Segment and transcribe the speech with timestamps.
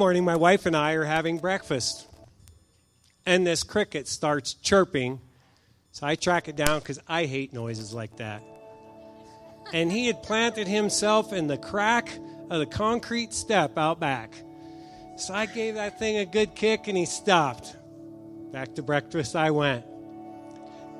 [0.00, 2.08] morning, my wife and I are having breakfast,
[3.26, 5.20] and this cricket starts chirping.
[5.92, 8.42] So I track it down because I hate noises like that.
[9.74, 14.32] And he had planted himself in the crack of the concrete step out back.
[15.18, 17.76] So I gave that thing a good kick, and he stopped.
[18.52, 19.84] Back to breakfast I went.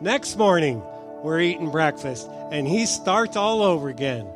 [0.02, 0.82] Next morning,
[1.22, 4.28] we're eating breakfast, and he starts all over again.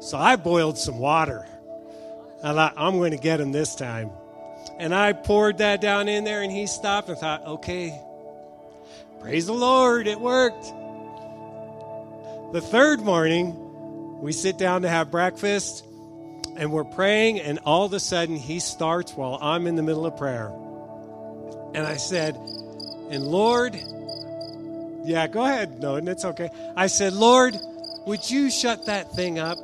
[0.00, 1.44] So I boiled some water.
[2.42, 4.10] I thought, I'm going to get him this time.
[4.78, 7.98] And I poured that down in there, and he stopped and thought, okay,
[9.20, 10.64] praise the Lord, it worked.
[12.52, 15.84] The third morning, we sit down to have breakfast,
[16.56, 20.06] and we're praying, and all of a sudden, he starts while I'm in the middle
[20.06, 20.52] of prayer.
[21.74, 22.36] And I said,
[23.10, 23.74] and Lord,
[25.04, 26.50] yeah, go ahead, no, it's okay.
[26.76, 27.56] I said, Lord,
[28.06, 29.58] would you shut that thing up?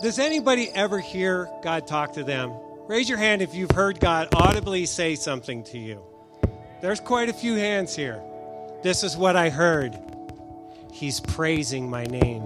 [0.00, 2.52] Does anybody ever hear God talk to them?
[2.86, 6.00] Raise your hand if you've heard God audibly say something to you.
[6.80, 8.22] There's quite a few hands here.
[8.84, 9.98] This is what I heard.
[10.92, 12.44] He's praising my name.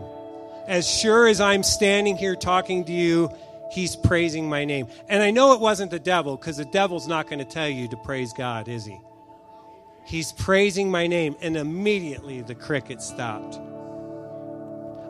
[0.66, 3.30] As sure as I'm standing here talking to you,
[3.70, 4.86] he's praising my name.
[5.10, 7.86] And I know it wasn't the devil because the devil's not going to tell you
[7.88, 8.98] to praise God, is he?
[10.06, 13.60] He's praising my name, and immediately the cricket stopped.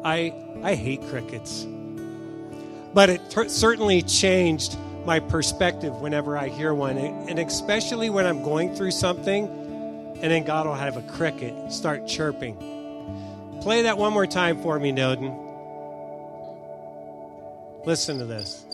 [0.05, 1.67] I, I hate crickets
[2.95, 8.43] but it ter- certainly changed my perspective whenever I hear one, and especially when I'm
[8.43, 9.47] going through something,
[10.21, 12.57] and then God will have a cricket start chirping.
[13.63, 15.39] Play that one more time for me, Noden.
[17.85, 18.65] Listen to this.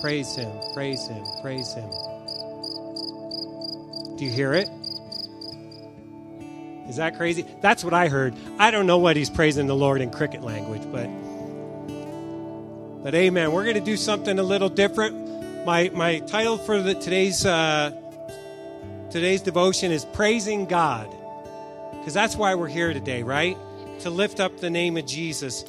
[0.00, 1.88] Praise Him, praise Him, praise Him.
[4.16, 4.68] Do you hear it?
[6.88, 7.46] Is that crazy?
[7.60, 8.34] That's what I heard.
[8.58, 11.08] I don't know what he's praising the Lord in cricket language, but
[13.02, 13.52] but amen.
[13.52, 15.66] We're going to do something a little different.
[15.66, 17.90] My my title for the today's uh,
[19.10, 21.08] today's devotion is praising God,
[21.98, 23.56] because that's why we're here today, right?
[24.00, 25.64] To lift up the name of Jesus.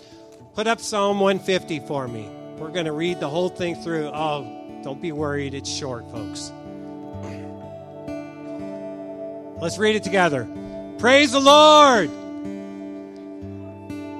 [0.55, 2.29] Put up Psalm 150 for me.
[2.57, 4.07] We're going to read the whole thing through.
[4.13, 5.55] Oh, don't be worried.
[5.55, 6.51] It's short, folks.
[9.59, 10.47] Let's read it together.
[10.99, 12.11] Praise the Lord.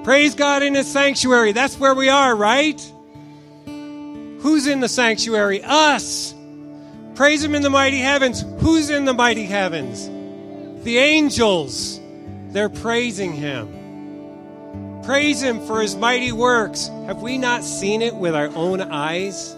[0.04, 1.52] Praise God in His sanctuary.
[1.52, 2.92] That's where we are, right?
[4.44, 5.62] Who's in the sanctuary?
[5.64, 6.34] Us.
[7.14, 8.44] Praise Him in the mighty heavens.
[8.58, 10.06] Who's in the mighty heavens?
[10.84, 11.98] The angels.
[12.48, 15.00] They're praising Him.
[15.02, 16.88] Praise Him for His mighty works.
[17.06, 19.56] Have we not seen it with our own eyes?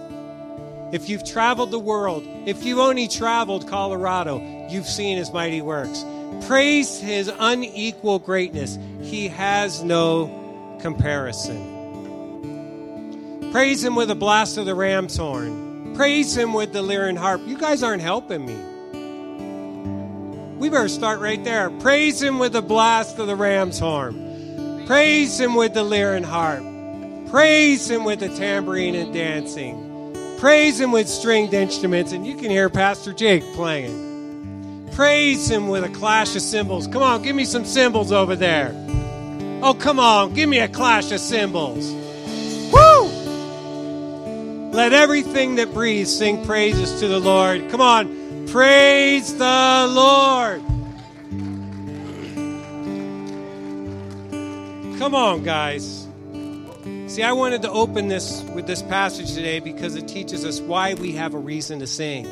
[0.92, 6.04] If you've traveled the world, if you've only traveled Colorado, you've seen His mighty works.
[6.46, 8.78] Praise His unequal greatness.
[9.02, 11.75] He has no comparison.
[13.56, 15.94] Praise him with a blast of the ram's horn.
[15.96, 17.40] Praise him with the lyre and harp.
[17.46, 18.54] You guys aren't helping me.
[20.58, 21.70] We better start right there.
[21.70, 24.84] Praise him with the blast of the ram's horn.
[24.86, 26.62] Praise him with the lyre and harp.
[27.30, 30.36] Praise him with the tambourine and dancing.
[30.38, 32.12] Praise him with stringed instruments.
[32.12, 34.90] And you can hear Pastor Jake playing.
[34.92, 36.86] Praise him with a clash of cymbals.
[36.88, 38.74] Come on, give me some cymbals over there.
[39.62, 42.04] Oh, come on, give me a clash of cymbals.
[44.76, 47.70] Let everything that breathes sing praises to the Lord.
[47.70, 50.60] Come on, praise the Lord.
[54.98, 56.06] Come on, guys.
[57.06, 60.92] See, I wanted to open this with this passage today because it teaches us why
[60.92, 62.28] we have a reason to sing.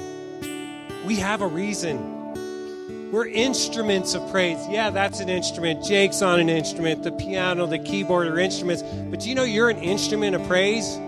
[1.07, 3.11] We have a reason.
[3.11, 4.59] We're instruments of praise.
[4.69, 5.83] Yeah, that's an instrument.
[5.83, 7.05] Jake's on an instrument.
[7.05, 8.83] The piano, the keyboard are instruments.
[8.83, 10.99] But do you know you're an instrument of praise?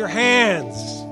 [0.00, 1.02] Your hands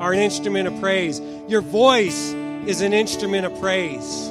[0.00, 1.20] are an instrument of praise.
[1.48, 2.30] Your voice
[2.68, 4.28] is an instrument of praise.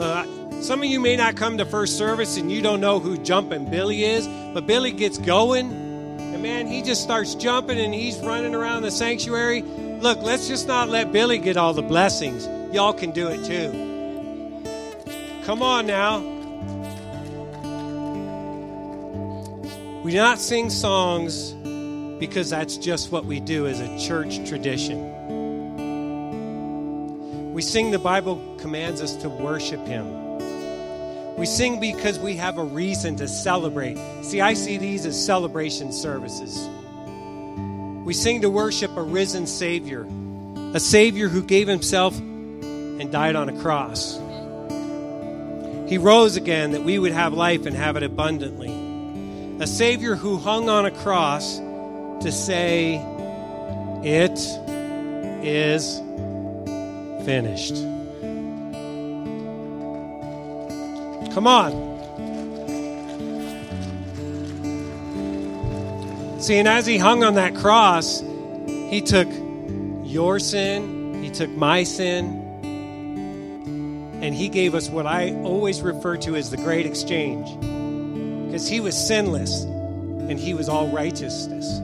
[0.00, 0.24] Uh,
[0.62, 3.68] some of you may not come to first service and you don't know who Jumping
[3.68, 8.54] Billy is, but Billy gets going, and man, he just starts jumping and he's running
[8.54, 9.60] around the sanctuary.
[9.60, 12.48] Look, let's just not let Billy get all the blessings.
[12.74, 14.62] Y'all can do it too.
[15.44, 16.20] Come on now.
[20.02, 21.54] We do not sing songs
[22.22, 25.12] because that's just what we do as a church tradition.
[27.52, 30.06] We sing the Bible commands us to worship Him.
[31.36, 33.98] We sing because we have a reason to celebrate.
[34.22, 36.68] See, I see these as celebration services.
[38.04, 40.06] We sing to worship a risen Savior,
[40.74, 44.16] a Savior who gave Himself and died on a cross.
[45.90, 48.70] He rose again that we would have life and have it abundantly.
[49.60, 51.60] A Savior who hung on a cross
[52.22, 52.96] to say,
[54.04, 54.38] It
[55.44, 55.98] is
[57.24, 57.74] finished.
[61.34, 61.72] Come on.
[66.40, 68.20] See, and as he hung on that cross,
[68.66, 69.28] he took
[70.04, 72.42] your sin, he took my sin,
[74.22, 77.48] and he gave us what I always refer to as the great exchange.
[78.46, 81.80] Because he was sinless and he was all righteousness.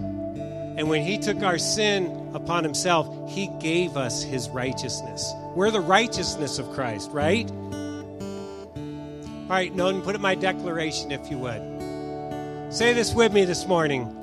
[0.79, 5.35] And when he took our sin upon himself, he gave us his righteousness.
[5.57, 7.51] We're the righteousness of Christ, right?
[7.51, 12.73] All right, Nolan, put up my declaration if you would.
[12.73, 14.15] Say this with me this morning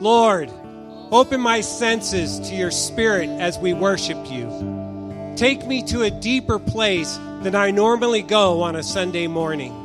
[0.00, 0.50] Lord,
[1.12, 5.34] open my senses to your spirit as we worship you.
[5.36, 9.79] Take me to a deeper place than I normally go on a Sunday morning.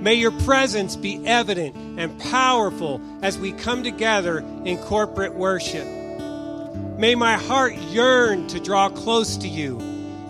[0.00, 5.86] May your presence be evident and powerful as we come together in corporate worship.
[6.98, 9.78] May my heart yearn to draw close to you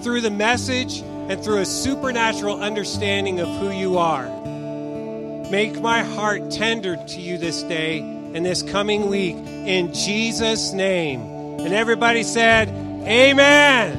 [0.02, 4.28] through the message and through a supernatural understanding of who you are.
[5.50, 11.20] Make my heart tender to you this day and this coming week in Jesus' name.
[11.60, 12.68] And everybody said,
[13.06, 13.96] Amen.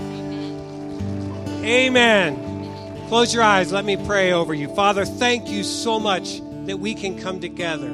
[1.64, 2.51] Amen.
[3.12, 3.74] Close your eyes.
[3.74, 4.74] Let me pray over you.
[4.74, 7.90] Father, thank you so much that we can come together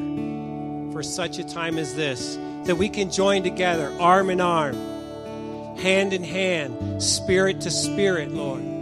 [0.93, 4.75] for such a time as this, that we can join together, arm in arm,
[5.77, 8.77] hand in hand, spirit to spirit, Lord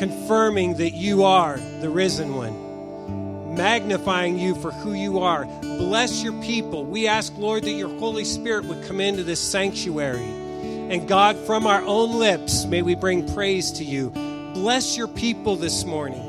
[0.00, 5.44] confirming that you are the risen one, magnifying you for who you are.
[5.60, 6.86] Bless your people.
[6.86, 10.24] We ask, Lord, that your Holy Spirit would come into this sanctuary.
[10.24, 14.10] And God, from our own lips, may we bring praise to you.
[14.54, 16.26] Bless your people this morning.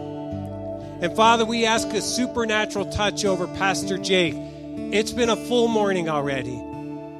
[1.01, 4.35] And Father, we ask a supernatural touch over Pastor Jake.
[4.35, 6.61] It's been a full morning already.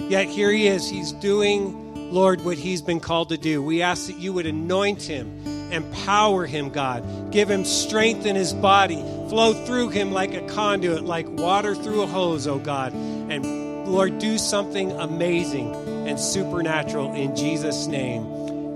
[0.08, 0.89] Yet here he is.
[0.89, 3.63] He's doing, Lord, what he's been called to do.
[3.63, 5.41] We ask that you would anoint him
[5.72, 7.31] Empower him, God.
[7.31, 9.01] Give him strength in his body.
[9.29, 12.93] Flow through him like a conduit, like water through a hose, oh God.
[12.93, 15.74] And Lord, do something amazing
[16.08, 18.25] and supernatural in Jesus' name.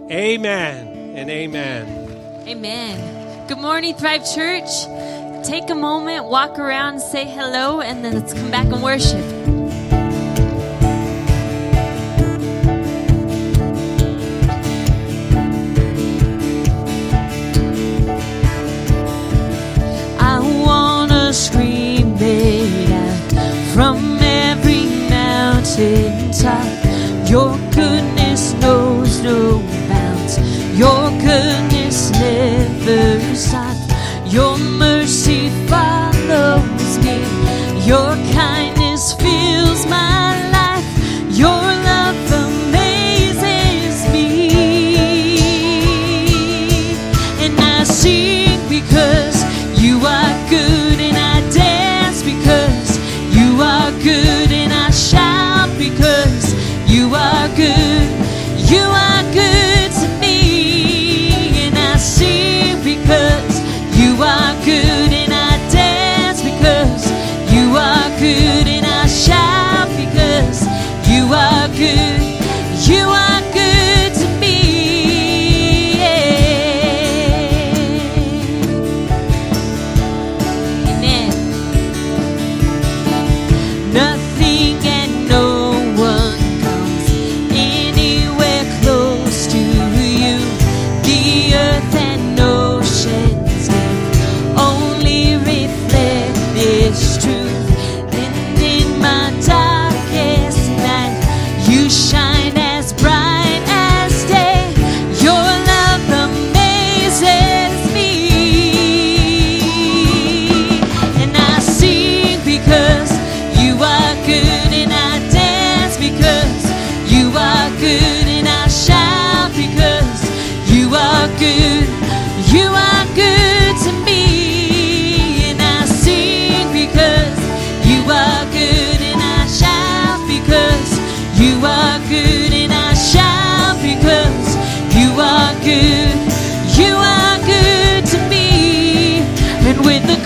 [0.09, 2.04] Amen and amen.
[2.47, 3.47] Amen.
[3.47, 4.69] Good morning, Thrive Church.
[5.43, 9.23] Take a moment, walk around, say hello, and then let's come back and worship.
[21.31, 22.13] Scream
[22.93, 26.63] out from every mountaintop.
[27.29, 27.64] Your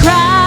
[0.10, 0.39] Right.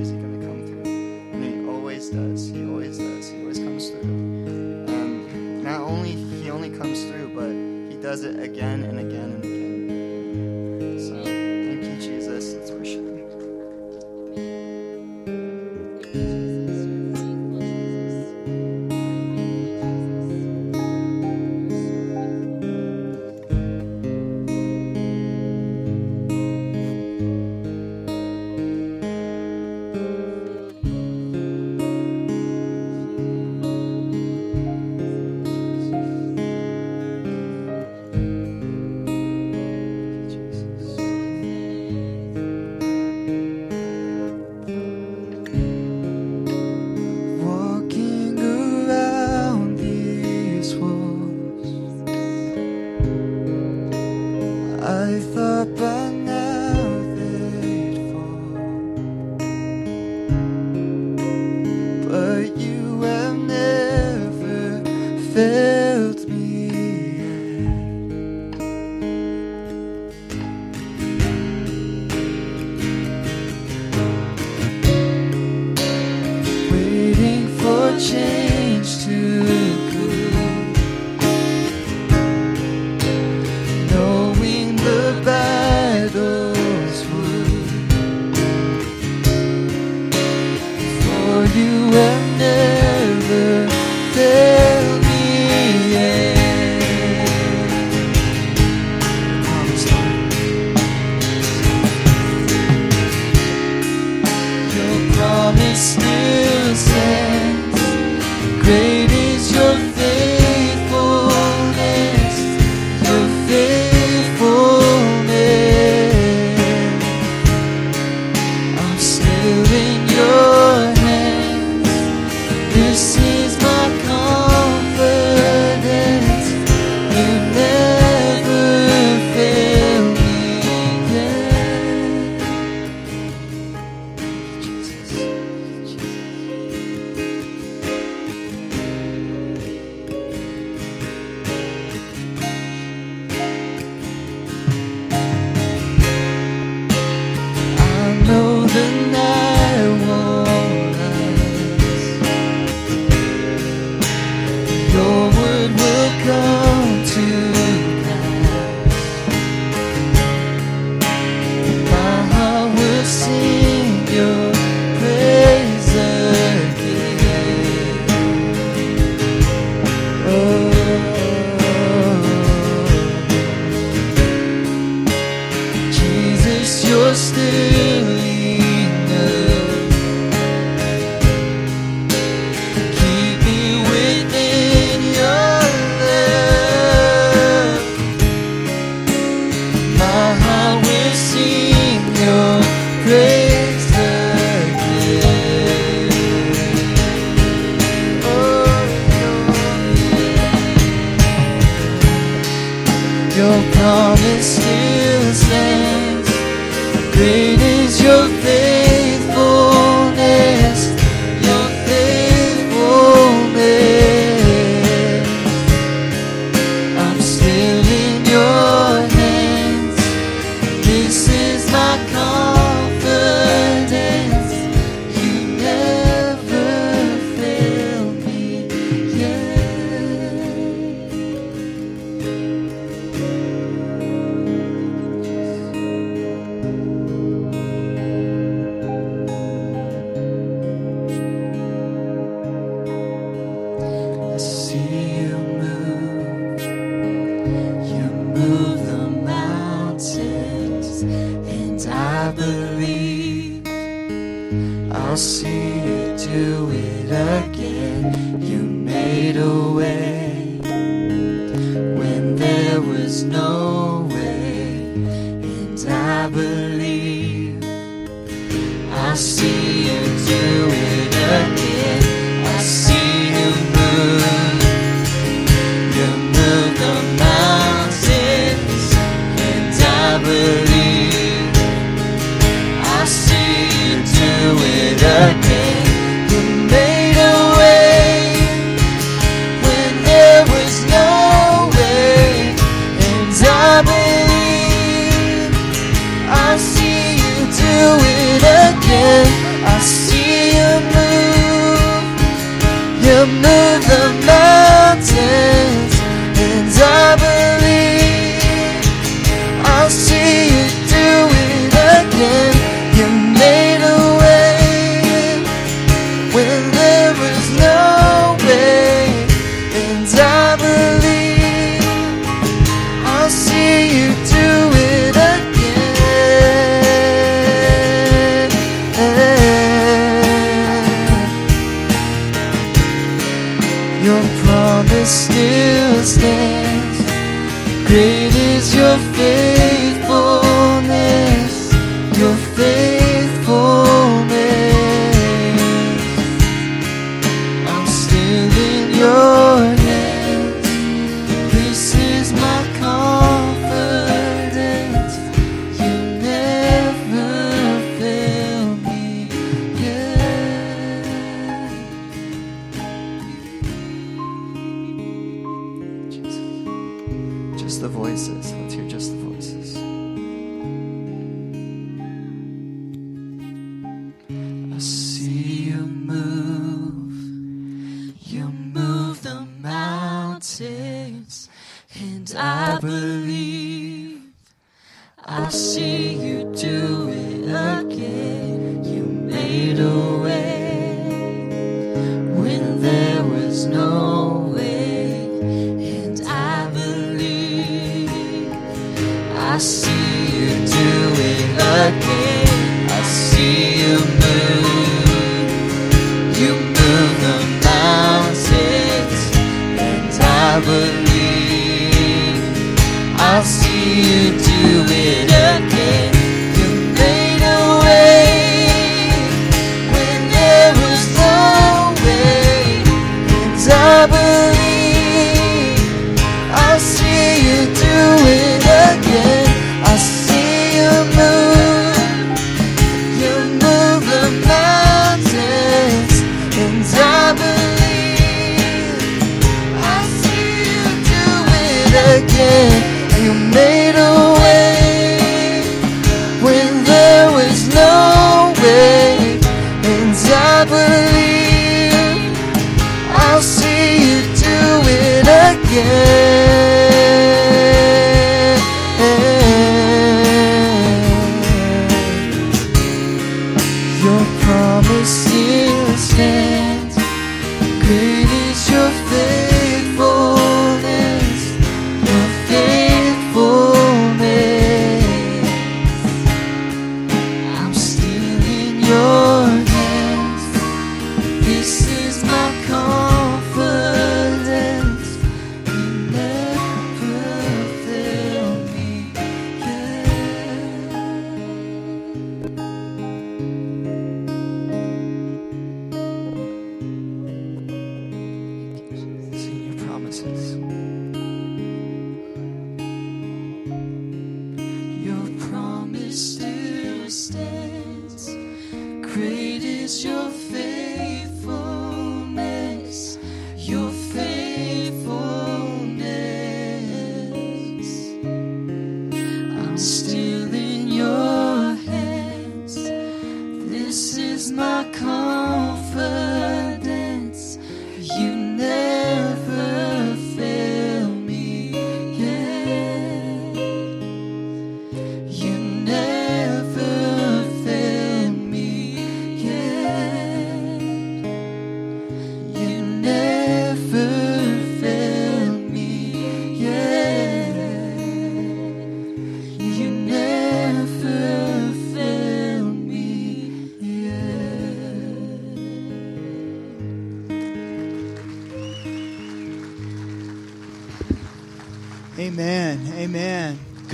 [0.00, 0.82] is he going to come through?
[0.82, 2.48] And he always does.
[2.48, 3.28] He always does.
[3.28, 4.00] He always comes through.
[4.00, 7.50] And not only he only comes through, but
[7.94, 9.69] he does it again and again and again.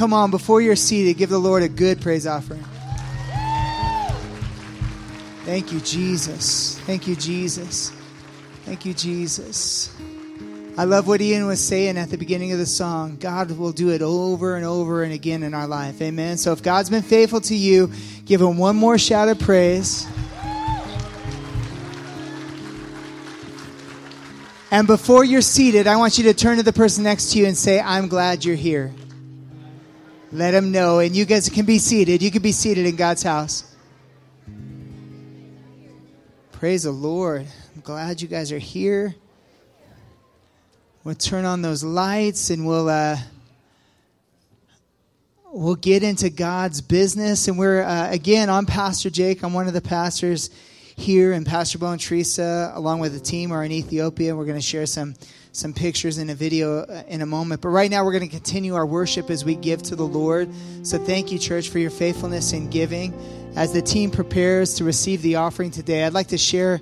[0.07, 2.63] Come on, before you're seated, give the Lord a good praise offering.
[5.45, 6.79] Thank you, Jesus.
[6.83, 7.91] Thank you, Jesus.
[8.65, 9.93] Thank you, Jesus.
[10.79, 13.17] I love what Ian was saying at the beginning of the song.
[13.17, 16.01] God will do it over and over and again in our life.
[16.01, 16.37] Amen.
[16.37, 17.91] So if God's been faithful to you,
[18.25, 20.07] give him one more shout of praise.
[24.71, 27.47] And before you're seated, I want you to turn to the person next to you
[27.47, 28.95] and say, I'm glad you're here.
[30.33, 30.99] Let them know.
[30.99, 32.23] And you guys can be seated.
[32.23, 33.65] You can be seated in God's house.
[36.53, 37.47] Praise the Lord.
[37.75, 39.15] I'm glad you guys are here.
[41.05, 43.17] We'll turn on those lights and we'll uh,
[45.53, 47.47] we'll get into God's business.
[47.47, 49.45] And we're uh, again, I'm Pastor Jake.
[49.45, 50.51] I'm one of the pastors
[50.97, 54.35] here, and Pastor Bo and Teresa, along with the team, are in Ethiopia.
[54.35, 55.15] We're going to share some
[55.57, 57.63] some pictures in a video uh, in a moment.
[57.63, 60.51] But right now, we're going to continue our worship as we give to the Lord.
[60.83, 63.15] So thank you, church, for your faithfulness in giving.
[63.57, 66.81] As the team prepares to receive the offering today, I'd like to share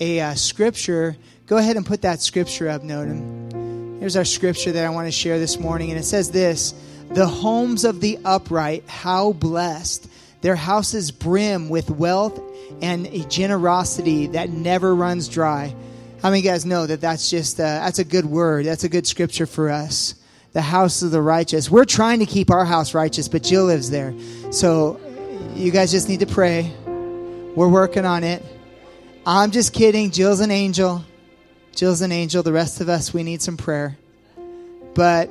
[0.00, 1.16] a uh, scripture.
[1.46, 4.00] Go ahead and put that scripture up, Noden.
[4.00, 6.74] Here's our scripture that I want to share this morning, and it says this
[7.12, 10.08] The homes of the upright, how blessed!
[10.42, 12.40] Their houses brim with wealth
[12.82, 15.74] and a generosity that never runs dry.
[16.26, 18.66] How many guys know that that's just uh, that's a good word?
[18.66, 20.16] That's a good scripture for us.
[20.54, 21.70] The house of the righteous.
[21.70, 24.12] We're trying to keep our house righteous, but Jill lives there,
[24.50, 24.98] so
[25.54, 26.74] you guys just need to pray.
[27.54, 28.44] We're working on it.
[29.24, 30.10] I'm just kidding.
[30.10, 31.04] Jill's an angel.
[31.76, 32.42] Jill's an angel.
[32.42, 33.96] The rest of us, we need some prayer.
[34.96, 35.30] But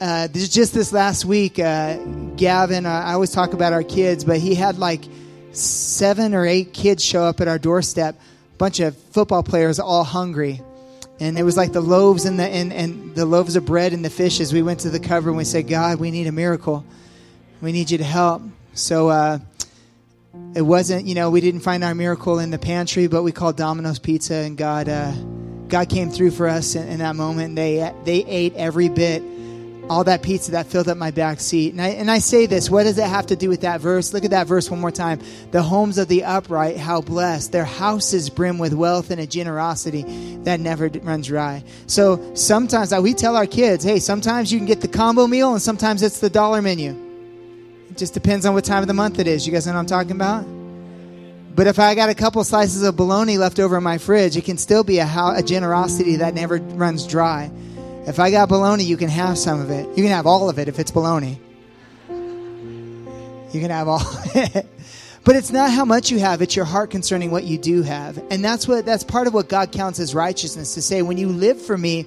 [0.00, 1.98] uh, just this last week, uh,
[2.34, 5.04] Gavin, uh, I always talk about our kids, but he had like
[5.52, 8.18] seven or eight kids show up at our doorstep,
[8.58, 10.60] bunch of football players all hungry.
[11.20, 14.04] And it was like the loaves and the and, and the loaves of bread and
[14.04, 14.52] the fishes.
[14.52, 16.84] We went to the cover and we said, God, we need a miracle.
[17.60, 18.42] We need you to help.
[18.74, 19.38] So uh,
[20.54, 23.56] it wasn't, you know, we didn't find our miracle in the pantry, but we called
[23.56, 25.12] Domino's Pizza, and God, uh,
[25.68, 27.56] God came through for us in, in that moment.
[27.56, 29.22] They they ate every bit,
[29.90, 31.72] all that pizza that filled up my back seat.
[31.72, 34.12] And I and I say this, what does it have to do with that verse?
[34.12, 35.20] Look at that verse one more time.
[35.50, 37.52] The homes of the upright, how blessed!
[37.52, 40.02] Their houses brim with wealth and a generosity
[40.44, 41.64] that never runs dry.
[41.86, 45.62] So sometimes we tell our kids, hey, sometimes you can get the combo meal, and
[45.62, 46.94] sometimes it's the dollar menu.
[47.90, 49.46] It just depends on what time of the month it is.
[49.46, 50.44] You guys know what I'm talking about?
[51.54, 54.44] But if I got a couple slices of bologna left over in my fridge, it
[54.44, 57.50] can still be a, a generosity that never runs dry.
[58.08, 59.86] If I got bologna, you can have some of it.
[59.90, 61.38] You can have all of it if it's bologna.
[62.08, 64.66] You can have all of it.
[65.24, 68.16] But it's not how much you have, it's your heart concerning what you do have.
[68.30, 71.28] And that's what that's part of what God counts as righteousness to say when you
[71.28, 72.06] live for me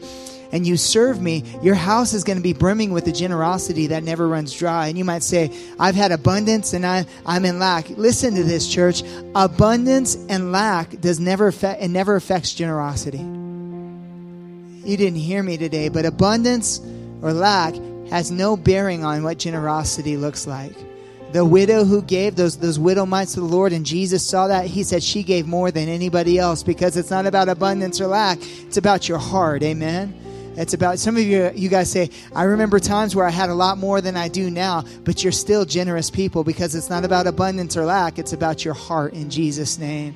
[0.52, 4.04] and you serve me, your house is going to be brimming with the generosity that
[4.04, 4.88] never runs dry.
[4.88, 7.90] And you might say, I've had abundance and I, I'm in lack.
[7.90, 9.04] Listen to this, church.
[9.36, 13.24] Abundance and lack does never affect, it never affects generosity.
[14.84, 16.82] You didn't hear me today, but abundance
[17.22, 17.76] or lack
[18.10, 20.76] has no bearing on what generosity looks like.
[21.34, 24.65] The widow who gave those those widow mites to the Lord, and Jesus saw that.
[24.65, 28.39] He said she gave more than anybody else because it's not about abundance or lack.
[28.63, 29.63] It's about your heart.
[29.63, 30.13] Amen.
[30.58, 31.50] It's about some of you.
[31.56, 34.50] You guys say, "I remember times where I had a lot more than I do
[34.50, 38.20] now," but you're still generous people because it's not about abundance or lack.
[38.20, 40.15] It's about your heart in Jesus' name.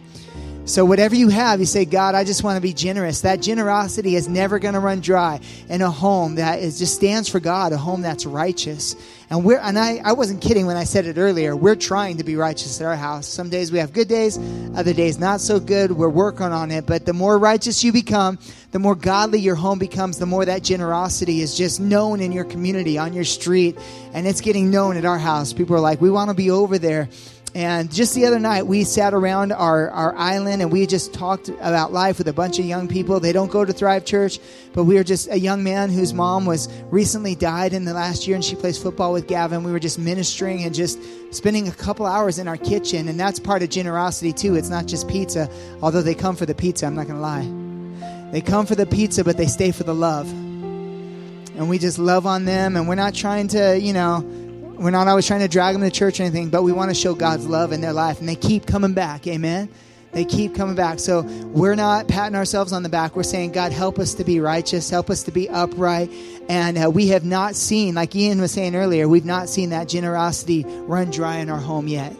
[0.66, 3.22] So, whatever you have, you say, God, I just want to be generous.
[3.22, 7.30] That generosity is never going to run dry in a home that is just stands
[7.30, 8.96] for God, a home that's righteous.
[9.30, 11.56] And we're, and I, I wasn't kidding when I said it earlier.
[11.56, 13.28] We're trying to be righteous at our house.
[13.28, 14.40] Some days we have good days,
[14.76, 15.92] other days not so good.
[15.92, 16.88] We're working on it.
[16.88, 18.40] But the more righteous you become,
[18.72, 22.44] the more godly your home becomes, the more that generosity is just known in your
[22.44, 23.78] community, on your street.
[24.14, 25.54] And it's getting known at our house.
[25.54, 27.08] People are like, we want to be over there.
[27.56, 31.48] And just the other night, we sat around our, our island and we just talked
[31.48, 33.22] about life with a bunch of young people.
[33.22, 34.40] They don't go to Thrive Church,
[34.74, 38.28] but we were just a young man whose mom was recently died in the last
[38.28, 39.64] year and she plays football with Gavin.
[39.64, 41.00] We were just ministering and just
[41.34, 43.08] spending a couple hours in our kitchen.
[43.08, 44.56] And that's part of generosity, too.
[44.56, 45.50] It's not just pizza,
[45.82, 48.32] although they come for the pizza, I'm not going to lie.
[48.34, 50.30] They come for the pizza, but they stay for the love.
[50.30, 54.30] And we just love on them, and we're not trying to, you know,
[54.78, 56.96] we're not always trying to drag them to church or anything, but we want to
[56.96, 58.20] show God's love in their life.
[58.20, 59.28] And they keep coming back.
[59.28, 59.70] Amen.
[60.12, 61.00] They keep coming back.
[61.00, 63.18] So we're not patting ourselves on the back.
[63.18, 66.10] We're saying, God, help us to be righteous, help us to be upright.
[66.48, 69.90] And uh, we have not seen, like Ian was saying earlier, we've not seen that
[69.90, 72.16] generosity run dry in our home yet.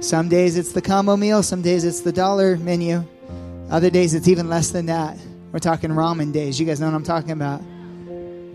[0.00, 3.02] Some days it's the combo meal, some days it's the dollar menu,
[3.70, 5.16] other days it's even less than that.
[5.52, 6.60] We're talking ramen days.
[6.60, 7.62] You guys know what I'm talking about.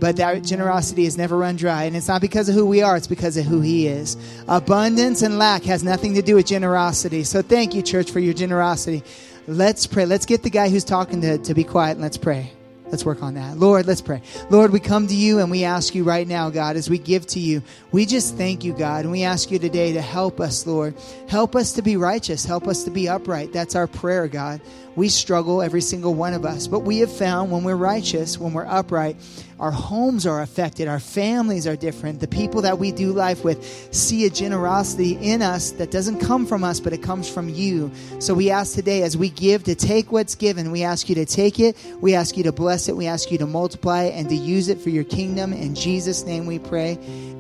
[0.02, 1.84] But that generosity has never run dry.
[1.84, 4.18] And it's not because of who we are, it's because of who He is.
[4.48, 7.24] Abundance and lack has nothing to do with generosity.
[7.24, 9.04] So thank you, church, for your generosity.
[9.48, 10.08] Let's pray.
[10.08, 12.52] Let's get the guy who's talking to, to be quiet and let's pray.
[12.86, 13.58] Let's work on that.
[13.58, 14.22] Lord, let's pray.
[14.50, 17.26] Lord, we come to you and we ask you right now, God, as we give
[17.28, 17.62] to you,
[17.94, 20.96] we just thank you, God, and we ask you today to help us, Lord.
[21.30, 22.44] Help us to be righteous.
[22.44, 23.54] Help us to be upright.
[23.54, 24.60] That's our prayer, God.
[24.96, 28.52] We struggle, every single one of us, but we have found when we're righteous, when
[28.52, 29.16] we're upright,
[29.58, 32.20] our homes are affected, our families are different.
[32.20, 36.46] The people that we do life with see a generosity in us that doesn't come
[36.46, 37.92] from us, but it comes from you.
[38.20, 40.72] So we ask today, as we give, to take what's given.
[40.72, 43.38] We ask you to take it, we ask you to bless it, we ask you
[43.38, 45.54] to multiply it, and to use it for your kingdom.
[45.54, 46.98] In Jesus' name we pray.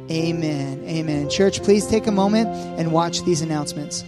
[0.09, 0.83] Amen.
[0.87, 1.29] Amen.
[1.29, 2.47] Church, please take a moment
[2.79, 4.05] and watch these announcements.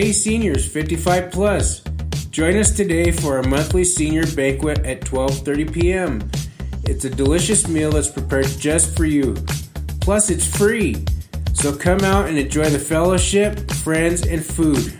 [0.00, 1.82] Hey seniors 55 plus.
[2.30, 6.30] Join us today for our monthly senior banquet at 12:30 p.m.
[6.84, 9.34] It's a delicious meal that's prepared just for you.
[10.00, 11.04] Plus it's free.
[11.52, 14.96] So come out and enjoy the fellowship, friends, and food.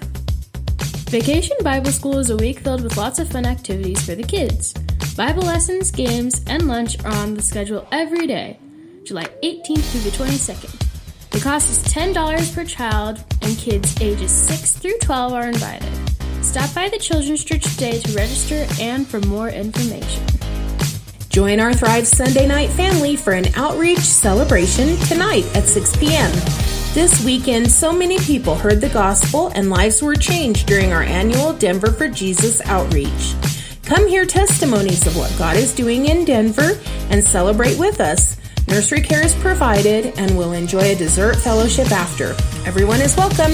[1.08, 4.74] Vacation Bible School is a week filled with lots of fun activities for the kids.
[5.16, 8.58] Bible lessons, games, and lunch are on the schedule every day,
[9.04, 10.89] July 18th through the 22nd.
[11.30, 15.88] The cost is $10 per child, and kids ages 6 through 12 are invited.
[16.42, 20.26] Stop by the Children's Church today to register and for more information.
[21.28, 26.32] Join our Thrive Sunday night family for an outreach celebration tonight at 6 p.m.
[26.94, 31.52] This weekend, so many people heard the gospel and lives were changed during our annual
[31.52, 33.34] Denver for Jesus outreach.
[33.84, 36.76] Come hear testimonies of what God is doing in Denver
[37.10, 38.39] and celebrate with us.
[38.68, 42.36] Nursery care is provided and we'll enjoy a dessert fellowship after.
[42.66, 43.52] Everyone is welcome.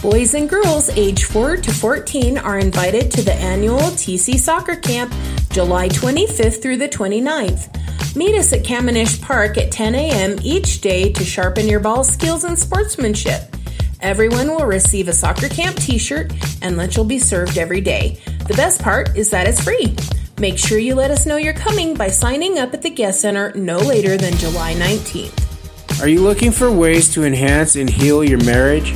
[0.00, 5.14] Boys and girls age 4 to 14 are invited to the annual TC Soccer Camp
[5.50, 8.16] July 25th through the 29th.
[8.16, 10.38] Meet us at Kamanish Park at 10 a.m.
[10.42, 13.54] each day to sharpen your ball skills and sportsmanship.
[14.00, 18.18] Everyone will receive a soccer camp t shirt and lunch will be served every day.
[18.48, 19.94] The best part is that it's free.
[20.42, 23.52] Make sure you let us know you're coming by signing up at the guest center
[23.54, 26.02] no later than July 19th.
[26.02, 28.92] Are you looking for ways to enhance and heal your marriage?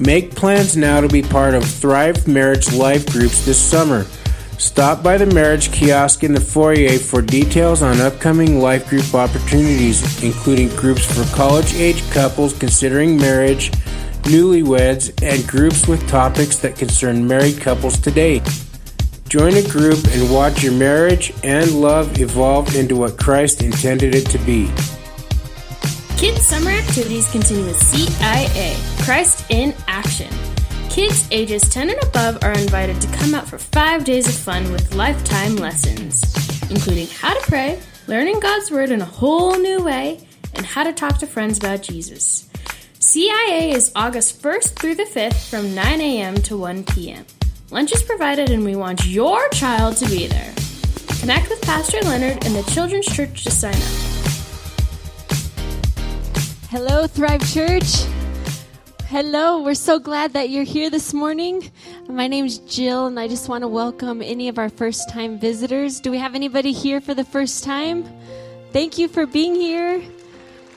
[0.00, 4.04] Make plans now to be part of Thrive Marriage Life groups this summer.
[4.56, 10.24] Stop by the marriage kiosk in the foyer for details on upcoming life group opportunities,
[10.24, 13.72] including groups for college age couples considering marriage,
[14.22, 18.40] newlyweds, and groups with topics that concern married couples today.
[19.28, 24.24] Join a group and watch your marriage and love evolve into what Christ intended it
[24.30, 24.70] to be.
[26.16, 30.30] Kids' summer activities continue with CIA, Christ in Action.
[30.88, 34.72] Kids ages 10 and above are invited to come out for five days of fun
[34.72, 36.22] with lifetime lessons,
[36.70, 40.92] including how to pray, learning God's Word in a whole new way, and how to
[40.94, 42.48] talk to friends about Jesus.
[42.98, 46.34] CIA is August 1st through the 5th from 9 a.m.
[46.36, 47.26] to 1 p.m.
[47.70, 50.54] Lunch is provided, and we want your child to be there.
[51.20, 53.82] Connect with Pastor Leonard and the Children's Church to sign up.
[56.70, 58.06] Hello, Thrive Church.
[59.08, 61.70] Hello, we're so glad that you're here this morning.
[62.08, 66.00] My name's Jill, and I just want to welcome any of our first time visitors.
[66.00, 68.08] Do we have anybody here for the first time?
[68.72, 70.02] Thank you for being here.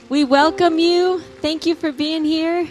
[0.09, 1.21] We welcome you.
[1.39, 2.67] Thank you for being here.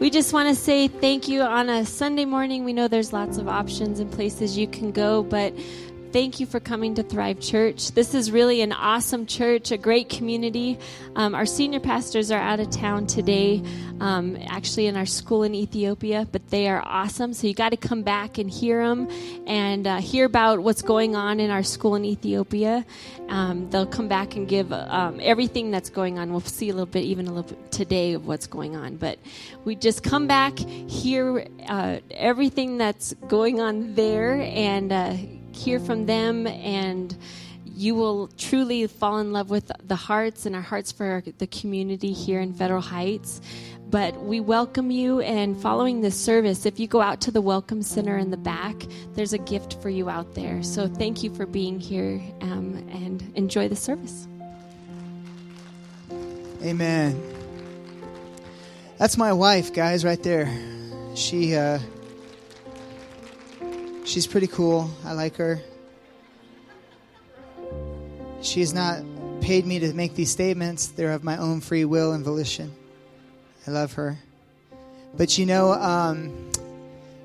[0.00, 2.64] We just want to say thank you on a Sunday morning.
[2.64, 5.54] We know there's lots of options and places you can go, but
[6.14, 7.90] thank you for coming to Thrive Church.
[7.90, 10.78] This is really an awesome church, a great community.
[11.16, 13.64] Um, our senior pastors are out of town today,
[13.98, 17.34] um, actually in our school in Ethiopia, but they are awesome.
[17.34, 19.08] So you got to come back and hear them
[19.48, 22.86] and uh, hear about what's going on in our school in Ethiopia.
[23.28, 26.30] Um, they'll come back and give um, everything that's going on.
[26.30, 28.98] We'll see a little bit, even a little bit today, of what's going on.
[28.98, 29.18] But
[29.64, 35.16] we just come back, hear uh, everything that's going on there, and uh,
[35.54, 37.16] hear from them and
[37.76, 42.12] you will truly fall in love with the hearts and our hearts for the community
[42.12, 43.40] here in Federal Heights.
[43.90, 47.82] But we welcome you, and following this service, if you go out to the Welcome
[47.82, 48.74] Center in the back,
[49.14, 50.62] there's a gift for you out there.
[50.62, 54.26] So thank you for being here um, and enjoy the service.
[56.62, 57.20] Amen.
[58.98, 60.52] That's my wife, guys, right there.
[61.14, 61.78] She uh,
[64.04, 64.90] she's pretty cool.
[65.04, 65.60] I like her.
[68.42, 69.02] She has not
[69.40, 70.88] paid me to make these statements.
[70.88, 72.74] They're of my own free will and volition.
[73.66, 74.18] I love her.
[75.16, 76.50] But you know, um,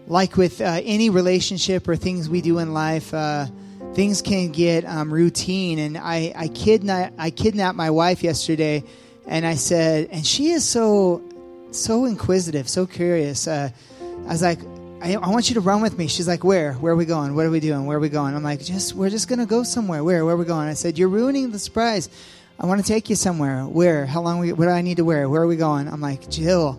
[0.08, 3.48] like with uh, any relationship or things we do in life, uh,
[3.94, 5.80] things can get um, routine.
[5.80, 8.84] And I, I, kidna- I kidnapped my wife yesterday,
[9.28, 11.22] and I said, and she is so,
[11.72, 13.48] so inquisitive, so curious.
[13.48, 13.70] Uh,
[14.02, 14.60] I was like,
[15.02, 16.08] I, I want you to run with me.
[16.08, 16.74] She's like, where?
[16.74, 17.34] Where are we going?
[17.34, 17.86] What are we doing?
[17.86, 18.36] Where are we going?
[18.36, 20.04] I'm like, just we're just gonna go somewhere.
[20.04, 20.26] Where?
[20.26, 20.68] Where are we going?
[20.68, 22.10] I said, you're ruining the surprise.
[22.60, 23.64] I want to take you somewhere.
[23.64, 24.06] Where?
[24.06, 24.40] How long?
[24.40, 25.30] We, what do I need to wear?
[25.30, 25.88] Where are we going?
[25.88, 26.78] I'm like, Jill.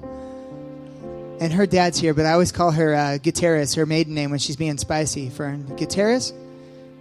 [1.40, 4.38] And her dad's here, but I always call her uh, Gutierrez, her maiden name, when
[4.38, 5.30] she's being spicy.
[5.30, 6.34] For Gutierrez,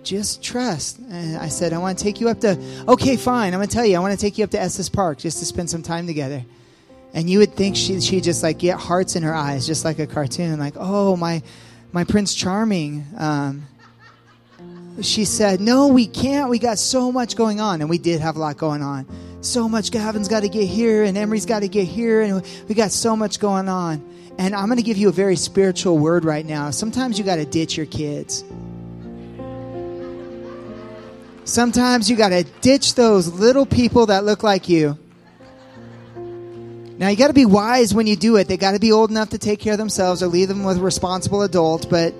[0.03, 0.99] just trust.
[0.99, 2.57] And I said, I want to take you up to.
[2.88, 3.53] Okay, fine.
[3.53, 3.97] I'm gonna tell you.
[3.97, 6.45] I want to take you up to Estes Park just to spend some time together.
[7.14, 9.99] And you would think she she just like get hearts in her eyes, just like
[9.99, 11.41] a cartoon, like oh my
[11.91, 13.05] my Prince Charming.
[13.18, 13.68] Um,
[15.01, 16.49] she said, "No, we can't.
[16.49, 19.07] We got so much going on, and we did have a lot going on.
[19.41, 19.91] So much.
[19.91, 23.16] Gavin's got to get here, and Emery's got to get here, and we got so
[23.16, 24.03] much going on."
[24.38, 26.70] And I'm going to give you a very spiritual word right now.
[26.72, 28.45] Sometimes you got to ditch your kids.
[31.43, 34.97] Sometimes you got to ditch those little people that look like you.
[37.00, 38.50] Now you got to be wise when you do it.
[38.50, 40.80] They got to be old enough to take care of themselves or leave them with
[40.80, 41.89] a responsible adult.
[41.89, 42.14] But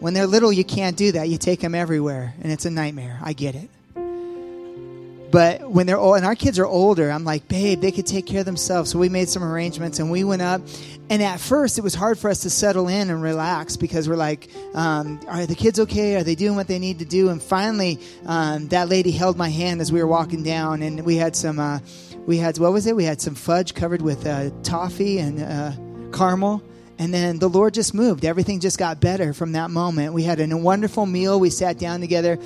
[0.00, 1.28] when they're little, you can't do that.
[1.28, 3.18] You take them everywhere, and it's a nightmare.
[3.22, 3.68] I get it.
[5.30, 8.24] But when they're old, and our kids are older, I'm like, babe, they could take
[8.24, 8.90] care of themselves.
[8.90, 10.62] So we made some arrangements, and we went up.
[11.10, 14.16] And at first, it was hard for us to settle in and relax because we're
[14.16, 16.16] like, um, are the kids okay?
[16.16, 17.28] Are they doing what they need to do?
[17.28, 21.16] And finally, um, that lady held my hand as we were walking down, and we
[21.16, 21.58] had some.
[21.58, 21.80] Uh,
[22.26, 22.94] we had what was it?
[22.94, 25.72] We had some fudge covered with uh, toffee and uh,
[26.16, 26.62] caramel.
[26.98, 28.24] And then the Lord just moved.
[28.24, 30.12] Everything just got better from that moment.
[30.12, 31.40] We had a wonderful meal.
[31.40, 32.38] We sat down together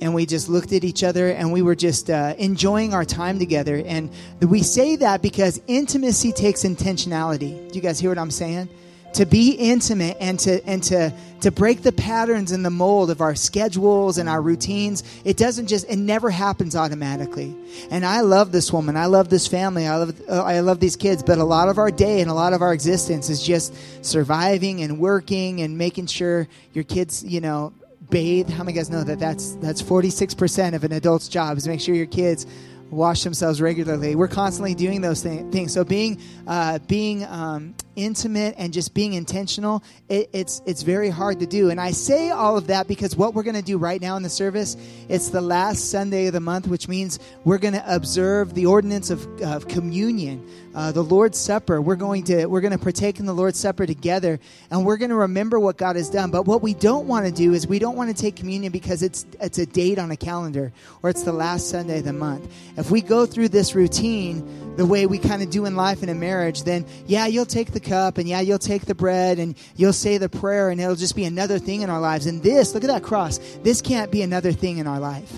[0.00, 3.38] and we just looked at each other and we were just uh, enjoying our time
[3.38, 3.82] together.
[3.86, 4.10] And
[4.40, 7.70] we say that because intimacy takes intentionality.
[7.70, 8.68] Do you guys hear what I'm saying?
[9.14, 13.20] To be intimate and to and to to break the patterns and the mold of
[13.20, 15.02] our schedules and our routines.
[15.24, 17.54] It doesn't just it never happens automatically.
[17.90, 18.96] And I love this woman.
[18.96, 19.86] I love this family.
[19.86, 21.22] I love uh, I love these kids.
[21.22, 24.80] But a lot of our day and a lot of our existence is just surviving
[24.82, 27.72] and working and making sure your kids, you know,
[28.10, 28.48] bathe.
[28.48, 31.94] How many guys know that that's that's 46% of an adult's job is make sure
[31.94, 32.46] your kids
[32.90, 34.14] wash themselves regularly.
[34.14, 35.72] We're constantly doing those thi- things.
[35.72, 41.40] So being uh, being um, intimate and just being intentional, it, it's it's very hard
[41.40, 41.70] to do.
[41.70, 44.22] And I say all of that because what we're going to do right now in
[44.22, 44.76] the service,
[45.08, 49.10] it's the last Sunday of the month, which means we're going to observe the ordinance
[49.10, 51.80] of, of communion, uh, the Lord's Supper.
[51.80, 54.40] We're going to we're going to partake in the Lord's Supper together,
[54.70, 56.30] and we're going to remember what God has done.
[56.30, 59.02] But what we don't want to do is we don't want to take communion because
[59.02, 60.72] it's it's a date on a calendar
[61.02, 62.50] or it's the last Sunday of the month.
[62.76, 66.08] If we go through this routine the way we kind of do in life in
[66.08, 69.54] a marriage, then yeah, you'll take the cup and yeah, you'll take the bread and
[69.76, 72.26] you'll say the prayer and it'll just be another thing in our lives.
[72.26, 73.38] And this, look at that cross.
[73.62, 75.32] This can't be another thing in our life.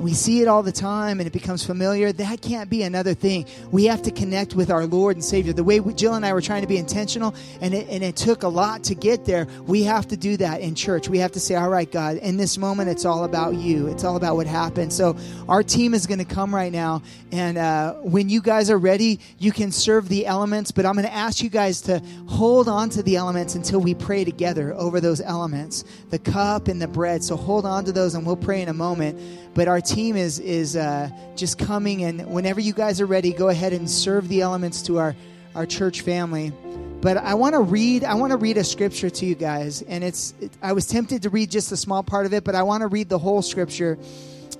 [0.00, 2.10] We see it all the time and it becomes familiar.
[2.10, 3.44] That can't be another thing.
[3.70, 5.52] We have to connect with our Lord and Savior.
[5.52, 8.16] The way we, Jill and I were trying to be intentional, and it, and it
[8.16, 11.10] took a lot to get there, we have to do that in church.
[11.10, 13.88] We have to say, All right, God, in this moment, it's all about you.
[13.88, 14.90] It's all about what happened.
[14.90, 17.02] So our team is going to come right now.
[17.30, 20.70] And uh, when you guys are ready, you can serve the elements.
[20.70, 23.94] But I'm going to ask you guys to hold on to the elements until we
[23.94, 27.22] pray together over those elements the cup and the bread.
[27.22, 29.20] So hold on to those, and we'll pray in a moment
[29.54, 33.48] but our team is is uh, just coming and whenever you guys are ready go
[33.48, 35.16] ahead and serve the elements to our
[35.54, 36.52] our church family.
[37.00, 40.04] But i want to read i want to read a scripture to you guys and
[40.04, 42.62] it's it, i was tempted to read just a small part of it but i
[42.62, 43.98] want to read the whole scripture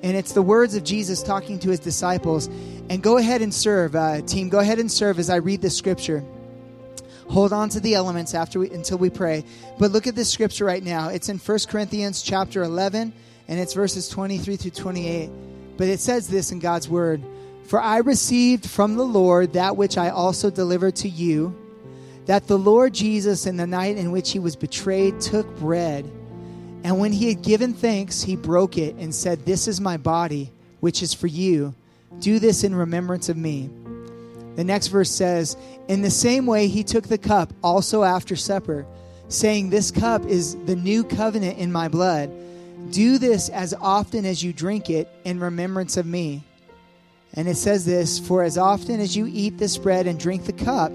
[0.03, 2.49] and it's the words of jesus talking to his disciples.
[2.89, 5.71] And go ahead and serve uh, team go ahead and serve as i read the
[5.71, 6.25] scripture.
[7.29, 9.45] Hold on to the elements after we, until we pray.
[9.79, 11.11] But look at this scripture right now.
[11.11, 13.13] It's in 1 corinthians chapter 11
[13.51, 15.29] and it's verses 23 through 28.
[15.77, 17.21] But it says this in God's word
[17.67, 21.55] For I received from the Lord that which I also delivered to you,
[22.27, 26.05] that the Lord Jesus, in the night in which he was betrayed, took bread.
[26.85, 30.53] And when he had given thanks, he broke it and said, This is my body,
[30.79, 31.75] which is for you.
[32.21, 33.69] Do this in remembrance of me.
[34.55, 35.57] The next verse says,
[35.89, 38.87] In the same way, he took the cup also after supper,
[39.29, 42.31] saying, This cup is the new covenant in my blood.
[42.91, 46.43] Do this as often as you drink it in remembrance of me.
[47.35, 50.53] And it says this For as often as you eat this bread and drink the
[50.53, 50.93] cup,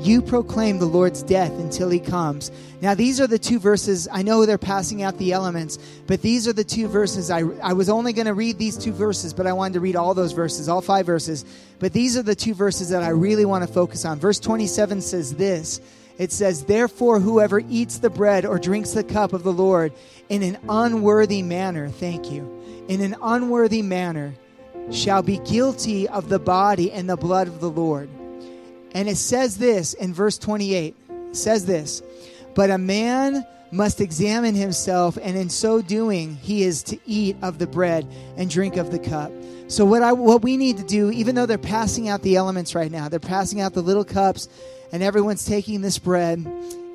[0.00, 2.52] you proclaim the Lord's death until he comes.
[2.80, 4.06] Now, these are the two verses.
[4.12, 7.30] I know they're passing out the elements, but these are the two verses.
[7.30, 9.96] I, I was only going to read these two verses, but I wanted to read
[9.96, 11.44] all those verses, all five verses.
[11.80, 14.20] But these are the two verses that I really want to focus on.
[14.20, 15.80] Verse 27 says this
[16.18, 19.92] it says, Therefore, whoever eats the bread or drinks the cup of the Lord
[20.28, 24.34] in an unworthy manner, thank you, in an unworthy manner,
[24.90, 28.08] shall be guilty of the body and the blood of the Lord.
[28.92, 32.02] And it says this in verse 28 it says this,
[32.54, 37.58] But a man must examine himself, and in so doing, he is to eat of
[37.58, 39.30] the bread and drink of the cup.
[39.68, 42.74] So, what, I, what we need to do, even though they're passing out the elements
[42.74, 44.48] right now, they're passing out the little cups
[44.92, 46.46] and everyone's taking this bread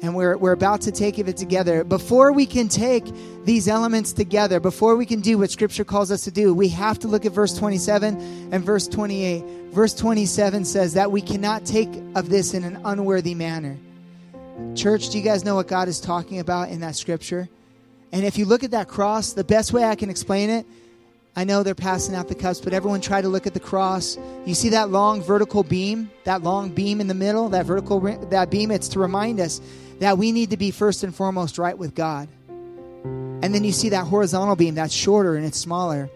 [0.04, 1.86] and we're, we're about to take of it together.
[1.86, 3.06] Before we can take
[3.46, 7.00] these elements together, before we can do what Scripture calls us to do, we have
[7.00, 9.72] to look at verse 27 and verse 28.
[9.72, 13.78] Verse 27 says that we cannot take of this in an unworthy manner.
[14.76, 17.48] Church, do you guys know what God is talking about in that Scripture?
[18.12, 20.66] And if you look at that cross, the best way I can explain it
[21.36, 24.18] I know they're passing out the cups, but everyone try to look at the cross.
[24.46, 28.52] You see that long vertical beam, that long beam in the middle, that vertical that
[28.52, 28.70] beam.
[28.70, 29.60] It's to remind us
[30.00, 32.28] that we need to be first and foremost right with God.
[33.04, 36.10] And then you see that horizontal beam that's shorter and it's smaller.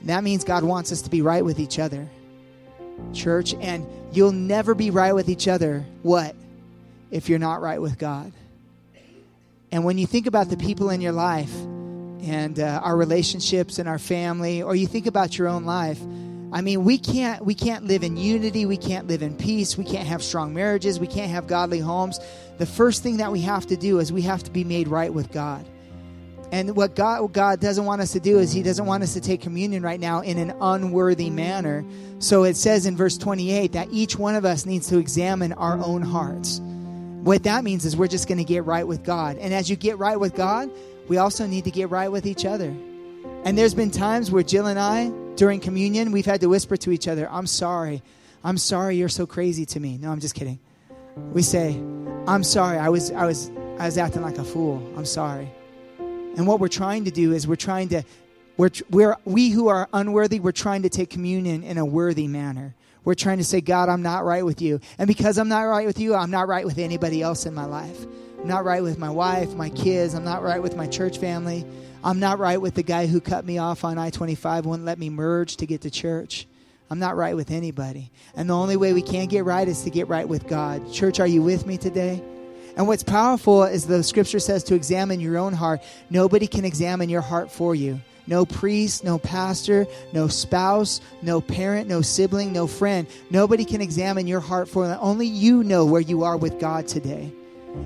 [0.00, 2.08] And that means God wants us to be right with each other,
[3.12, 3.54] church.
[3.60, 5.84] And you'll never be right with each other.
[6.02, 6.34] What
[7.10, 8.32] if you're not right with God?
[9.70, 11.52] And when you think about the people in your life
[12.24, 16.00] and uh, our relationships and our family, or you think about your own life.
[16.52, 19.84] I mean, we can't we can't live in unity, we can't live in peace, we
[19.84, 22.20] can't have strong marriages, we can't have godly homes.
[22.58, 25.12] The first thing that we have to do is we have to be made right
[25.12, 25.66] with God.
[26.52, 29.14] And what God, what God doesn't want us to do is He doesn't want us
[29.14, 31.84] to take communion right now in an unworthy manner.
[32.20, 35.76] So it says in verse 28 that each one of us needs to examine our
[35.78, 36.60] own hearts.
[37.24, 39.38] What that means is we're just going to get right with God.
[39.38, 40.70] And as you get right with God,
[41.08, 42.74] we also need to get right with each other.
[43.44, 46.90] And there's been times where Jill and I, during communion, we've had to whisper to
[46.90, 48.02] each other, I'm sorry.
[48.42, 49.98] I'm sorry you're so crazy to me.
[49.98, 50.58] No, I'm just kidding.
[51.32, 51.74] We say,
[52.26, 52.78] I'm sorry.
[52.78, 54.82] I was, I was, I was acting like a fool.
[54.96, 55.50] I'm sorry.
[55.98, 58.02] And what we're trying to do is we're trying to,
[58.56, 62.74] we're, we're, we who are unworthy, we're trying to take communion in a worthy manner.
[63.04, 64.80] We're trying to say, God, I'm not right with you.
[64.98, 67.66] And because I'm not right with you, I'm not right with anybody else in my
[67.66, 68.06] life.
[68.44, 70.12] I'm not right with my wife, my kids.
[70.12, 71.64] I'm not right with my church family.
[72.04, 74.98] I'm not right with the guy who cut me off on I 25, wouldn't let
[74.98, 76.46] me merge to get to church.
[76.90, 78.10] I'm not right with anybody.
[78.36, 80.92] And the only way we can get right is to get right with God.
[80.92, 82.22] Church, are you with me today?
[82.76, 85.80] And what's powerful is the scripture says to examine your own heart.
[86.10, 87.98] Nobody can examine your heart for you.
[88.26, 93.06] No priest, no pastor, no spouse, no parent, no sibling, no friend.
[93.30, 94.92] Nobody can examine your heart for you.
[95.00, 97.32] Only you know where you are with God today.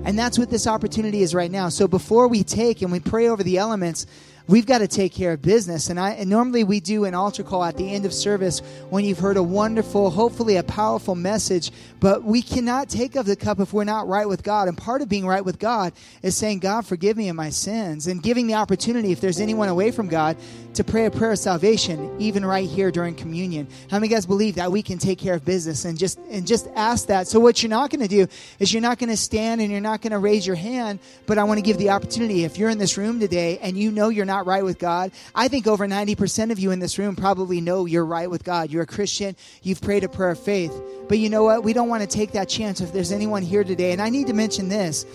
[0.03, 1.69] And that's what this opportunity is right now.
[1.69, 4.05] So before we take and we pray over the elements,
[4.49, 5.89] we've got to take care of business.
[5.89, 9.05] And I and normally we do an altar call at the end of service when
[9.05, 11.71] you've heard a wonderful, hopefully a powerful message.
[11.99, 14.67] But we cannot take of the cup if we're not right with God.
[14.67, 15.93] And part of being right with God
[16.23, 19.69] is saying, God, forgive me of my sins, and giving the opportunity, if there's anyone
[19.69, 20.35] away from God,
[20.73, 23.67] to pray a prayer of salvation, even right here during communion.
[23.91, 26.67] How many guys believe that we can take care of business and just and just
[26.75, 27.27] ask that?
[27.27, 28.27] So what you're not going to do
[28.59, 30.99] is you're not going to stand and you're not going to raise your hand.
[31.25, 32.43] But I want to give the opportunity.
[32.43, 35.47] If you're in this room today and you know you're not right with God, I
[35.47, 38.69] think over 90% of you in this room probably know you're right with God.
[38.69, 39.35] You're a Christian.
[39.63, 40.73] You've prayed a prayer of faith.
[41.07, 41.63] But you know what?
[41.63, 43.91] We don't want to take that chance if there's anyone here today.
[43.91, 45.05] And I need to mention this.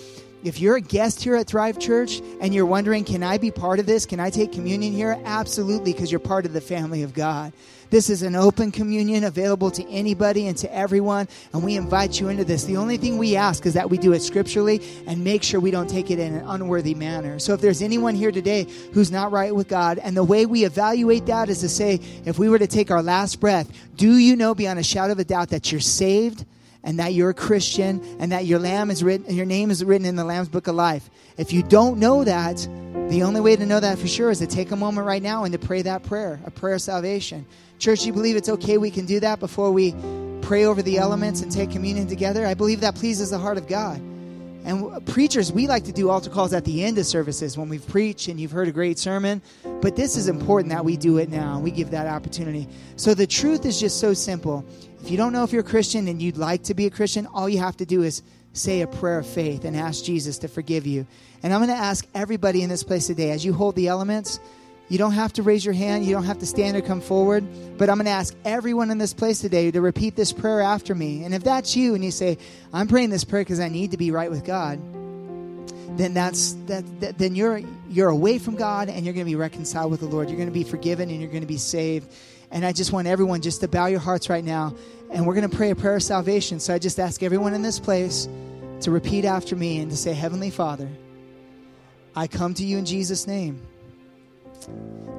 [0.45, 3.79] If you're a guest here at Thrive Church and you're wondering, can I be part
[3.79, 4.05] of this?
[4.05, 5.19] Can I take communion here?
[5.25, 7.53] Absolutely, because you're part of the family of God.
[7.95, 12.29] This is an open communion available to anybody and to everyone, and we invite you
[12.29, 12.65] into this.
[12.65, 15.71] The only thing we ask is that we do it scripturally and make sure we
[15.71, 17.39] don't take it in an unworthy manner.
[17.39, 20.65] So if there's anyone here today who's not right with God, and the way we
[20.65, 24.35] evaluate that is to say, if we were to take our last breath, do you
[24.35, 26.45] know beyond a shadow of a doubt that you're saved?
[26.87, 30.07] and that you're a Christian and that your lamb is written your name is written
[30.07, 31.09] in the Lamb's book of life.
[31.39, 32.59] If you don't know that,
[33.09, 35.45] the only way to know that for sure is to take a moment right now
[35.45, 37.47] and to pray that prayer, a prayer of salvation.
[37.85, 39.95] Church, you believe it's okay we can do that before we
[40.41, 42.47] pray over the elements and take communion together?
[42.47, 43.99] I believe that pleases the heart of God.
[44.65, 47.87] And preachers, we like to do altar calls at the end of services when we've
[47.87, 49.43] preached and you've heard a great sermon.
[49.83, 51.59] But this is important that we do it now.
[51.59, 52.69] We give that opportunity.
[52.97, 54.65] So the truth is just so simple.
[55.03, 57.27] If you don't know if you're a Christian and you'd like to be a Christian,
[57.35, 58.23] all you have to do is
[58.55, 61.07] say a prayer of faith and ask Jesus to forgive you.
[61.43, 64.41] And I'm going to ask everybody in this place today, as you hold the elements,
[64.89, 67.45] you don't have to raise your hand, you don't have to stand or come forward,
[67.79, 70.95] but I'm going to ask everyone in this place today to repeat this prayer after
[70.95, 71.25] me.
[71.25, 72.39] And if that's you and you say,
[72.73, 74.79] I'm praying this prayer because I need to be right with God,
[75.97, 79.37] then that's that, that then you're you're away from God and you're going to be
[79.37, 80.29] reconciled with the Lord.
[80.29, 82.13] You're going to be forgiven and you're going to be saved.
[82.51, 84.75] And I just want everyone just to bow your hearts right now
[85.11, 86.61] and we're going to pray a prayer of salvation.
[86.61, 88.29] So I just ask everyone in this place
[88.81, 90.89] to repeat after me and to say, Heavenly Father,
[92.15, 93.61] I come to you in Jesus' name.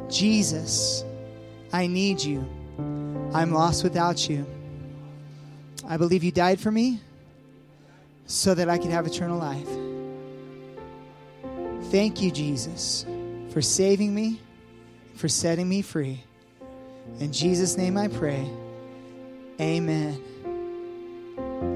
[0.10, 1.04] Jesus,
[1.74, 2.48] I need you.
[3.34, 4.46] I'm lost without you.
[5.88, 7.00] I believe you died for me
[8.26, 9.68] so that I could have eternal life.
[11.92, 13.06] Thank you, Jesus,
[13.50, 14.40] for saving me,
[15.16, 16.24] for setting me free.
[17.20, 18.50] In Jesus' name I pray.
[19.62, 20.22] Amen.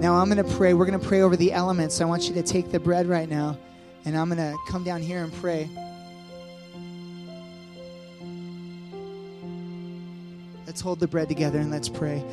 [0.01, 0.73] Now I'm going to pray.
[0.73, 2.01] We're going to pray over the elements.
[2.01, 3.57] I want you to take the bread right now,
[4.05, 5.69] and I'm going to come down here and pray.
[10.69, 12.23] Let's hold the bread together and let's pray.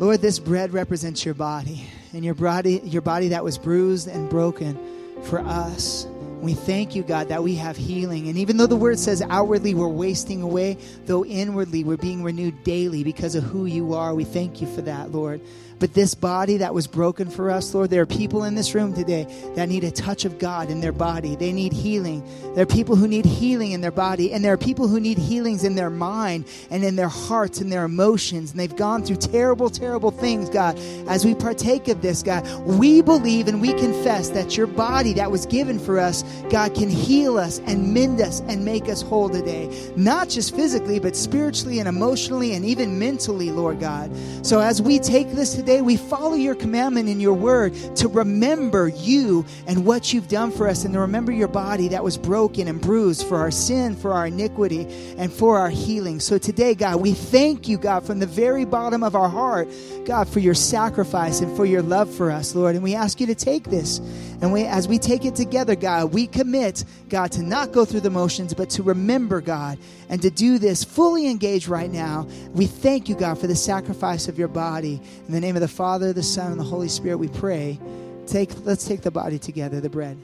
[0.00, 4.28] Lord, this bread represents your body, and your body, your body that was bruised and
[4.28, 4.76] broken
[5.22, 6.04] for us.
[6.40, 8.26] We thank you, God, that we have healing.
[8.26, 12.64] And even though the word says outwardly we're wasting away, though inwardly we're being renewed
[12.64, 15.40] daily because of who you are, we thank you for that, Lord.
[15.78, 18.94] But this body that was broken for us, Lord, there are people in this room
[18.94, 21.36] today that need a touch of God in their body.
[21.36, 22.26] They need healing.
[22.54, 25.18] There are people who need healing in their body, and there are people who need
[25.18, 28.52] healings in their mind and in their hearts and their emotions.
[28.52, 30.78] And they've gone through terrible, terrible things, God.
[31.08, 35.30] As we partake of this, God, we believe and we confess that your body that
[35.30, 39.28] was given for us, God, can heal us and mend us and make us whole
[39.28, 39.68] today.
[39.94, 44.10] Not just physically, but spiritually and emotionally and even mentally, Lord God.
[44.40, 48.88] So as we take this today, we follow your commandment in your word to remember
[48.88, 52.68] you and what you've done for us and to remember your body that was broken
[52.68, 54.86] and bruised for our sin, for our iniquity,
[55.18, 56.20] and for our healing.
[56.20, 59.68] So today, God, we thank you, God, from the very bottom of our heart,
[60.04, 62.74] God, for your sacrifice and for your love for us, Lord.
[62.74, 64.00] And we ask you to take this
[64.42, 68.00] And we, as we take it together, God, we commit, God, to not go through
[68.00, 69.78] the motions, but to remember, God,
[70.10, 72.28] and to do this fully engaged right now.
[72.52, 75.00] We thank you, God, for the sacrifice of your body.
[75.26, 77.78] In the name of the Father, the Son, and the Holy Spirit, we pray.
[78.26, 80.18] Take, let's take the body together, the bread.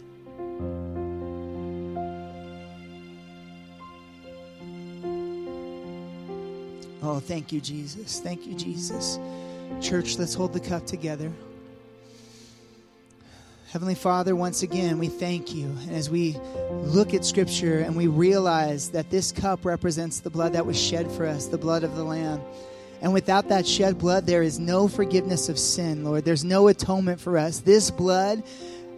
[7.05, 8.21] Oh, thank you, Jesus.
[8.21, 9.19] Thank you, Jesus.
[9.81, 11.33] Church, let's hold the cup together.
[13.73, 15.65] Heavenly Father, once again, we thank you.
[15.65, 16.37] And as we
[16.71, 21.11] look at Scripture and we realize that this cup represents the blood that was shed
[21.11, 22.43] for us, the blood of the Lamb.
[23.01, 26.23] And without that shed blood, there is no forgiveness of sin, Lord.
[26.23, 27.61] There's no atonement for us.
[27.61, 28.43] This blood,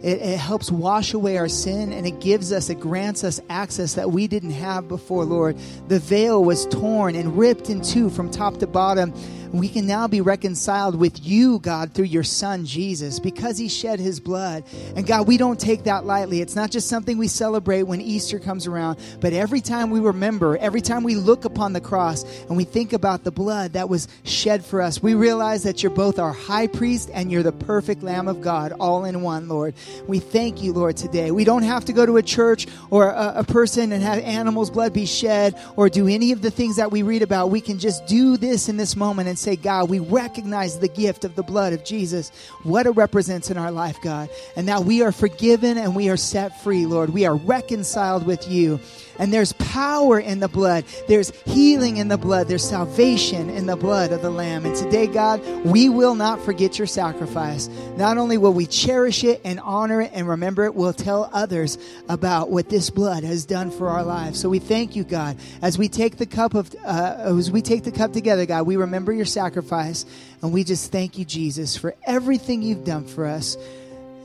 [0.05, 3.95] it, it helps wash away our sin and it gives us, it grants us access
[3.95, 5.57] that we didn't have before, Lord.
[5.87, 9.13] The veil was torn and ripped in two from top to bottom.
[9.51, 13.99] We can now be reconciled with you, God, through your Son, Jesus, because he shed
[13.99, 14.65] his blood.
[14.97, 16.41] And God, we don't take that lightly.
[16.41, 20.57] It's not just something we celebrate when Easter comes around, but every time we remember,
[20.57, 24.09] every time we look upon the cross and we think about the blood that was
[24.23, 28.03] shed for us, we realize that you're both our high priest and you're the perfect
[28.03, 29.73] Lamb of God, all in one, Lord.
[30.07, 31.31] We thank you, Lord, today.
[31.31, 34.69] We don't have to go to a church or a, a person and have animals'
[34.69, 37.49] blood be shed or do any of the things that we read about.
[37.49, 41.25] We can just do this in this moment and say, God, we recognize the gift
[41.25, 42.31] of the blood of Jesus,
[42.63, 44.29] what it represents in our life, God.
[44.55, 47.11] And that we are forgiven and we are set free, Lord.
[47.11, 48.79] We are reconciled with you.
[49.17, 50.85] And there's power in the blood.
[51.07, 52.47] There's healing in the blood.
[52.47, 54.65] There's salvation in the blood of the Lamb.
[54.65, 57.67] And today, God, we will not forget your sacrifice.
[57.97, 61.77] Not only will we cherish it and honor it and remember it, we'll tell others
[62.09, 64.39] about what this blood has done for our lives.
[64.39, 67.83] So we thank you, God, as we take the cup of, uh, as we take
[67.83, 70.05] the cup together, God, we remember your sacrifice.
[70.41, 73.55] And we just thank you, Jesus, for everything you've done for us.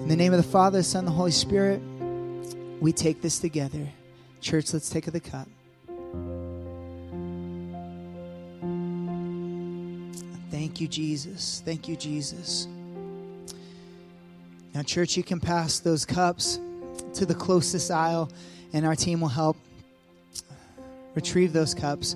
[0.01, 1.81] In the name of the Father, the Son, the Holy Spirit,
[2.81, 3.87] we take this together.
[4.41, 5.49] Church, let's take of the cup.
[10.51, 11.63] Thank you, Jesus.
[11.65, 12.67] Thank you, Jesus.
[14.75, 16.59] Now, church, you can pass those cups
[17.15, 18.31] to the closest aisle,
[18.73, 19.57] and our team will help
[21.15, 22.15] retrieve those cups.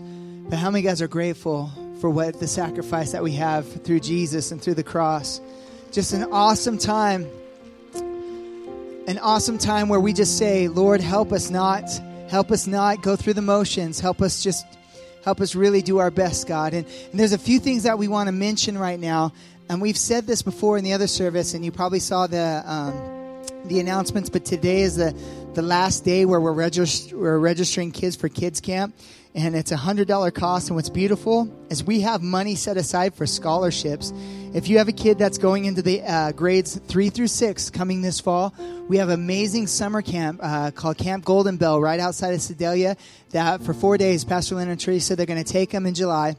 [0.48, 1.70] But how many guys are grateful
[2.00, 5.40] for what the sacrifice that we have through Jesus and through the cross?
[5.90, 7.26] Just an awesome time.
[9.06, 11.84] An awesome time where we just say, Lord, help us not
[12.28, 14.00] help us not go through the motions.
[14.00, 14.66] Help us just
[15.24, 16.74] help us really do our best god.
[16.74, 19.32] And, and there's a few things that we want to mention right now.
[19.68, 23.22] And we've said this before in the other service and you probably saw the um,
[23.66, 25.16] the announcements but today is the
[25.54, 28.94] the last day where we're, regist- we're registering kids for kids camp
[29.34, 33.14] and it's a hundred dollar cost and what's beautiful is we have money set aside
[33.14, 34.12] for scholarships.
[34.52, 38.02] If you have a kid that's going into the uh, grades three through six coming
[38.02, 38.54] this fall
[38.88, 42.96] we have amazing summer camp uh, called camp golden bell right outside of sedalia
[43.30, 46.36] that for four days pastor lynn and teresa they're going to take them in july.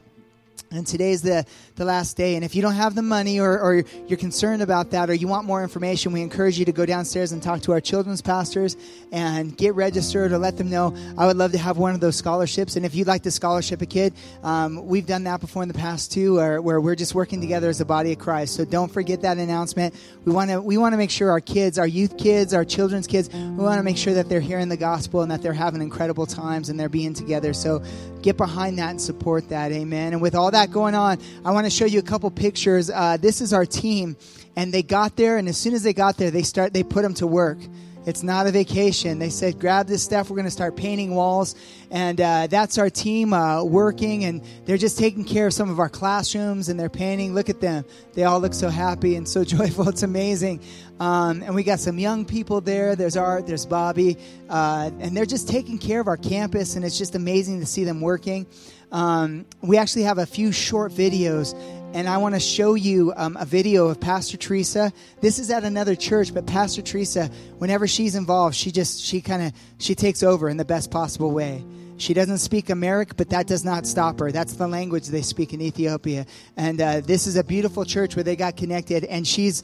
[0.72, 1.46] And today's the,
[1.76, 2.36] the last day.
[2.36, 5.28] And if you don't have the money or, or you're concerned about that or you
[5.28, 8.78] want more information, we encourage you to go downstairs and talk to our children's pastors
[9.12, 10.96] and get registered or let them know.
[11.18, 12.76] I would love to have one of those scholarships.
[12.76, 14.14] And if you'd like to scholarship a kid,
[14.44, 17.70] um, we've done that before in the past too, where, where we're just working together
[17.70, 18.56] as a body of Christ.
[18.56, 19.96] So don't forget that announcement.
[20.24, 23.06] We want to we want to make sure our kids, our youth kids, our children's
[23.06, 25.82] kids, we want to make sure that they're hearing the gospel and that they're having
[25.82, 27.54] incredible times and they're being together.
[27.54, 27.84] So
[28.22, 29.72] get behind that and support that.
[29.72, 30.14] Amen.
[30.14, 32.90] And with all that going on, I want to show you a couple pictures.
[32.90, 34.18] Uh, this is our team,
[34.56, 37.02] and they got there, and as soon as they got there, they start they put
[37.02, 37.58] them to work.
[38.06, 39.18] It's not a vacation.
[39.18, 40.30] They said, grab this stuff.
[40.30, 41.56] We're going to start painting walls.
[41.90, 45.80] And uh, that's our team uh, working, and they're just taking care of some of
[45.80, 47.34] our classrooms and they're painting.
[47.34, 47.84] Look at them.
[48.14, 49.90] They all look so happy and so joyful.
[49.90, 50.62] It's amazing.
[51.00, 52.96] Um, and we got some young people there.
[52.96, 54.18] There's Art, there's Bobby.
[54.50, 57.86] Uh, and they're just taking care of our campus, and it's just amazing to see
[57.86, 58.46] them working.
[58.92, 61.54] Um, we actually have a few short videos,
[61.94, 64.92] and I want to show you um, a video of Pastor Teresa.
[65.22, 69.44] This is at another church, but Pastor Teresa, whenever she's involved, she just she kind
[69.44, 71.64] of she takes over in the best possible way.
[71.98, 74.32] She doesn't speak Amharic, but that does not stop her.
[74.32, 76.26] That's the language they speak in Ethiopia.
[76.58, 79.64] And uh, this is a beautiful church where they got connected, and she's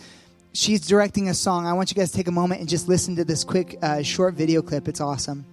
[0.53, 1.67] she's directing a song.
[1.67, 4.01] I want you guys to take a moment and just listen to this quick uh,
[4.01, 4.87] short video clip.
[4.87, 5.45] It's awesome.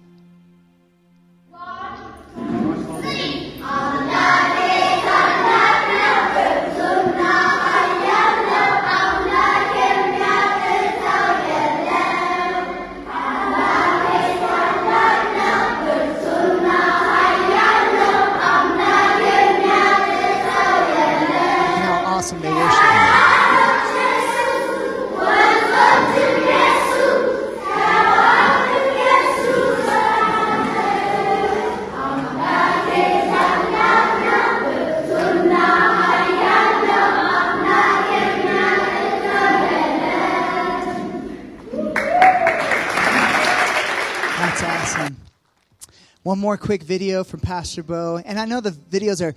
[46.23, 48.17] One more quick video from Pastor Bo.
[48.17, 49.33] And I know the videos are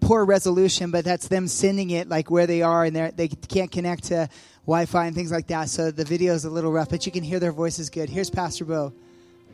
[0.00, 4.04] poor resolution, but that's them sending it like where they are and they can't connect
[4.04, 4.28] to
[4.66, 5.70] Wi Fi and things like that.
[5.70, 8.10] So the video is a little rough, but you can hear their voices good.
[8.10, 8.92] Here's Pastor Bo.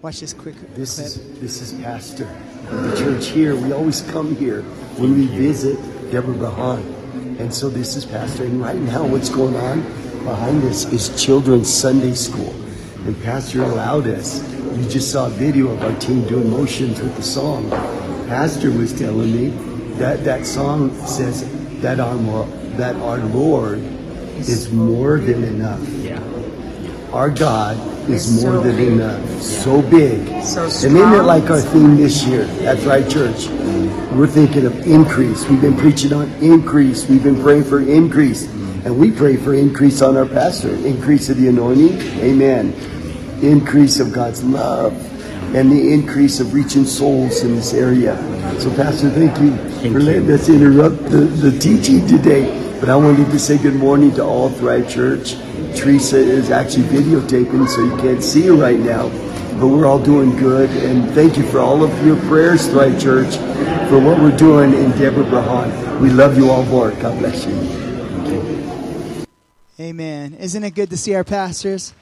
[0.03, 1.07] Watch this quick This clip.
[1.07, 2.29] is this is Pastor
[2.69, 3.55] of the church here.
[3.55, 4.63] We always come here
[4.99, 5.79] when we visit
[6.11, 7.39] Debre Berhan.
[7.39, 8.43] And so this is Pastor.
[8.43, 9.83] And right now what's going on
[10.25, 12.53] behind us is children's Sunday school.
[13.07, 14.43] And Pastor allowed us.
[14.77, 17.69] You just saw a video of our team doing motions with the song.
[18.27, 19.49] Pastor was telling me
[19.99, 21.45] that that song says
[21.83, 22.17] that our
[22.77, 23.81] that our Lord
[24.39, 25.87] is more than enough.
[26.01, 26.23] Yeah.
[27.13, 27.77] Our God
[28.09, 28.89] is more so than big.
[28.89, 30.43] enough, so big.
[30.43, 32.47] So and isn't it like our theme this year?
[32.65, 33.49] That's right, church.
[34.13, 35.47] We're thinking of increase.
[35.49, 37.07] We've been preaching on increase.
[37.07, 38.47] We've been praying for increase.
[38.85, 40.75] And we pray for increase on our pastor.
[40.75, 42.01] Increase of the anointing.
[42.21, 42.73] Amen.
[43.43, 44.95] Increase of God's love.
[45.55, 48.17] And the increase of reaching souls in this area.
[48.61, 49.57] So, Pastor, thank you
[49.93, 52.63] for letting us interrupt the, the teaching today.
[52.81, 55.35] But I wanted to say good morning to all Thrive Church.
[55.77, 59.09] Teresa is actually videotaping, so you can't see her right now.
[59.59, 60.71] But we're all doing good.
[60.71, 63.35] And thank you for all of your prayers, Thrive Church,
[63.89, 66.01] for what we're doing in Debre Berhan.
[66.01, 66.93] We love you all more.
[66.93, 67.83] God bless you.
[69.79, 70.35] Amen.
[70.35, 71.93] Isn't it good to see our pastors?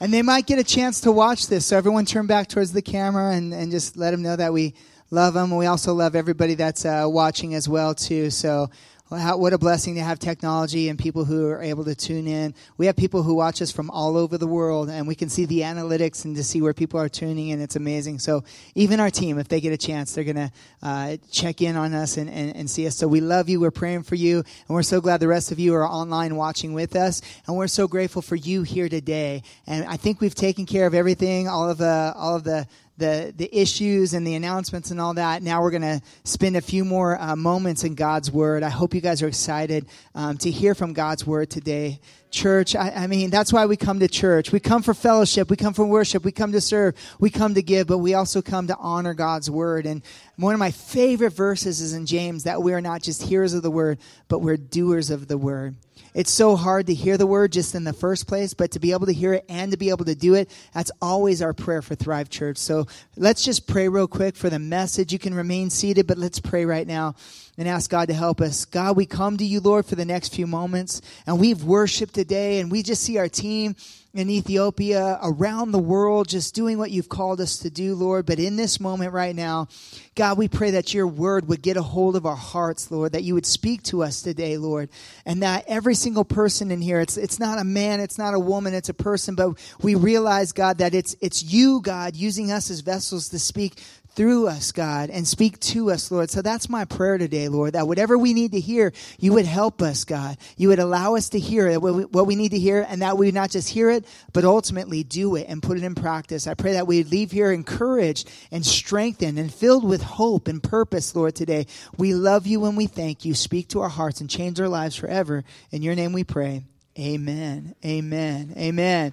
[0.00, 1.66] And they might get a chance to watch this.
[1.66, 4.74] So everyone turn back towards the camera and, and just let them know that we
[5.10, 5.56] love them.
[5.56, 8.30] We also love everybody that's uh, watching as well, too.
[8.30, 8.70] So
[9.10, 12.54] how, what a blessing to have technology and people who are able to tune in.
[12.76, 15.46] We have people who watch us from all over the world, and we can see
[15.46, 17.60] the analytics and to see where people are tuning in.
[17.62, 18.18] It's amazing.
[18.18, 18.44] So
[18.74, 20.52] even our team, if they get a chance, they're going to
[20.82, 22.96] uh, check in on us and, and, and see us.
[22.96, 23.60] So we love you.
[23.60, 26.74] We're praying for you, and we're so glad the rest of you are online watching
[26.74, 27.22] with us.
[27.46, 29.42] And we're so grateful for you here today.
[29.66, 32.66] And I think we've taken care of everything, all of the all of the
[32.98, 35.42] the the issues and the announcements and all that.
[35.42, 38.62] Now we're going to spend a few more uh, moments in God's Word.
[38.62, 42.00] I hope you guys are excited um, to hear from God's Word today.
[42.30, 44.52] Church, I, I mean, that's why we come to church.
[44.52, 45.50] We come for fellowship.
[45.50, 46.24] We come for worship.
[46.24, 46.94] We come to serve.
[47.18, 49.86] We come to give, but we also come to honor God's Word.
[49.86, 50.02] And
[50.36, 53.62] one of my favorite verses is in James that we are not just hearers of
[53.62, 53.98] the Word,
[54.28, 55.74] but we're doers of the Word.
[56.14, 58.92] It's so hard to hear the word just in the first place, but to be
[58.92, 61.82] able to hear it and to be able to do it, that's always our prayer
[61.82, 62.56] for Thrive Church.
[62.56, 65.12] So let's just pray real quick for the message.
[65.12, 67.14] You can remain seated, but let's pray right now
[67.58, 68.64] and ask God to help us.
[68.64, 72.60] God, we come to you, Lord, for the next few moments, and we've worshiped today,
[72.60, 73.74] and we just see our team
[74.14, 78.24] in Ethiopia, around the world, just doing what you've called us to do, Lord.
[78.24, 79.68] But in this moment right now,
[80.14, 83.22] God, we pray that your word would get a hold of our hearts, Lord, that
[83.22, 84.88] you would speak to us today, Lord,
[85.26, 88.40] and that every single person in here, it's, it's not a man, it's not a
[88.40, 89.50] woman, it's a person, but
[89.82, 93.80] we realize, God, that it's, it's you, God, using us as vessels to speak
[94.18, 96.28] through us, God, and speak to us, Lord.
[96.28, 99.80] So that's my prayer today, Lord, that whatever we need to hear, you would help
[99.80, 100.36] us, God.
[100.56, 103.34] You would allow us to hear what we, need to hear, and that we would
[103.36, 106.48] not just hear it, but ultimately do it and put it in practice.
[106.48, 111.14] I pray that we'd leave here encouraged and strengthened and filled with hope and purpose,
[111.14, 111.68] Lord, today.
[111.96, 113.34] We love you and we thank you.
[113.34, 115.44] Speak to our hearts and change our lives forever.
[115.70, 116.64] In your name we pray.
[116.98, 117.76] Amen.
[117.84, 118.52] Amen.
[118.56, 119.12] Amen.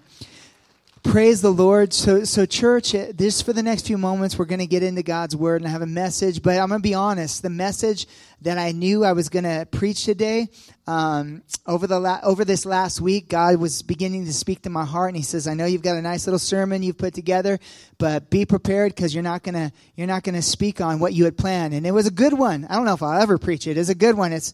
[1.06, 1.94] Praise the Lord.
[1.94, 5.04] So, so church, uh, this for the next few moments, we're going to get into
[5.04, 6.42] God's word and I have a message.
[6.42, 7.44] But I'm going to be honest.
[7.44, 8.08] The message
[8.42, 10.50] that I knew I was going to preach today,
[10.88, 14.84] um, over the la- over this last week, God was beginning to speak to my
[14.84, 17.60] heart, and He says, "I know you've got a nice little sermon you've put together,
[18.00, 21.38] but be prepared because you're not gonna you're not gonna speak on what you had
[21.38, 22.66] planned." And it was a good one.
[22.68, 23.78] I don't know if I'll ever preach it.
[23.78, 24.34] It's a good one.
[24.34, 24.54] It's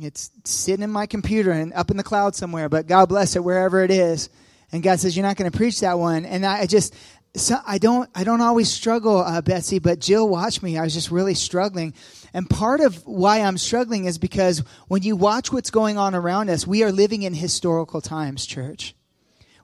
[0.00, 3.44] it's sitting in my computer and up in the cloud somewhere, but God bless it
[3.44, 4.30] wherever it is.
[4.72, 6.94] And God says, "You're not going to preach that one." And I just,
[7.34, 9.78] so I don't, I don't always struggle, uh, Betsy.
[9.78, 10.76] But Jill watched me.
[10.76, 11.94] I was just really struggling,
[12.34, 16.50] and part of why I'm struggling is because when you watch what's going on around
[16.50, 18.94] us, we are living in historical times, church.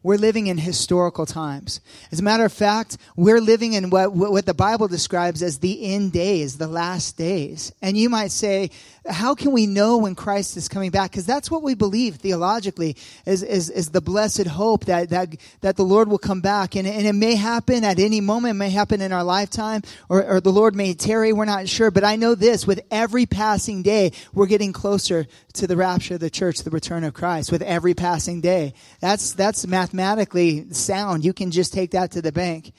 [0.03, 1.81] We're living in historical times.
[2.11, 5.95] As a matter of fact, we're living in what, what the Bible describes as the
[5.95, 7.73] end days, the last days.
[7.81, 8.71] And you might say,
[9.09, 11.11] how can we know when Christ is coming back?
[11.11, 12.97] Because that's what we believe theologically
[13.27, 16.77] is, is, is the blessed hope that, that, that the Lord will come back.
[16.77, 20.25] And, and it may happen at any moment, it may happen in our lifetime, or,
[20.25, 21.91] or the Lord may tarry, we're not sure.
[21.91, 26.21] But I know this, with every passing day, we're getting closer to the rapture of
[26.21, 28.75] the church, the return of Christ, with every passing day.
[29.01, 31.25] That's, that's mathematically sound.
[31.25, 32.73] You can just take that to the bank.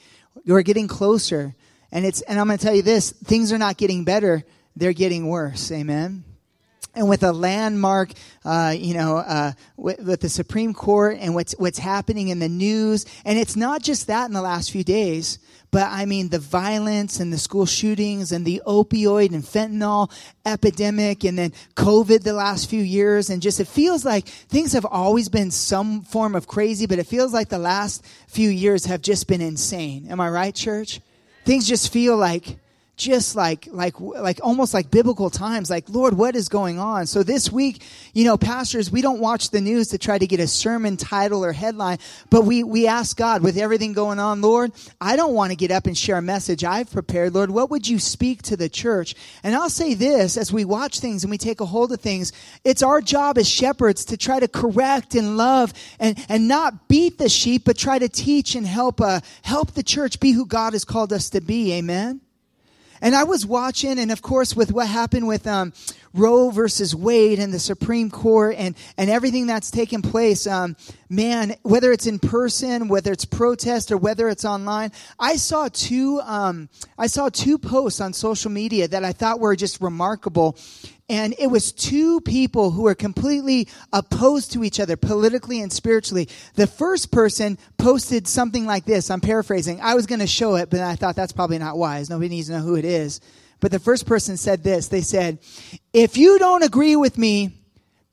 [0.44, 1.54] You're getting closer.
[1.92, 4.44] And it's, and I'm going to tell you this, things are not getting better.
[4.76, 5.70] They're getting worse.
[5.70, 6.24] Amen.
[6.94, 8.12] And with a landmark,
[8.44, 12.48] uh, you know, uh, with, with the Supreme Court and what's what's happening in the
[12.48, 15.38] news, and it's not just that in the last few days,
[15.70, 20.10] but I mean the violence and the school shootings and the opioid and fentanyl
[20.46, 24.86] epidemic, and then COVID the last few years, and just it feels like things have
[24.86, 29.02] always been some form of crazy, but it feels like the last few years have
[29.02, 30.06] just been insane.
[30.10, 31.00] Am I right, church?
[31.44, 32.56] Things just feel like
[32.96, 37.06] just like like like almost like biblical times like lord what is going on?
[37.06, 37.82] So this week
[38.12, 41.44] you know pastors we don't watch the news to try to get a sermon title
[41.44, 41.98] or headline
[42.30, 45.70] but we we ask god with everything going on lord i don't want to get
[45.70, 47.34] up and share a message i've prepared.
[47.34, 49.14] Lord what would you speak to the church?
[49.42, 52.32] And i'll say this as we watch things and we take a hold of things
[52.62, 57.18] it's our job as shepherds to try to correct and love and and not beat
[57.18, 60.74] the sheep but try to teach and help uh help the church be who god
[60.74, 61.72] has called us to be.
[61.74, 62.20] Amen
[63.04, 65.74] and I was watching, and of course, with what happened with um,
[66.14, 70.74] Roe versus Wade and the Supreme Court and, and everything that's taken place, um,
[71.10, 74.90] man, whether it's in person, whether it's protest, or whether it's online,
[75.20, 79.54] I saw two, um, I saw two posts on social media that I thought were
[79.54, 80.56] just remarkable.
[81.08, 86.28] And it was two people who were completely opposed to each other politically and spiritually.
[86.54, 89.10] The first person posted something like this.
[89.10, 89.80] I'm paraphrasing.
[89.82, 92.08] I was going to show it, but I thought that's probably not wise.
[92.08, 93.20] Nobody needs to know who it is.
[93.60, 94.88] But the first person said this.
[94.88, 95.40] They said,
[95.92, 97.50] if you don't agree with me,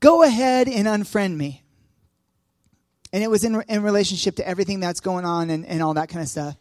[0.00, 1.62] go ahead and unfriend me.
[3.12, 6.08] And it was in, in relationship to everything that's going on and, and all that
[6.10, 6.56] kind of stuff.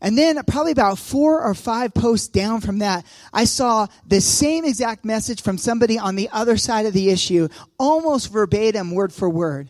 [0.00, 4.64] And then, probably about four or five posts down from that, I saw the same
[4.64, 7.48] exact message from somebody on the other side of the issue,
[7.78, 9.68] almost verbatim, word for word.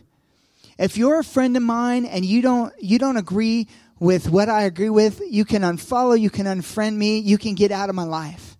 [0.77, 3.67] If you're a friend of mine and you don't, you don't agree
[3.99, 7.71] with what I agree with, you can unfollow, you can unfriend me, you can get
[7.71, 8.57] out of my life.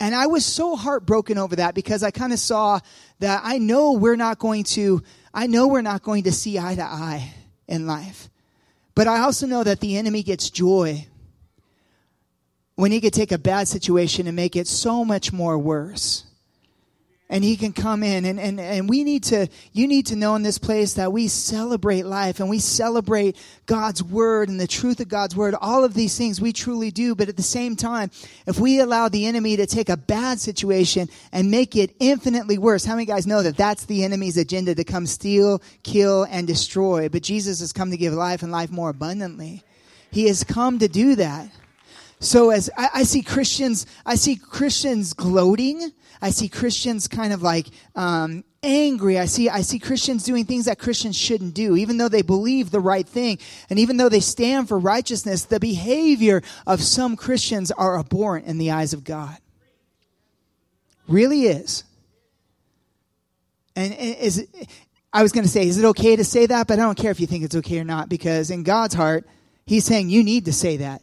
[0.00, 2.80] And I was so heartbroken over that because I kind of saw
[3.18, 5.02] that I know we're not going to,
[5.34, 7.34] I know we're not going to see eye to eye
[7.66, 8.30] in life.
[8.98, 11.06] But I also know that the enemy gets joy
[12.74, 16.24] when he could take a bad situation and make it so much more worse.
[17.30, 20.34] And he can come in and, and, and we need to, you need to know
[20.34, 24.98] in this place that we celebrate life and we celebrate God's word and the truth
[25.00, 25.54] of God's word.
[25.60, 27.14] All of these things we truly do.
[27.14, 28.10] But at the same time,
[28.46, 32.86] if we allow the enemy to take a bad situation and make it infinitely worse,
[32.86, 37.10] how many guys know that that's the enemy's agenda to come steal, kill, and destroy?
[37.10, 39.62] But Jesus has come to give life and life more abundantly.
[40.10, 41.50] He has come to do that.
[42.20, 45.92] So as I, I see Christians, I see Christians gloating.
[46.20, 49.18] I see Christians kind of like um, angry.
[49.18, 52.70] I see I see Christians doing things that Christians shouldn't do, even though they believe
[52.70, 53.38] the right thing,
[53.70, 55.44] and even though they stand for righteousness.
[55.44, 59.36] The behavior of some Christians are abhorrent in the eyes of God.
[61.06, 61.84] Really is.
[63.76, 64.48] And is it,
[65.12, 66.66] I was going to say, is it okay to say that?
[66.66, 69.26] But I don't care if you think it's okay or not, because in God's heart,
[69.66, 71.02] He's saying you need to say that.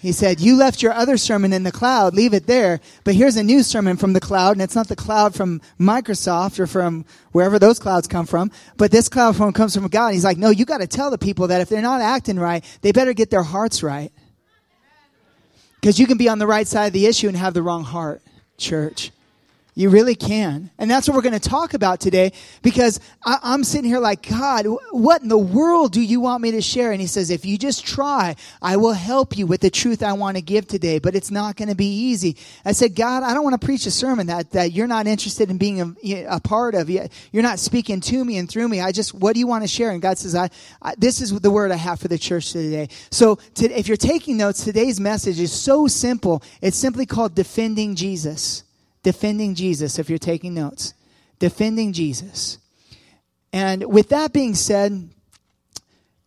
[0.00, 2.80] He said, You left your other sermon in the cloud, leave it there.
[3.04, 6.58] But here's a new sermon from the cloud, and it's not the cloud from Microsoft
[6.58, 10.14] or from wherever those clouds come from, but this cloud from, comes from God.
[10.14, 12.64] He's like, No, you got to tell the people that if they're not acting right,
[12.80, 14.10] they better get their hearts right.
[15.74, 17.84] Because you can be on the right side of the issue and have the wrong
[17.84, 18.22] heart,
[18.56, 19.10] church.
[19.80, 20.70] You really can.
[20.76, 24.28] And that's what we're going to talk about today because I, am sitting here like,
[24.28, 26.92] God, what in the world do you want me to share?
[26.92, 30.12] And he says, if you just try, I will help you with the truth I
[30.12, 32.36] want to give today, but it's not going to be easy.
[32.62, 35.48] I said, God, I don't want to preach a sermon that, that you're not interested
[35.48, 36.90] in being a, a part of.
[36.90, 38.82] You're not speaking to me and through me.
[38.82, 39.92] I just, what do you want to share?
[39.92, 40.50] And God says, I,
[40.82, 42.90] I this is the word I have for the church today.
[43.10, 46.42] So to, if you're taking notes, today's message is so simple.
[46.60, 48.64] It's simply called defending Jesus
[49.02, 50.94] defending Jesus, if you're taking notes.
[51.38, 52.58] Defending Jesus.
[53.52, 55.10] And with that being said,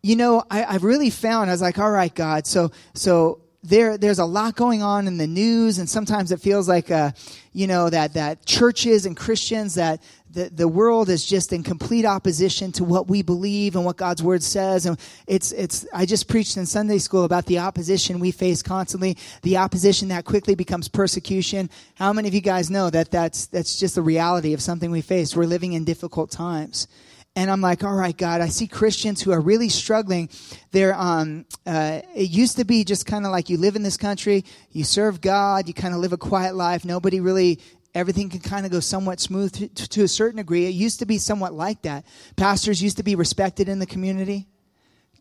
[0.02, 3.96] you know, I, I've really found, I was like, all right, God, so, so there,
[3.96, 7.12] there's a lot going on in the news, and sometimes it feels like, uh,
[7.54, 12.04] you know, that, that churches and Christians, that the, the world is just in complete
[12.04, 14.84] opposition to what we believe and what God's word says.
[14.84, 19.16] And it's, it's, I just preached in Sunday school about the opposition we face constantly,
[19.42, 21.70] the opposition that quickly becomes persecution.
[21.94, 25.00] How many of you guys know that that's, that's just the reality of something we
[25.00, 25.34] face?
[25.34, 26.86] We're living in difficult times
[27.36, 30.28] and I'm like, all right, God, I see Christians who are really struggling.
[30.70, 33.96] They're, um, uh, it used to be just kind of like you live in this
[33.96, 36.84] country, you serve God, you kind of live a quiet life.
[36.84, 37.58] Nobody really,
[37.92, 40.66] everything can kind of go somewhat smooth to, to a certain degree.
[40.66, 42.04] It used to be somewhat like that.
[42.36, 44.46] Pastors used to be respected in the community.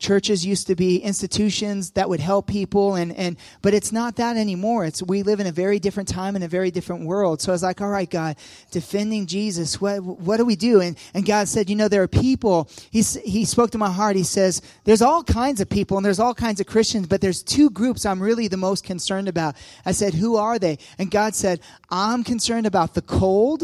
[0.03, 4.35] Churches used to be institutions that would help people and, and but it's not that
[4.35, 4.85] anymore.
[4.85, 7.41] It's we live in a very different time in a very different world.
[7.41, 8.35] So I was like, all right, God,
[8.69, 10.81] defending Jesus, what what do we do?
[10.81, 12.69] And and God said, you know, there are people.
[12.91, 14.17] He he spoke to my heart.
[14.17, 17.41] He says, there's all kinds of people and there's all kinds of Christians, but there's
[17.41, 19.55] two groups I'm really the most concerned about.
[19.85, 20.77] I said, who are they?
[20.99, 23.63] And God said, I'm concerned about the cold,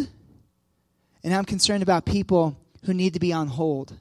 [1.24, 3.94] and I'm concerned about people who need to be on hold.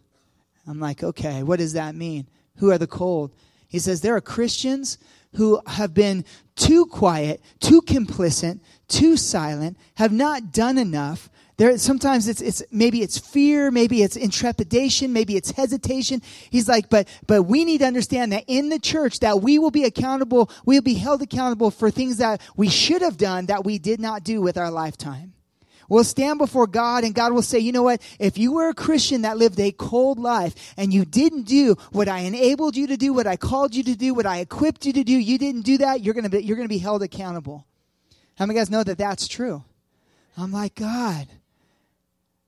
[0.69, 2.29] I'm like, okay, what does that mean?
[2.57, 3.33] Who are the cold?
[3.69, 4.99] He says there are Christians
[5.35, 6.25] who have been
[6.57, 11.31] too quiet, too complicit, too silent, have not done enough.
[11.57, 16.23] There, sometimes it's, it's maybe it's fear, maybe it's intrepidation, maybe it's hesitation.
[16.51, 19.71] He's like, but but we need to understand that in the church that we will
[19.71, 23.79] be accountable, we'll be held accountable for things that we should have done that we
[23.79, 25.35] did not do with our lifetime.
[25.89, 28.03] We'll stand before God and God will say, you know what?
[28.19, 32.09] If you were a Christian that lived a cold life and you didn't do what
[32.09, 34.93] I enabled you to do, what I called you to do, what I equipped you
[34.93, 37.03] to do, you didn't do that, you're going to be, you're going to be held
[37.03, 37.67] accountable.
[38.37, 39.65] How many guys know that that's true?
[40.37, 41.27] I'm like, God.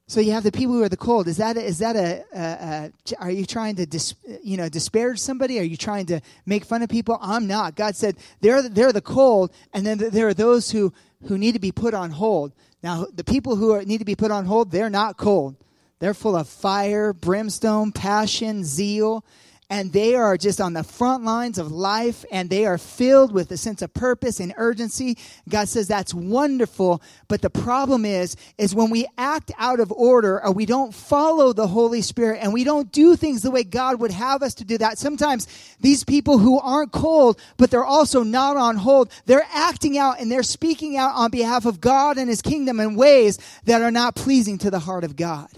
[0.07, 1.28] So you have the people who are the cold.
[1.28, 4.68] Is that a, is that a, a, a are you trying to dis, you know
[4.68, 5.61] disparage somebody?
[5.61, 7.16] Are you trying to make fun of people?
[7.22, 7.76] I'm not.
[7.76, 10.93] God said they're they're the cold, and then there are those who
[11.28, 12.53] who need to be put on hold.
[12.83, 15.57] Now the people who are, need to be put on hold, they're not cold.
[15.99, 19.24] They're full of fire, brimstone, passion, zeal,
[19.71, 23.51] and they are just on the front lines of life and they are filled with
[23.53, 25.16] a sense of purpose and urgency.
[25.49, 30.45] God says that's wonderful, but the problem is is when we act out of order
[30.45, 34.01] or we don't follow the Holy Spirit and we don't do things the way God
[34.01, 34.99] would have us to do that.
[34.99, 35.47] Sometimes
[35.81, 40.31] these people who aren't cold, but they're also not on hold, they're acting out and
[40.31, 44.16] they're speaking out on behalf of God and his kingdom in ways that are not
[44.16, 45.49] pleasing to the heart of God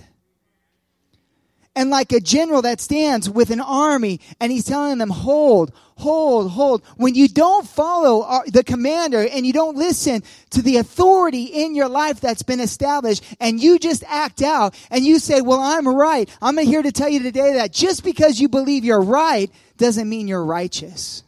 [1.74, 6.50] and like a general that stands with an army and he's telling them hold hold
[6.50, 6.82] hold.
[6.96, 11.88] When you don't follow the commander and you don't listen to the authority in your
[11.88, 16.28] life that's been established and you just act out and you say well i'm right.
[16.40, 20.28] I'm here to tell you today that just because you believe you're right doesn't mean
[20.28, 21.22] you're righteous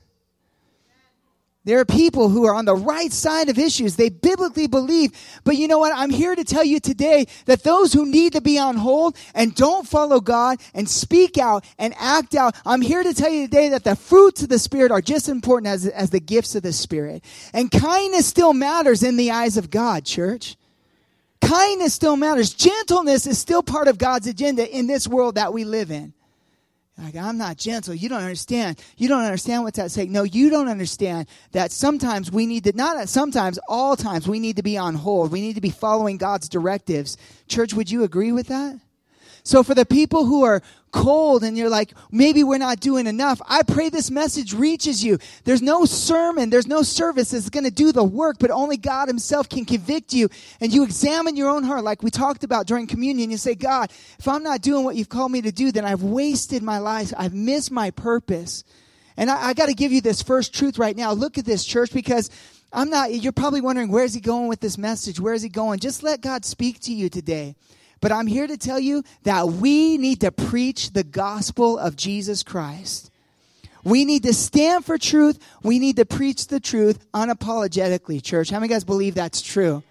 [1.65, 3.97] there are people who are on the right side of issues.
[3.97, 5.13] They biblically believe.
[5.45, 5.93] But you know what?
[5.95, 9.55] I'm here to tell you today that those who need to be on hold and
[9.55, 13.71] don't follow God and speak out and act out, I'm here to tell you today
[13.71, 16.63] that the fruits of the Spirit are just as important as, as the gifts of
[16.63, 17.25] the Spirit.
[17.55, 20.57] And kindness still matters in the eyes of God, church.
[21.41, 22.53] Kindness still matters.
[22.53, 26.13] Gentleness is still part of God's agenda in this world that we live in.
[26.97, 27.93] Like, I'm not gentle.
[27.93, 28.81] You don't understand.
[28.97, 30.11] You don't understand what's at stake.
[30.11, 34.57] No, you don't understand that sometimes we need to, not sometimes, all times, we need
[34.57, 35.33] to be on hold.
[35.33, 37.17] We need to be following God's directives.
[37.49, 38.79] Church, would you agree with that?
[39.43, 40.63] So for the people who are
[40.95, 45.19] cold and you're like, maybe we're not doing enough, I pray this message reaches you.
[45.43, 49.09] There's no sermon, there's no service that's going to do the work, but only God
[49.09, 50.29] Himself can convict you.
[50.61, 53.31] And you examine your own heart, like we talked about during communion.
[53.31, 56.03] You say, God, if I'm not doing what you've called me to do, then I've
[56.03, 57.13] wasted my life.
[57.19, 58.63] I've missed my purpose.
[59.17, 61.13] And I, I got to give you this first truth right now.
[61.13, 62.31] Look at this, church, because
[62.73, 65.19] I'm not, you're probably wondering, where's he going with this message?
[65.19, 65.81] Where's he going?
[65.81, 67.57] Just let God speak to you today.
[68.01, 72.43] But I'm here to tell you that we need to preach the gospel of Jesus
[72.43, 73.11] Christ.
[73.83, 75.39] We need to stand for truth.
[75.63, 78.51] We need to preach the truth unapologetically, church.
[78.51, 79.83] How many guys believe that's true?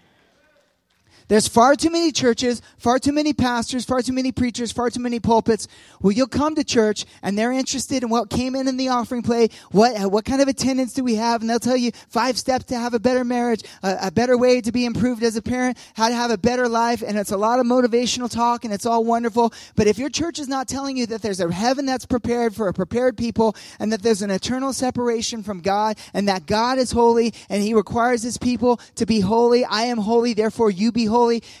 [1.28, 5.00] There's far too many churches, far too many pastors, far too many preachers, far too
[5.00, 5.68] many pulpits.
[6.02, 9.22] Well, you'll come to church and they're interested in what came in in the offering
[9.22, 9.52] plate.
[9.70, 11.40] What uh, what kind of attendance do we have?
[11.40, 14.60] And they'll tell you five steps to have a better marriage, a, a better way
[14.60, 17.02] to be improved as a parent, how to have a better life.
[17.02, 19.54] And it's a lot of motivational talk and it's all wonderful.
[19.76, 22.68] But if your church is not telling you that there's a heaven that's prepared for
[22.68, 26.92] a prepared people and that there's an eternal separation from God and that God is
[26.92, 31.06] holy and He requires His people to be holy, I am holy, therefore you be
[31.06, 31.13] holy.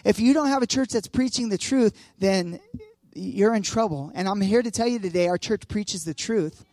[0.04, 2.60] If you don't have a church that's preaching the truth, then
[3.14, 4.10] you're in trouble.
[4.14, 6.64] And I'm here to tell you today our church preaches the truth.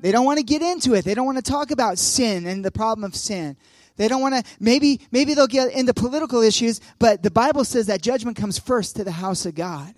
[0.00, 1.04] They don't want to get into it.
[1.04, 3.56] They don't want to talk about sin and the problem of sin.
[3.96, 7.86] They don't want to maybe maybe they'll get into political issues, but the Bible says
[7.86, 9.94] that judgment comes first to the house of God.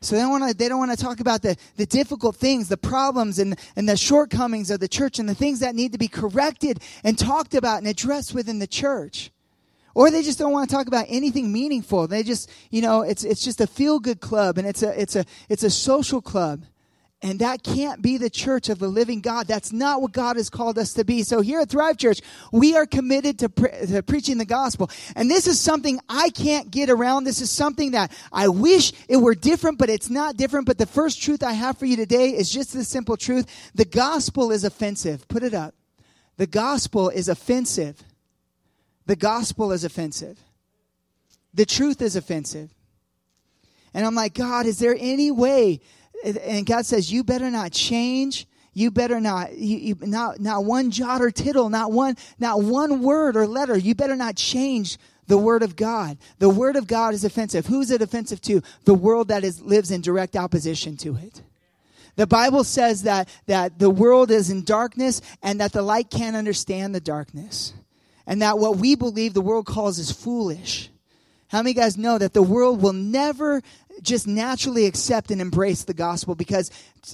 [0.00, 2.68] So they don't want to they don't want to talk about the, the difficult things,
[2.68, 5.98] the problems and, and the shortcomings of the church and the things that need to
[5.98, 9.30] be corrected and talked about and addressed within the church.
[9.94, 12.06] Or they just don't want to talk about anything meaningful.
[12.08, 15.16] They just, you know, it's it's just a feel good club and it's a it's
[15.16, 16.64] a it's a social club.
[17.24, 19.46] And that can't be the church of the living God.
[19.46, 21.22] That's not what God has called us to be.
[21.22, 22.20] So here at Thrive Church,
[22.52, 24.90] we are committed to, pre- to preaching the gospel.
[25.16, 27.24] And this is something I can't get around.
[27.24, 30.66] This is something that I wish it were different, but it's not different.
[30.66, 33.46] But the first truth I have for you today is just the simple truth.
[33.74, 35.26] The gospel is offensive.
[35.26, 35.74] Put it up.
[36.36, 38.04] The gospel is offensive.
[39.06, 40.38] The gospel is offensive.
[41.52, 42.70] The truth is offensive.
[43.92, 45.80] And I'm like, God, is there any way?
[46.24, 48.46] And God says, you better not change.
[48.72, 53.02] You better not, you, you, not, not one jot or tittle, not one, not one
[53.02, 53.78] word or letter.
[53.78, 54.98] You better not change
[55.28, 56.18] the word of God.
[56.38, 57.66] The word of God is offensive.
[57.66, 58.62] Who's it offensive to?
[58.84, 61.42] The world that is, lives in direct opposition to it.
[62.16, 66.36] The Bible says that, that the world is in darkness and that the light can't
[66.36, 67.74] understand the darkness.
[68.26, 70.90] And that what we believe the world calls is foolish.
[71.48, 73.62] How many guys know that the world will never
[74.02, 76.70] just naturally accept and embrace the gospel because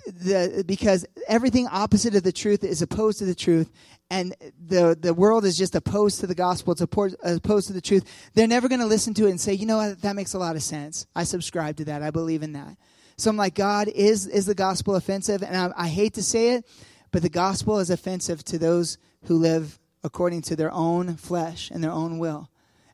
[0.07, 3.71] the because everything opposite of the truth is opposed to the truth
[4.09, 4.35] and
[4.67, 8.31] the the world is just opposed to the gospel it's opposed, opposed to the truth.
[8.35, 10.01] They're never going to listen to it and say you know what?
[10.03, 11.07] That makes a lot of sense.
[11.15, 12.03] I subscribe to that.
[12.03, 12.77] I believe in that.
[13.19, 15.43] So i'm like god is is the gospel offensive?
[15.43, 16.65] And I, I hate to say it
[17.11, 21.83] but the gospel is offensive to those who live according to their own flesh and
[21.83, 22.51] their own will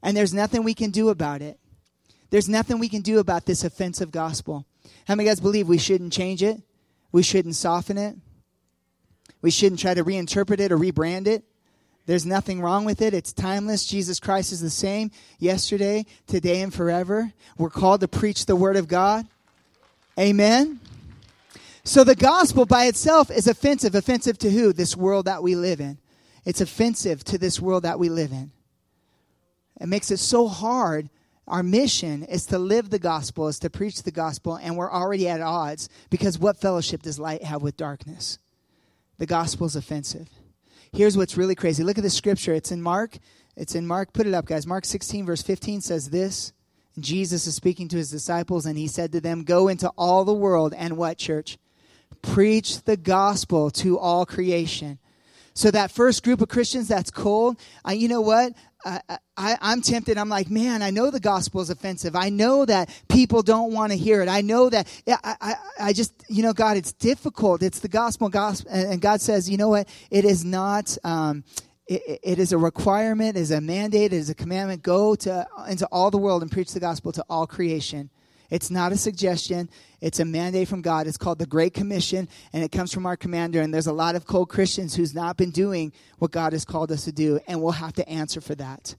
[0.06, 1.58] and there's nothing we can do about it.
[2.30, 4.64] There's nothing we can do about this offensive gospel.
[5.08, 6.62] How many guys believe we shouldn't change it?
[7.10, 8.14] We shouldn't soften it?
[9.42, 11.42] We shouldn't try to reinterpret it or rebrand it?
[12.06, 13.14] There's nothing wrong with it.
[13.14, 13.84] It's timeless.
[13.84, 17.32] Jesus Christ is the same yesterday, today, and forever.
[17.58, 19.26] We're called to preach the word of God.
[20.16, 20.78] Amen.
[21.82, 23.96] So the gospel by itself is offensive.
[23.96, 24.72] Offensive to who?
[24.72, 25.98] This world that we live in.
[26.46, 28.52] It's offensive to this world that we live in.
[29.80, 31.10] It makes it so hard.
[31.48, 35.28] Our mission is to live the gospel, is to preach the gospel, and we're already
[35.28, 38.38] at odds because what fellowship does light have with darkness?
[39.18, 40.28] The gospel is offensive.
[40.92, 41.82] Here's what's really crazy.
[41.82, 42.54] Look at the scripture.
[42.54, 43.18] It's in Mark.
[43.56, 44.12] It's in Mark.
[44.12, 44.66] Put it up, guys.
[44.66, 46.52] Mark 16, verse 15 says this.
[46.98, 50.32] Jesus is speaking to his disciples, and he said to them, Go into all the
[50.32, 51.58] world and what, church?
[52.22, 54.98] Preach the gospel to all creation.
[55.56, 58.52] So that first group of Christians that's cold, uh, you know what?
[58.84, 59.00] I,
[59.38, 60.18] I, I'm tempted.
[60.18, 62.14] I'm like, man, I know the gospel is offensive.
[62.14, 64.28] I know that people don't want to hear it.
[64.28, 67.62] I know that I, I, I just, you know, God, it's difficult.
[67.62, 69.88] It's the gospel, gospel, and God says, you know what?
[70.10, 70.94] It is not.
[71.02, 71.42] Um,
[71.86, 74.82] it, it is a requirement, it is a mandate, it is a commandment.
[74.82, 78.10] Go to into all the world and preach the gospel to all creation.
[78.50, 79.68] It's not a suggestion.
[80.00, 81.06] It's a mandate from God.
[81.06, 83.60] It's called the Great Commission, and it comes from our commander.
[83.60, 86.92] And there's a lot of cold Christians who's not been doing what God has called
[86.92, 88.94] us to do, and we'll have to answer for that.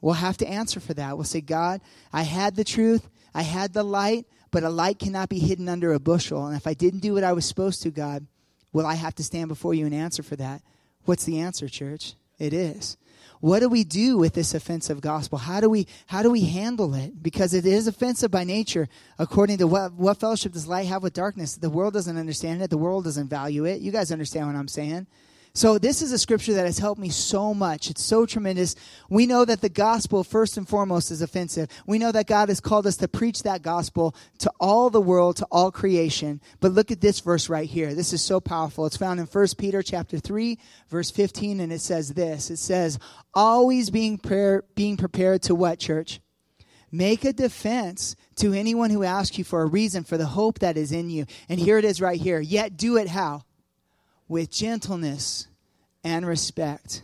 [0.00, 1.16] We'll have to answer for that.
[1.16, 1.80] We'll say, God,
[2.12, 5.92] I had the truth, I had the light, but a light cannot be hidden under
[5.92, 6.46] a bushel.
[6.46, 8.26] And if I didn't do what I was supposed to, God,
[8.72, 10.62] will I have to stand before you and answer for that?
[11.04, 12.14] What's the answer, church?
[12.38, 12.96] It is.
[13.40, 15.38] What do we do with this offensive gospel?
[15.38, 17.22] How do we how do we handle it?
[17.22, 18.88] Because it is offensive by nature.
[19.18, 21.56] According to what what fellowship does light have with darkness?
[21.56, 22.70] The world doesn't understand it.
[22.70, 23.80] The world doesn't value it.
[23.80, 25.06] You guys understand what I'm saying?
[25.56, 27.88] So this is a scripture that has helped me so much.
[27.88, 28.74] It's so tremendous.
[29.08, 31.70] We know that the gospel first and foremost is offensive.
[31.86, 35.36] We know that God has called us to preach that gospel to all the world,
[35.36, 36.42] to all creation.
[36.60, 37.94] But look at this verse right here.
[37.94, 38.84] This is so powerful.
[38.84, 40.58] It's found in 1 Peter chapter 3,
[40.90, 42.50] verse 15 and it says this.
[42.50, 42.98] It says,
[43.32, 46.20] "Always being prayer, being prepared to what, church?
[46.92, 50.76] Make a defense to anyone who asks you for a reason for the hope that
[50.76, 52.40] is in you." And here it is right here.
[52.40, 53.45] Yet do it how?
[54.28, 55.46] With gentleness
[56.04, 57.02] and respect.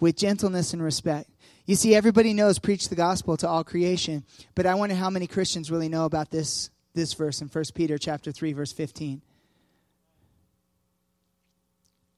[0.00, 1.30] With gentleness and respect.
[1.64, 4.24] You see, everybody knows preach the gospel to all creation,
[4.54, 7.98] but I wonder how many Christians really know about this, this verse in 1 Peter
[7.98, 9.22] chapter 3, verse 15.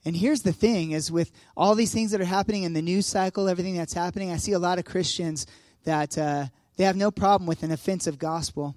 [0.07, 3.07] And here's the thing is with all these things that are happening in the news
[3.07, 5.47] cycle, everything that's happening, I see a lot of Christians
[5.85, 6.47] that uh,
[6.77, 8.75] they have no problem with an offensive gospel.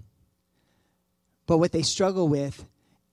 [1.45, 2.65] But what they struggle with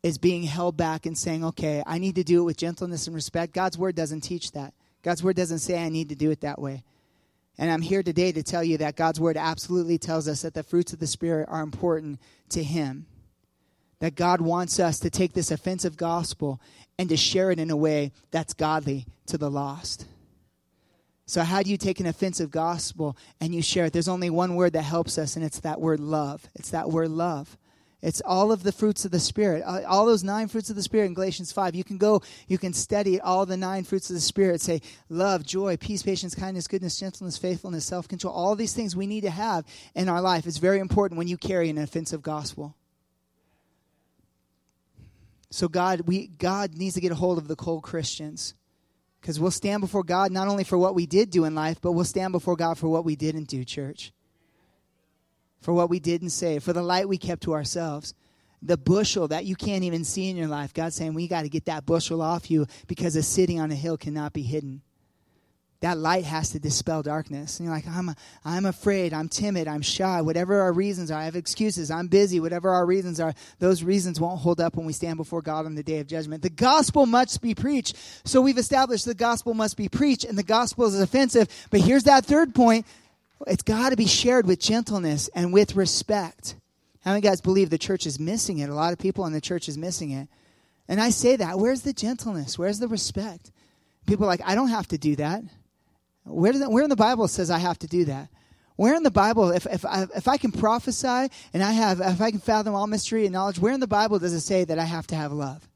[0.05, 3.17] is being held back and saying, okay, I need to do it with gentleness and
[3.17, 3.55] respect.
[3.55, 4.75] God's word doesn't teach that.
[5.03, 6.85] God's word doesn't say I need to do it that way.
[7.57, 10.63] And I'm here today to tell you that God's word absolutely tells us that the
[10.63, 12.21] fruits of the Spirit are important
[12.51, 13.07] to Him.
[14.01, 16.61] That God wants us to take this offensive gospel
[16.99, 20.05] and to share it in a way that's godly to the lost.
[21.25, 23.95] So, how do you take an offensive gospel and you share it?
[23.95, 26.47] There's only one word that helps us, and it's that word love.
[26.55, 27.57] It's that word love.
[28.05, 29.63] It's all of the fruits of the Spirit.
[29.65, 31.75] Uh, all those nine fruits of the Spirit in Galatians 5.
[31.75, 34.61] You can go, you can study all the nine fruits of the Spirit.
[34.61, 38.35] Say love, joy, peace, patience, kindness, goodness, gentleness, faithfulness, self control.
[38.35, 39.65] All these things we need to have
[39.95, 40.47] in our life.
[40.47, 42.77] It's very important when you carry an offensive gospel.
[45.49, 48.53] So God, we God needs to get a hold of the cold Christians.
[49.19, 51.93] Because we'll stand before God not only for what we did do in life, but
[51.93, 54.13] we'll stand before God for what we didn't do, church.
[55.65, 58.13] For what we didn't say, for the light we kept to ourselves.
[58.61, 60.75] The bushel that you can't even see in your life.
[60.75, 63.75] God's saying, we got to get that bushel off you because a city on a
[63.75, 64.83] hill cannot be hidden
[65.85, 67.59] that light has to dispel darkness.
[67.59, 71.27] And you're like, I'm, I'm afraid, I'm timid, I'm shy, whatever our reasons are, I
[71.27, 74.95] have excuses, I'm busy, whatever our reasons are, those reasons won't hold up when we
[74.95, 76.43] stand before God on the day of judgment.
[76.43, 77.97] The gospel must be preached.
[78.25, 81.49] So we've established the gospel must be preached, and the gospel is offensive.
[81.71, 82.87] But here's that third point
[83.47, 86.57] it's got to be shared with gentleness and with respect.
[87.01, 88.71] How many guys believe the church is missing it?
[88.71, 90.29] A lot of people in the church is missing it.
[90.89, 91.59] And I say that.
[91.59, 92.59] Where's the gentleness?
[92.59, 93.51] Where's the respect?
[94.07, 95.43] People are like, I don't have to do that.
[96.25, 98.29] Where, where in the Bible says I have to do that?
[98.77, 102.21] Where in the Bible, if, if, I, if I can prophesy and I have, if
[102.21, 104.79] I can fathom all mystery and knowledge, where in the Bible does it say that
[104.79, 105.69] I have to have love?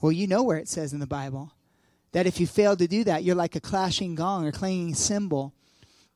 [0.00, 1.52] Well, you know where it says in the Bible
[2.12, 5.52] that if you fail to do that, you're like a clashing gong or clanging cymbal.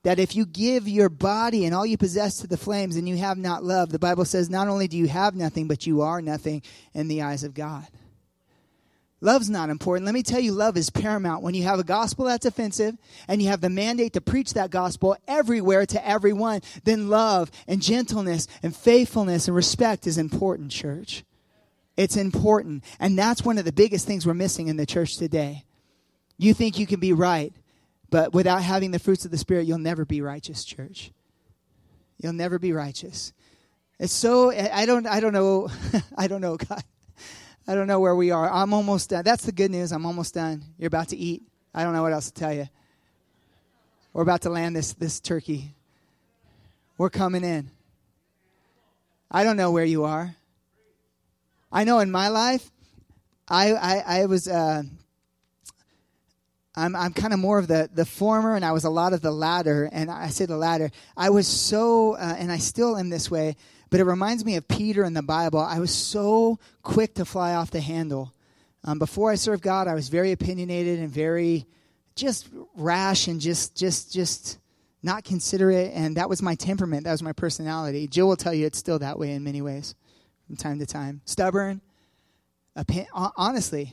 [0.02, 3.18] That if you give your body and all you possess to the flames and you
[3.18, 6.22] have not love, the Bible says not only do you have nothing, but you are
[6.22, 6.62] nothing
[6.94, 7.86] in the eyes of God.
[9.22, 10.06] Love's not important.
[10.06, 11.42] Let me tell you, love is paramount.
[11.42, 12.96] When you have a gospel that's offensive
[13.28, 17.82] and you have the mandate to preach that gospel everywhere to everyone, then love and
[17.82, 21.24] gentleness and faithfulness and respect is important, church.
[21.98, 22.82] It's important.
[22.98, 25.64] And that's one of the biggest things we're missing in the church today.
[26.38, 27.52] You think you can be right,
[28.10, 31.12] but without having the fruits of the Spirit, you'll never be righteous, church.
[32.18, 33.32] You'll never be righteous.
[33.98, 35.68] It's so, I don't, I don't know,
[36.16, 36.82] I don't know, God.
[37.68, 38.50] I don't know where we are.
[38.50, 39.22] I'm almost done.
[39.24, 39.92] That's the good news.
[39.92, 40.64] I'm almost done.
[40.76, 41.42] You're about to eat.
[41.72, 42.68] I don't know what else to tell you.
[44.12, 45.74] We're about to land this, this turkey.
[46.98, 47.70] We're coming in.
[49.30, 50.34] I don't know where you are.
[51.70, 52.68] I know in my life,
[53.48, 54.82] I, I, I was, uh,
[56.80, 59.20] I'm, I'm kind of more of the, the former, and I was a lot of
[59.20, 59.88] the latter.
[59.92, 60.90] And I say the latter.
[61.16, 63.56] I was so, uh, and I still am this way,
[63.90, 65.60] but it reminds me of Peter in the Bible.
[65.60, 68.32] I was so quick to fly off the handle.
[68.84, 71.66] Um, before I served God, I was very opinionated and very
[72.16, 74.58] just rash and just just just
[75.02, 75.92] not considerate.
[75.94, 77.04] And that was my temperament.
[77.04, 78.08] That was my personality.
[78.08, 79.94] Jill will tell you it's still that way in many ways,
[80.46, 81.20] from time to time.
[81.24, 81.80] Stubborn.
[83.12, 83.92] Honestly,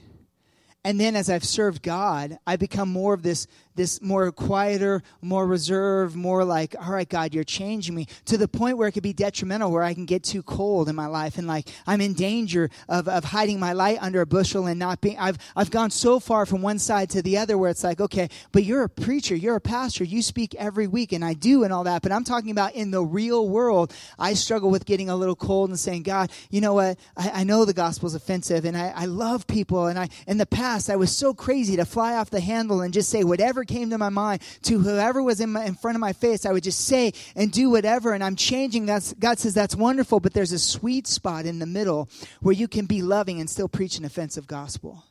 [0.88, 3.46] and then as I've served God, I become more of this
[3.78, 8.48] this more quieter, more reserved, more like, all right, God, you're changing me to the
[8.48, 11.38] point where it could be detrimental, where I can get too cold in my life
[11.38, 15.00] and like I'm in danger of, of hiding my light under a bushel and not
[15.00, 18.02] being, I've, I've gone so far from one side to the other where it's like,
[18.02, 21.64] okay, but you're a preacher, you're a pastor, you speak every week and I do
[21.64, 22.02] and all that.
[22.02, 25.70] But I'm talking about in the real world, I struggle with getting a little cold
[25.70, 26.98] and saying, God, you know what?
[27.16, 29.86] I, I know the gospel's offensive and I, I love people.
[29.86, 32.94] And I, in the past, I was so crazy to fly off the handle and
[32.94, 36.00] just say whatever came to my mind to whoever was in, my, in front of
[36.00, 36.46] my face.
[36.46, 38.86] I would just say and do whatever, and I'm changing.
[38.86, 42.10] That's, God says that's wonderful, but there's a sweet spot in the middle
[42.42, 45.04] where you can be loving and still preach an offensive gospel.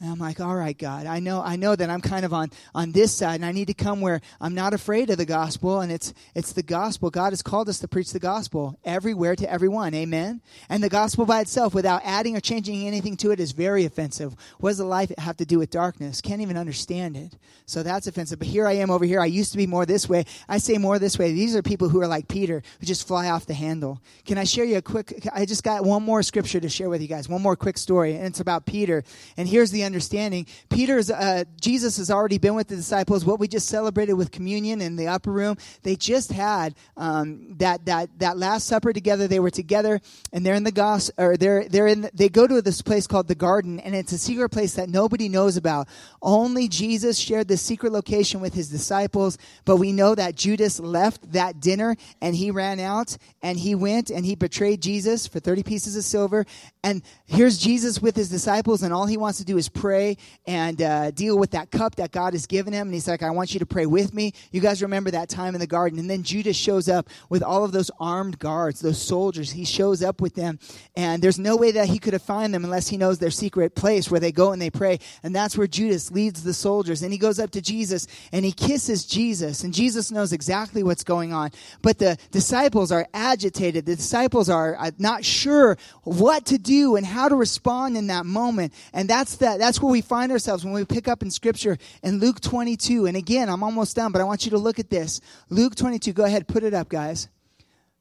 [0.00, 2.50] And I'm like, all right, God, I know, I know that I'm kind of on,
[2.74, 5.80] on this side and I need to come where I'm not afraid of the gospel
[5.80, 7.10] and it's, it's the gospel.
[7.10, 9.94] God has called us to preach the gospel everywhere to everyone.
[9.94, 10.42] Amen.
[10.68, 14.34] And the gospel by itself without adding or changing anything to it is very offensive.
[14.58, 16.20] What does the life have to do with darkness?
[16.20, 17.36] Can't even understand it.
[17.64, 18.40] So that's offensive.
[18.40, 19.20] But here I am over here.
[19.20, 20.24] I used to be more this way.
[20.48, 21.32] I say more this way.
[21.32, 24.02] These are people who are like Peter, who just fly off the handle.
[24.26, 27.00] Can I share you a quick, I just got one more scripture to share with
[27.00, 27.28] you guys.
[27.28, 28.16] One more quick story.
[28.16, 29.04] And it's about Peter.
[29.36, 30.46] And here's the understanding.
[30.68, 33.24] Peter's, uh, Jesus has already been with the disciples.
[33.24, 37.84] What we just celebrated with communion in the upper room, they just had um, that
[37.86, 39.28] that that Last Supper together.
[39.28, 40.00] They were together,
[40.32, 42.08] and they're in the gospel, or they're they're in.
[42.14, 45.28] They go to this place called the Garden, and it's a secret place that nobody
[45.28, 45.88] knows about.
[46.22, 49.38] Only Jesus shared the secret location with his disciples.
[49.64, 54.10] But we know that Judas left that dinner, and he ran out, and he went
[54.10, 56.46] and he betrayed Jesus for thirty pieces of silver.
[56.82, 60.80] And here's Jesus with his disciples, and all he wants to do is pray and
[60.80, 62.86] uh, deal with that cup that God has given him.
[62.86, 64.32] And he's like, I want you to pray with me.
[64.52, 65.98] You guys remember that time in the garden.
[65.98, 69.52] And then Judas shows up with all of those armed guards, those soldiers.
[69.52, 70.58] He shows up with them.
[70.96, 73.74] And there's no way that he could have found them unless he knows their secret
[73.74, 74.98] place where they go and they pray.
[75.22, 77.02] And that's where Judas leads the soldiers.
[77.02, 79.64] And he goes up to Jesus and he kisses Jesus.
[79.64, 81.50] And Jesus knows exactly what's going on.
[81.82, 83.86] But the disciples are agitated.
[83.86, 88.26] The disciples are uh, not sure what to do and how to respond in that
[88.26, 88.72] moment.
[88.92, 92.20] And that's that, that's where we find ourselves when we pick up in scripture in
[92.20, 93.06] Luke 22.
[93.06, 95.22] And again, I'm almost done, but I want you to look at this.
[95.48, 96.12] Luke 22.
[96.12, 97.28] Go ahead, put it up, guys.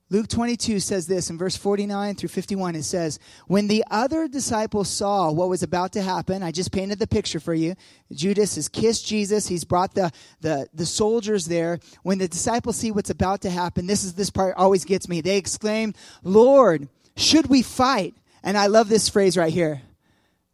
[0.09, 2.75] Luke 22 says this in verse 49 through 51.
[2.75, 3.17] It says,
[3.47, 7.39] When the other disciples saw what was about to happen, I just painted the picture
[7.39, 7.75] for you.
[8.11, 9.47] Judas has kissed Jesus.
[9.47, 10.11] He's brought the,
[10.41, 11.79] the, the soldiers there.
[12.03, 15.21] When the disciples see what's about to happen, this is this part always gets me.
[15.21, 18.13] They exclaim, Lord, should we fight?
[18.43, 19.81] And I love this phrase right here.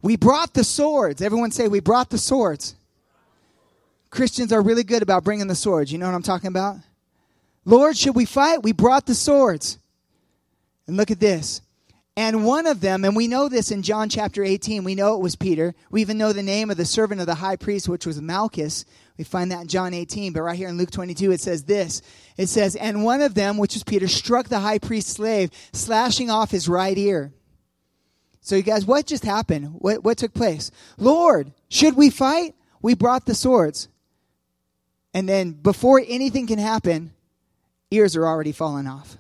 [0.02, 1.22] We brought the swords.
[1.22, 2.76] Everyone say, We brought the swords.
[4.10, 5.92] Christians are really good about bringing the swords.
[5.92, 6.78] You know what I'm talking about?
[7.66, 8.64] Lord, should we fight?
[8.64, 9.78] We brought the swords.
[10.88, 11.62] And look at this.
[12.18, 15.22] And one of them, and we know this in John chapter 18, we know it
[15.22, 15.74] was Peter.
[15.90, 18.84] We even know the name of the servant of the high priest, which was Malchus.
[19.18, 22.02] We find that in John 18, but right here in Luke 22, it says this.
[22.36, 26.30] It says, And one of them, which was Peter, struck the high priest's slave, slashing
[26.30, 27.32] off his right ear.
[28.42, 29.76] So, you guys, what just happened?
[29.80, 30.72] What, what took place?
[30.98, 32.56] Lord, should we fight?
[32.82, 33.90] We brought the swords.
[35.14, 37.12] And then, before anything can happen,
[37.92, 39.18] ears are already falling off.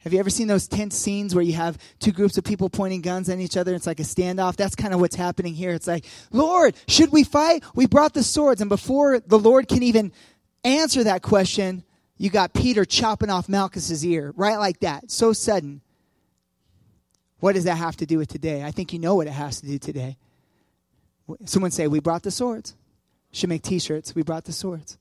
[0.00, 3.02] Have you ever seen those tense scenes where you have two groups of people pointing
[3.02, 3.74] guns at each other?
[3.74, 4.56] It's like a standoff.
[4.56, 5.72] That's kind of what's happening here.
[5.72, 7.64] It's like, Lord, should we fight?
[7.74, 8.60] We brought the swords.
[8.60, 10.12] And before the Lord can even
[10.64, 11.84] answer that question,
[12.16, 15.10] you got Peter chopping off Malchus's ear, right like that.
[15.10, 15.82] So sudden.
[17.40, 18.64] What does that have to do with today?
[18.64, 20.16] I think you know what it has to do today.
[21.44, 22.74] Someone say, We brought the swords.
[23.30, 24.14] Should make t shirts.
[24.14, 24.98] We brought the swords.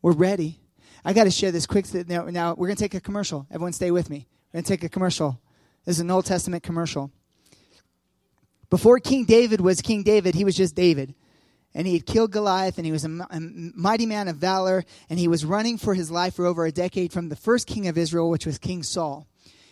[0.00, 0.60] We're ready.
[1.04, 1.92] I got to share this quick.
[2.08, 3.46] Now, now we're going to take a commercial.
[3.50, 4.26] Everyone, stay with me.
[4.52, 5.40] We're going to take a commercial.
[5.84, 7.10] This is an Old Testament commercial.
[8.70, 11.14] Before King David was King David, he was just David.
[11.74, 15.18] And he had killed Goliath, and he was a, a mighty man of valor, and
[15.18, 17.98] he was running for his life for over a decade from the first king of
[17.98, 19.26] Israel, which was King Saul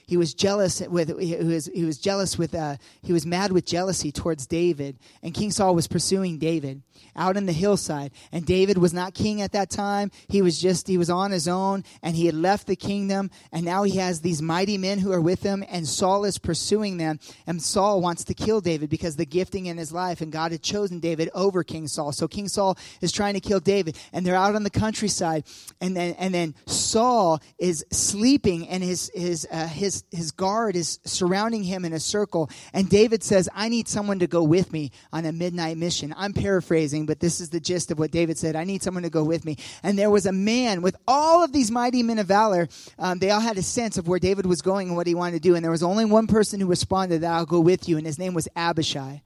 [0.06, 3.64] he was jealous with he was he was jealous with uh, he was mad with
[3.64, 4.98] jealousy towards David.
[5.22, 6.82] And King Saul was pursuing David
[7.16, 8.12] out in the hillside.
[8.30, 10.10] And David was not king at that time.
[10.28, 13.30] He was just he was on his own and he had left the kingdom.
[13.52, 16.96] And now he has these mighty men who are with him and Saul is pursuing
[16.96, 17.18] them.
[17.46, 20.62] And Saul wants to kill David because the gifting in his life and God had
[20.62, 22.12] chosen David over King Saul.
[22.12, 25.44] So King Saul is trying to kill David and they're out on the countryside.
[25.80, 30.98] And then and then Saul is sleeping and his his uh, his his, guard is
[31.04, 32.50] surrounding him in a circle.
[32.72, 36.14] And David says, I need someone to go with me on a midnight mission.
[36.16, 38.56] I'm paraphrasing, but this is the gist of what David said.
[38.56, 39.56] I need someone to go with me.
[39.82, 42.68] And there was a man with all of these mighty men of valor.
[42.98, 45.42] Um, they all had a sense of where David was going and what he wanted
[45.42, 45.54] to do.
[45.54, 47.96] And there was only one person who responded that I'll go with you.
[47.96, 49.22] And his name was Abishai.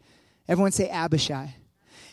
[0.48, 1.54] Everyone say Abishai.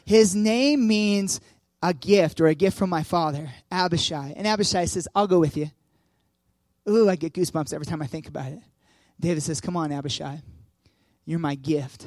[0.06, 1.40] His name means
[1.82, 4.34] a gift or a gift from my father, Abishai.
[4.36, 5.70] And Abishai says, I'll go with you.
[6.90, 8.60] Ooh, I get goosebumps every time I think about it.
[9.20, 10.42] David says, Come on, Abishai.
[11.26, 12.06] You're my gift.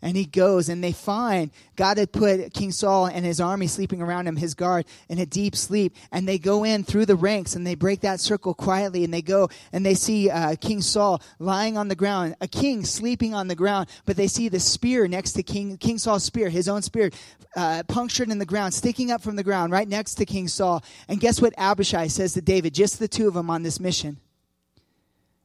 [0.00, 4.00] And he goes, and they find God had put King Saul and his army sleeping
[4.00, 5.96] around him, his guard, in a deep sleep.
[6.12, 9.02] And they go in through the ranks and they break that circle quietly.
[9.02, 12.84] And they go and they see uh, King Saul lying on the ground, a king
[12.84, 13.88] sleeping on the ground.
[14.04, 17.10] But they see the spear next to King, King Saul's spear, his own spear,
[17.56, 20.84] uh, punctured in the ground, sticking up from the ground right next to King Saul.
[21.08, 24.18] And guess what Abishai says to David, just the two of them on this mission?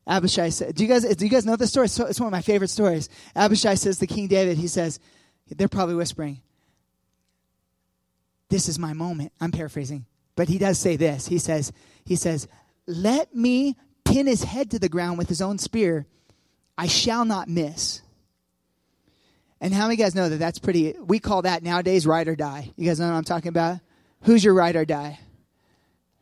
[0.08, 1.86] Abishai said, "Do you guys do you guys know this story?
[1.86, 5.00] It's one of my favorite stories." Abishai says to King David, he says,
[5.50, 6.42] "They're probably whispering,
[8.50, 10.06] this is my moment." I'm paraphrasing,
[10.36, 11.28] but he does say this.
[11.28, 11.72] He says,
[12.06, 12.48] "He says,
[12.86, 16.06] let me pin his head to the ground with his own spear.
[16.78, 18.02] I shall not miss."
[19.62, 20.94] And how many guys know that that's pretty?
[21.00, 22.74] We call that nowadays ride or die.
[22.76, 23.80] You guys know what I'm talking about?
[24.24, 25.20] Who's your ride or die?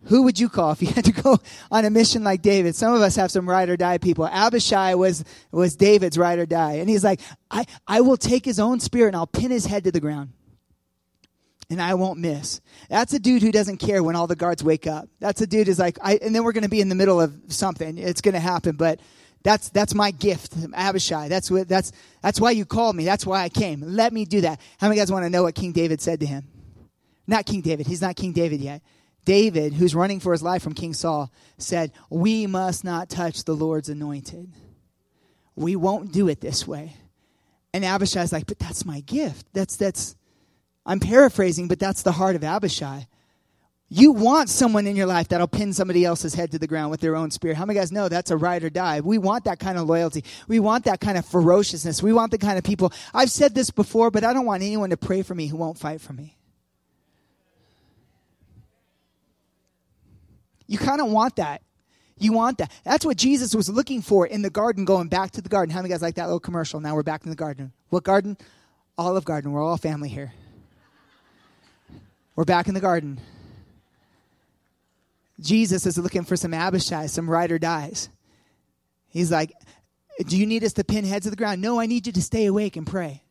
[0.06, 1.38] Who would you call if you had to go
[1.70, 2.76] on a mission like David?
[2.76, 4.26] Some of us have some ride or die people.
[4.26, 6.74] Abishai was, was David's ride or die.
[6.74, 7.20] And he's like,
[7.50, 10.30] I, I will take his own spear and I'll pin his head to the ground.
[11.70, 12.60] And I won't miss.
[12.90, 15.08] That's a dude who doesn't care when all the guards wake up.
[15.20, 17.22] That's a dude who's like, I, and then we're going to be in the middle
[17.22, 17.98] of something.
[17.98, 19.00] It's going to happen, but
[19.44, 21.30] that's, that's my gift, Abishai.
[21.30, 23.06] That's what, that's, that's why you called me.
[23.06, 23.82] That's why I came.
[23.82, 24.60] Let me do that.
[24.80, 26.46] How many guys want to know what King David said to him?
[27.26, 27.88] Not King David.
[27.88, 28.82] He's not King David yet.
[29.26, 33.56] David, who's running for his life from King Saul, said, We must not touch the
[33.56, 34.52] Lord's anointed.
[35.56, 36.96] We won't do it this way.
[37.74, 39.46] And Abishai's like, But that's my gift.
[39.54, 40.16] That's, that's,
[40.86, 43.08] I'm paraphrasing, but that's the heart of Abishai.
[43.94, 47.02] You want someone in your life that'll pin somebody else's head to the ground with
[47.02, 47.54] their own spear.
[47.54, 49.02] How many guys know that's a ride or die?
[49.02, 50.24] We want that kind of loyalty.
[50.48, 52.02] We want that kind of ferociousness.
[52.02, 52.94] We want the kind of people.
[53.14, 55.78] I've said this before, but I don't want anyone to pray for me who won't
[55.78, 56.38] fight for me.
[60.72, 61.64] You kind of want that.
[62.18, 62.72] You want that.
[62.86, 65.74] That's what Jesus was looking for in the garden, going back to the garden.
[65.74, 66.80] How many guys like that little commercial?
[66.80, 67.74] Now we're back in the garden.
[67.90, 68.38] What garden?
[68.98, 69.52] Olive Garden.
[69.52, 70.32] We're all family here.
[72.38, 73.20] We're back in the garden.
[75.42, 78.08] Jesus is looking for some Abishai, some ride or dies.
[79.10, 79.52] He's like,
[80.26, 81.62] Do you need us to pin heads to the ground?
[81.62, 83.24] No, I need you to stay awake and pray.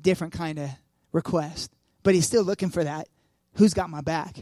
[0.00, 0.70] Different kind of
[1.12, 1.70] request.
[2.02, 3.08] But he's still looking for that.
[3.56, 4.36] Who's got my back?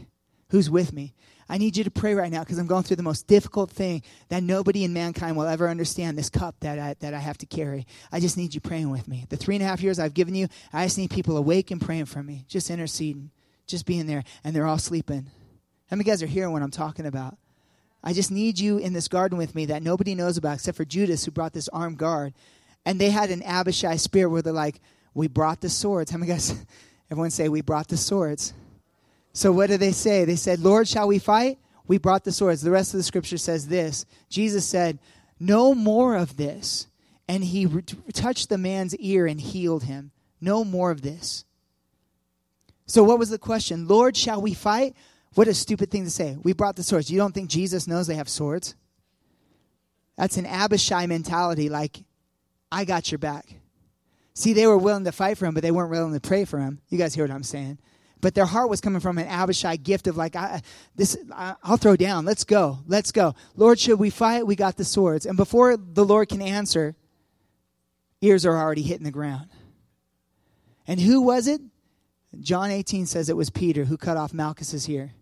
[0.51, 1.13] Who's with me?
[1.47, 4.01] I need you to pray right now because I'm going through the most difficult thing
[4.29, 7.45] that nobody in mankind will ever understand this cup that I, that I have to
[7.45, 7.85] carry.
[8.11, 9.25] I just need you praying with me.
[9.29, 11.79] The three and a half years I've given you, I just need people awake and
[11.79, 13.29] praying for me, just interceding,
[13.67, 14.23] just being there.
[14.43, 15.29] And they're all sleeping.
[15.87, 17.37] How many guys are hearing what I'm talking about?
[18.03, 20.85] I just need you in this garden with me that nobody knows about except for
[20.85, 22.33] Judas, who brought this armed guard.
[22.85, 24.79] And they had an Abishai spirit where they're like,
[25.13, 26.11] We brought the swords.
[26.11, 26.55] How many guys?
[27.11, 28.53] Everyone say, We brought the swords.
[29.35, 30.23] So what did they say?
[30.23, 31.59] They said, Lord, shall we fight?
[31.87, 32.61] We brought the swords.
[32.61, 34.97] The rest of the scripture says this Jesus said,
[35.39, 36.87] No more of this.
[37.27, 37.83] And he re-
[38.13, 40.11] touched the man's ear and healed him.
[40.39, 41.43] No more of this.
[42.85, 43.87] So what was the question?
[43.87, 44.95] Lord, shall we fight?
[45.33, 46.37] What a stupid thing to say.
[46.41, 47.11] We brought the swords.
[47.11, 48.73] You don't think Jesus knows they have swords?
[50.17, 52.05] That's an Abishai mentality, like,
[52.71, 53.47] I got your back.
[54.33, 56.59] See, they were willing to fight for him, but they weren't willing to pray for
[56.59, 56.79] him.
[56.87, 57.79] You guys hear what I'm saying?
[58.21, 60.61] But their heart was coming from an Abishai gift of like, I,
[60.95, 62.25] this, I, I'll throw down.
[62.25, 62.79] Let's go.
[62.87, 63.35] Let's go.
[63.55, 64.47] Lord, should we fight?
[64.47, 65.25] We got the swords.
[65.25, 66.95] And before the Lord can answer,
[68.21, 69.49] ears are already hitting the ground.
[70.87, 71.61] And who was it?
[72.39, 75.13] John 18 says it was Peter who cut off Malchus's ear.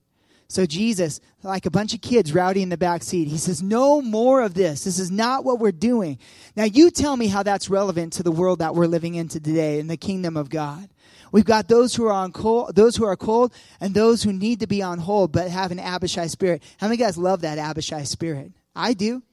[0.48, 4.02] So Jesus, like a bunch of kids rowdy in the back seat, he says, No
[4.02, 4.84] more of this.
[4.84, 6.20] This is not what we're doing.
[6.56, 9.80] Now you tell me how that's relevant to the world that we're living in today
[9.80, 10.90] in the kingdom of God.
[11.34, 14.60] We've got those who are on cold, those who are cold, and those who need
[14.60, 16.61] to be on hold but have an Abishai spirit.
[16.77, 18.51] How many guys love that Abishai spirit?
[18.76, 19.23] I do.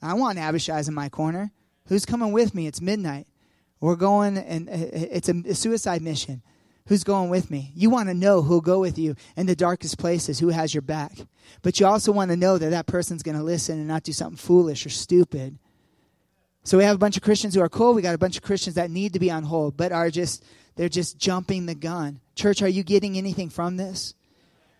[0.00, 1.50] I want Abishai's in my corner.
[1.88, 2.68] Who's coming with me?
[2.68, 3.26] It's midnight.
[3.80, 6.42] We're going, and uh, it's a, a suicide mission.
[6.86, 7.72] Who's going with me?
[7.74, 10.82] You want to know who'll go with you in the darkest places, who has your
[10.82, 11.18] back.
[11.62, 14.12] But you also want to know that that person's going to listen and not do
[14.12, 15.58] something foolish or stupid.
[16.62, 17.94] So we have a bunch of Christians who are cool.
[17.94, 20.44] We got a bunch of Christians that need to be on hold, but are just
[20.78, 22.20] they're just jumping the gun.
[22.36, 24.14] Church, are you getting anything from this?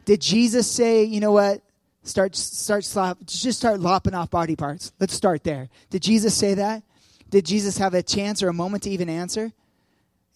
[0.05, 1.61] Did Jesus say, you know what?
[2.05, 4.93] Start start slop, just start lopping off body parts.
[5.01, 5.69] Let's start there.
[5.91, 6.85] Did Jesus say that?
[7.29, 9.53] Did Jesus have a chance or a moment to even answer?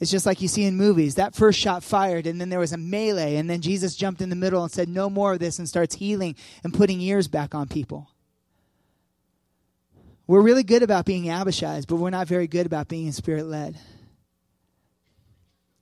[0.01, 1.15] It's just like you see in movies.
[1.15, 4.31] That first shot fired, and then there was a melee, and then Jesus jumped in
[4.31, 6.35] the middle and said, No more of this, and starts healing
[6.65, 8.11] and putting ears back on people.
[10.27, 13.79] We're really good about being Abishai's, but we're not very good about being spirit led.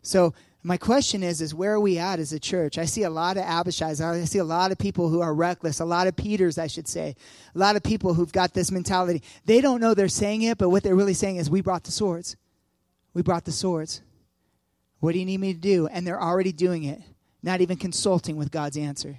[0.03, 2.77] So, my question is is where are we at as a church?
[2.77, 5.81] I see a lot of abishais i see a lot of people who are reckless
[5.81, 7.17] a lot of peters i should say
[7.55, 9.23] a lot of people who've got this mentality.
[9.47, 11.93] They don't know they're saying it but what they're really saying is we brought the
[11.93, 12.37] swords.
[13.15, 14.03] We brought the swords.
[15.01, 15.87] What do you need me to do?
[15.87, 17.01] And they're already doing it
[17.43, 19.19] not even consulting with god's answer.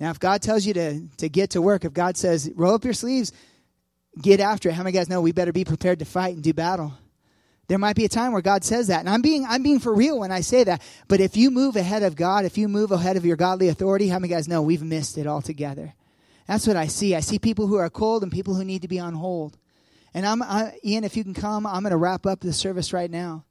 [0.00, 2.84] Now if god tells you to, to get to work if god says roll up
[2.84, 3.32] your sleeves
[4.20, 6.52] get after it how many guys know we better be prepared to fight and do
[6.52, 6.94] battle
[7.66, 9.00] there might be a time where God says that.
[9.00, 10.82] And I'm being I'm being for real when I say that.
[11.08, 14.08] But if you move ahead of God, if you move ahead of your godly authority,
[14.08, 15.94] how many guys know we've missed it altogether?
[16.46, 17.14] That's what I see.
[17.14, 19.56] I see people who are cold and people who need to be on hold.
[20.12, 22.92] And I'm I, Ian, if you can come, I'm going to wrap up the service
[22.92, 23.44] right now.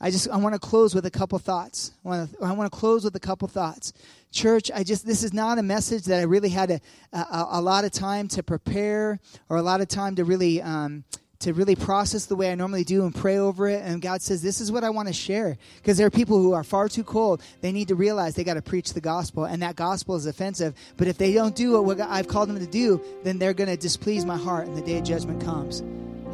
[0.00, 1.92] I just I want to close with a couple thoughts.
[2.04, 3.92] I want to close with a couple thoughts.
[4.30, 6.80] Church, I just this is not a message that I really had a
[7.12, 9.18] a, a lot of time to prepare
[9.48, 11.04] or a lot of time to really um,
[11.40, 13.82] to really process the way I normally do and pray over it.
[13.82, 15.56] And God says, This is what I want to share.
[15.76, 17.42] Because there are people who are far too cold.
[17.60, 20.74] They need to realize they got to preach the gospel, and that gospel is offensive.
[20.96, 23.76] But if they don't do what I've called them to do, then they're going to
[23.76, 25.80] displease my heart, and the day of judgment comes.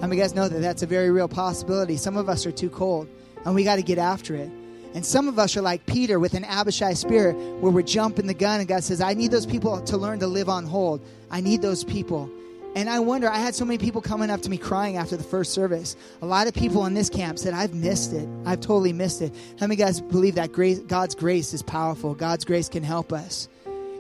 [0.01, 1.97] How many guys know that that's a very real possibility?
[1.97, 3.09] Some of us are too cold,
[3.45, 4.51] and we got to get after it.
[4.95, 8.35] And some of us are like Peter with an Abishai spirit where we're jumping the
[8.35, 11.01] gun, and God says, I need those people to learn to live on hold.
[11.31, 12.31] I need those people.
[12.77, 15.25] And I wonder, I had so many people coming up to me crying after the
[15.25, 15.97] first service.
[16.23, 18.29] A lot of people in this camp said, I've missed it.
[18.47, 19.35] I've totally missed it.
[19.59, 22.15] How many guys believe that grace, God's grace is powerful?
[22.15, 23.49] God's grace can help us.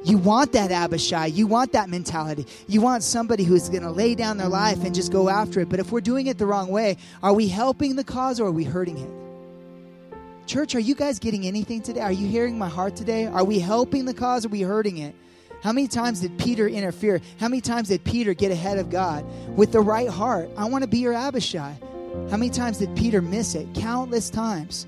[0.04, 1.26] You want that Abishai.
[1.26, 2.46] You want that mentality.
[2.68, 5.68] You want somebody who's going to lay down their life and just go after it.
[5.68, 8.52] But if we're doing it the wrong way, are we helping the cause or are
[8.52, 9.10] we hurting it?
[10.46, 12.00] Church, are you guys getting anything today?
[12.00, 13.26] Are you hearing my heart today?
[13.26, 15.14] Are we helping the cause or are we hurting it?
[15.62, 17.20] How many times did Peter interfere?
[17.38, 19.26] How many times did Peter get ahead of God
[19.56, 20.48] with the right heart?
[20.56, 21.74] I want to be your Abishai.
[22.30, 23.68] How many times did Peter miss it?
[23.74, 24.86] Countless times.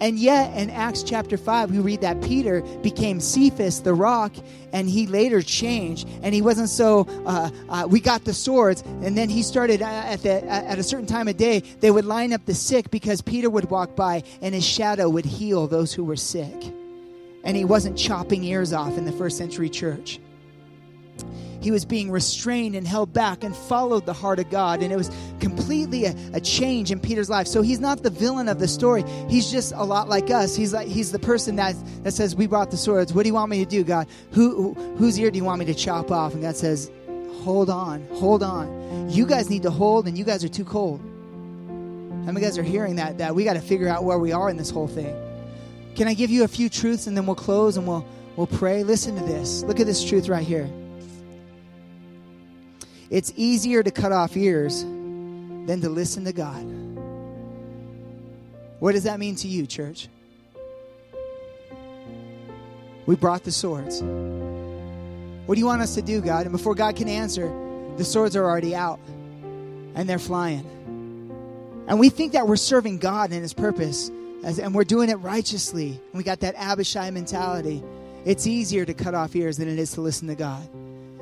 [0.00, 4.34] And yet, in Acts chapter 5, we read that Peter became Cephas, the rock,
[4.72, 6.08] and he later changed.
[6.22, 8.82] And he wasn't so, uh, uh, we got the swords.
[8.82, 12.04] And then he started uh, at, the, at a certain time of day, they would
[12.04, 15.94] line up the sick because Peter would walk by and his shadow would heal those
[15.94, 16.72] who were sick
[17.44, 20.20] and he wasn't chopping ears off in the first century church.
[21.60, 24.82] he was being restrained and held back and followed the heart of God.
[24.82, 27.46] And it was completely a, a, change in Peter's life.
[27.46, 29.04] So he's not the villain of the story.
[29.28, 30.56] He's just a lot like us.
[30.56, 33.12] He's like he's the person that, that says, We brought the swords.
[33.14, 34.08] What do you want me to do, God?
[34.32, 36.32] Who, who whose ear do you want me to chop off?
[36.32, 36.90] And God says,
[37.42, 39.10] Hold on, hold on.
[39.10, 41.00] You guys need to hold, and you guys are too cold.
[42.24, 43.18] How many guys are hearing that?
[43.18, 45.14] That we got to figure out where we are in this whole thing.
[45.94, 48.06] Can I give you a few truths and then we'll close and we'll
[48.36, 48.82] we'll pray?
[48.82, 49.62] Listen to this.
[49.62, 50.68] Look at this truth right here.
[53.10, 56.64] It's easier to cut off ears than to listen to God.
[58.80, 60.08] What does that mean to you, church?
[63.06, 64.00] We brought the swords.
[64.02, 66.46] What do you want us to do, God?
[66.46, 67.52] And before God can answer,
[67.96, 69.00] the swords are already out
[69.94, 70.64] and they're flying.
[71.86, 74.10] And we think that we're serving God and His purpose,
[74.44, 76.00] as, and we're doing it righteously.
[76.12, 77.82] We got that Abishai mentality.
[78.24, 80.68] It's easier to cut off ears than it is to listen to God.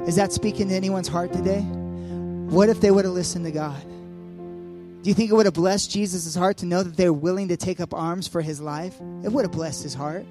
[0.06, 1.60] Is that speaking to anyone's heart today?
[1.60, 3.82] What if they would have listened to God?
[5.02, 7.48] Do you think it would have blessed Jesus' heart to know that they were willing
[7.48, 8.94] to take up arms for his life?
[9.24, 10.26] It would have blessed his heart.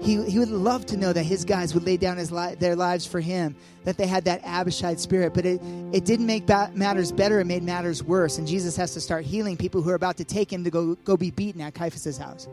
[0.00, 2.76] He, he would love to know that his guys would lay down his li- their
[2.76, 5.34] lives for him, that they had that Abishai spirit.
[5.34, 5.60] But it,
[5.92, 8.38] it didn't make ba- matters better, it made matters worse.
[8.38, 10.94] And Jesus has to start healing people who are about to take him to go,
[10.94, 12.46] go be beaten at Caiaphas' house.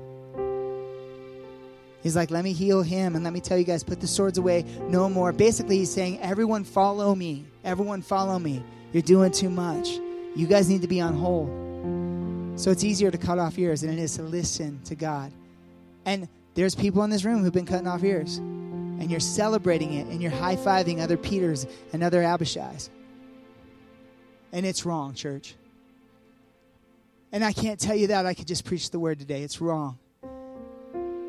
[2.01, 4.37] He's like, let me heal him and let me tell you guys, put the swords
[4.37, 5.31] away no more.
[5.31, 7.45] Basically, he's saying, everyone follow me.
[7.63, 8.63] Everyone follow me.
[8.93, 9.89] You're doing too much.
[10.35, 12.59] You guys need to be on hold.
[12.59, 15.31] So it's easier to cut off ears than it is to listen to God.
[16.05, 18.37] And there's people in this room who've been cutting off ears.
[18.37, 22.89] And you're celebrating it and you're high fiving other Peters and other Abishais.
[24.53, 25.55] And it's wrong, church.
[27.33, 28.25] And I can't tell you that.
[28.25, 29.43] I could just preach the word today.
[29.43, 29.99] It's wrong.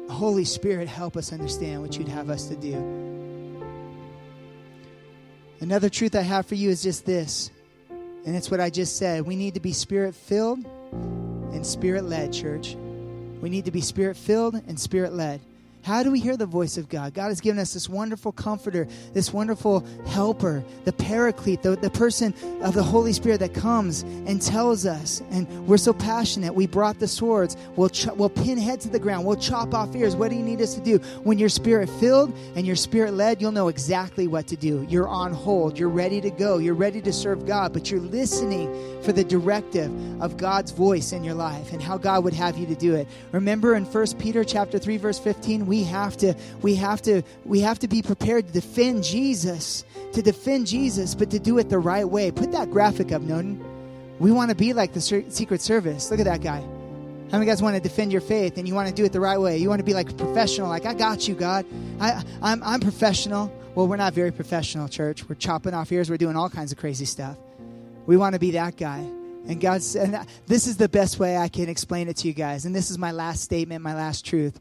[0.09, 2.77] Holy Spirit, help us understand what you'd have us to do.
[5.61, 7.51] Another truth I have for you is just this,
[7.91, 9.27] and it's what I just said.
[9.27, 12.77] We need to be spirit filled and spirit led, church.
[13.41, 15.41] We need to be spirit filled and spirit led.
[15.87, 17.15] How do we hear the voice of God?
[17.15, 22.35] God has given us this wonderful comforter, this wonderful helper, the paraclete, the, the person
[22.61, 25.23] of the Holy Spirit that comes and tells us.
[25.31, 26.53] And we're so passionate.
[26.53, 27.57] We brought the swords.
[27.77, 29.27] We'll, ch- we'll pin heads to the ground.
[29.27, 30.17] We'll chop off ears.
[30.17, 30.99] What do you need us to do?
[31.23, 34.85] When you're spirit filled and you're spirit led, you'll know exactly what to do.
[34.89, 35.79] You're on hold.
[35.79, 36.59] You're ready to go.
[36.59, 41.23] You're ready to serve God, but you're listening for the directive of God's voice in
[41.23, 43.07] your life and how God would have you to do it.
[43.31, 47.61] Remember in 1 Peter chapter 3 verse 15, we have to we have to we
[47.61, 51.79] have to be prepared to defend Jesus, to defend Jesus, but to do it the
[51.79, 52.31] right way.
[52.31, 53.63] Put that graphic up, Noden.
[54.19, 56.11] We want to be like the Secret Service.
[56.11, 56.61] Look at that guy.
[57.31, 59.21] How many guys want to defend your faith and you want to do it the
[59.21, 59.59] right way?
[59.59, 61.67] You want to be like professional, like I got you, God.
[62.01, 63.53] I, I'm, I'm professional.
[63.75, 65.29] Well, we're not very professional, church.
[65.29, 66.09] We're chopping off ears.
[66.09, 67.37] We're doing all kinds of crazy stuff.
[68.07, 69.01] We want to be that guy.
[69.49, 72.65] And God said, this is the best way I can explain it to you guys.
[72.65, 74.59] And this is my last statement, my last truth.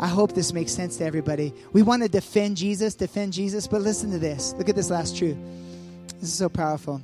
[0.00, 1.52] I hope this makes sense to everybody.
[1.72, 4.54] We want to defend Jesus, defend Jesus, but listen to this.
[4.58, 5.36] Look at this last truth.
[6.20, 7.00] This is so powerful.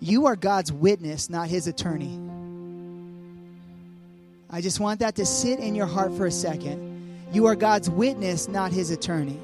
[0.00, 2.20] You are God's witness, not his attorney.
[4.50, 6.92] I just want that to sit in your heart for a second.
[7.32, 9.38] You are God's witness, not his attorney.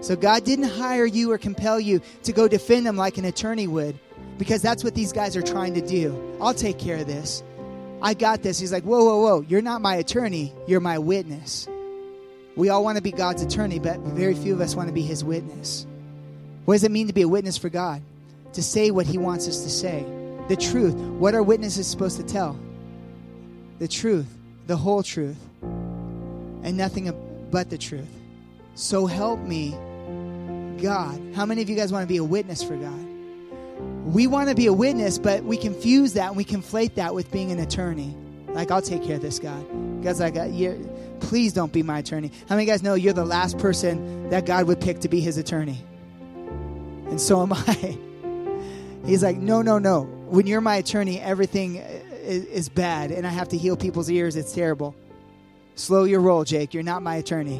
[0.00, 3.66] So God didn't hire you or compel you to go defend him like an attorney
[3.66, 3.98] would,
[4.38, 6.38] because that's what these guys are trying to do.
[6.40, 7.42] I'll take care of this.
[8.00, 8.58] I got this.
[8.58, 9.40] He's like, whoa, whoa, whoa.
[9.40, 11.66] You're not my attorney, you're my witness.
[12.56, 15.02] We all want to be God's attorney, but very few of us want to be
[15.02, 15.86] his witness.
[16.64, 18.02] What does it mean to be a witness for God?
[18.54, 20.06] To say what he wants us to say.
[20.48, 20.94] The truth.
[20.94, 22.58] What are witnesses supposed to tell?
[23.78, 24.26] The truth,
[24.66, 27.12] the whole truth, and nothing
[27.50, 28.08] but the truth.
[28.74, 29.70] So help me,
[30.82, 31.20] God.
[31.34, 33.06] How many of you guys want to be a witness for God?
[34.06, 37.30] We want to be a witness, but we confuse that and we conflate that with
[37.30, 38.16] being an attorney.
[38.48, 39.62] Like, I'll take care of this, God.
[40.02, 40.76] God's like, uh, you're,
[41.26, 42.30] please don't be my attorney.
[42.48, 45.38] How many guys know you're the last person that God would pick to be his
[45.38, 45.84] attorney?
[47.08, 47.98] And so am I.
[49.04, 50.02] He's like, no, no, no.
[50.02, 54.36] When you're my attorney, everything is, bad, and I have to heal people's ears.
[54.36, 54.94] It's terrible.
[55.74, 56.74] Slow your roll, Jake.
[56.74, 57.58] You're not my attorney.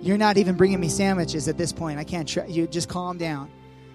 [0.00, 1.98] You're not even bringing me sandwiches at this point.
[1.98, 2.28] I can't.
[2.28, 3.50] Tr- you just calm down.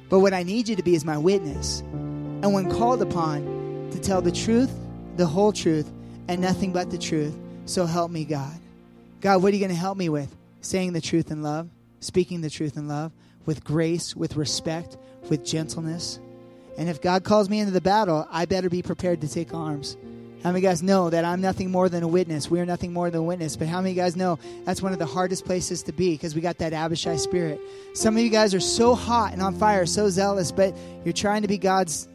[0.10, 1.80] But what I need you to be is my witness.
[1.80, 4.72] And when called upon to tell the truth,
[5.16, 5.90] the whole truth,
[6.28, 7.36] and nothing but the truth,
[7.66, 8.58] so help me, God.
[9.22, 10.36] God, what are you going to help me with?
[10.62, 11.70] Saying the truth in love,
[12.00, 13.12] speaking the truth in love,
[13.46, 14.98] with grace, with respect,
[15.30, 16.20] with gentleness.
[16.78, 19.98] And if God calls me into the battle, I better be prepared to take arms.
[20.44, 22.52] How many guys know that I'm nothing more than a witness?
[22.52, 23.56] We're nothing more than a witness.
[23.56, 26.42] But how many guys know that's one of the hardest places to be because we
[26.42, 27.60] got that Abishai spirit?
[27.94, 31.42] Some of you guys are so hot and on fire, so zealous, but you're trying
[31.42, 32.08] to be God's,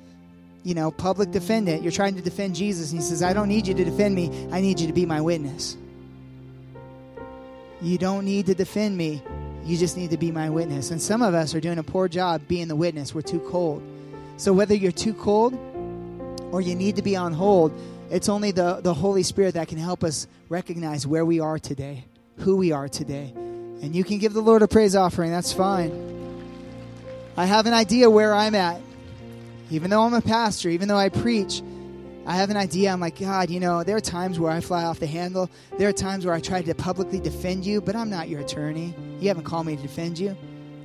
[0.63, 1.83] you know, public defendant.
[1.83, 2.93] You're trying to defend Jesus.
[2.93, 4.49] And he says, I don't need you to defend me.
[4.53, 5.77] I need you to be my witness.
[7.81, 9.23] You don't need to defend me.
[9.65, 10.91] You just need to be my witness.
[10.91, 13.15] And some of us are doing a poor job being the witness.
[13.15, 13.83] We're too cold.
[14.37, 15.55] So whether you're too cold
[16.53, 17.73] or you need to be on hold,
[18.11, 22.05] it's only the, the Holy Spirit that can help us recognize where we are today,
[22.39, 23.33] who we are today.
[23.35, 26.09] And you can give the Lord a praise offering, that's fine.
[27.37, 28.81] I have an idea where I'm at.
[29.71, 31.63] Even though I'm a pastor, even though I preach,
[32.27, 32.93] I have an idea.
[32.93, 35.51] I'm like, God, you know, there are times where I fly off the handle.
[35.79, 38.95] There are times where I try to publicly defend you, but I'm not your attorney.
[39.21, 40.37] You haven't called me to defend you.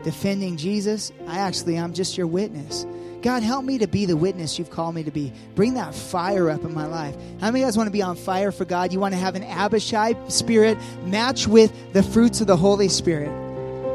[0.03, 2.85] Defending Jesus, I actually, I'm just your witness.
[3.21, 5.33] God, help me to be the witness you've called me to be.
[5.55, 7.15] Bring that fire up in my life.
[7.39, 8.93] How many of you guys want to be on fire for God?
[8.93, 13.31] You want to have an Abishai spirit match with the fruits of the Holy Spirit.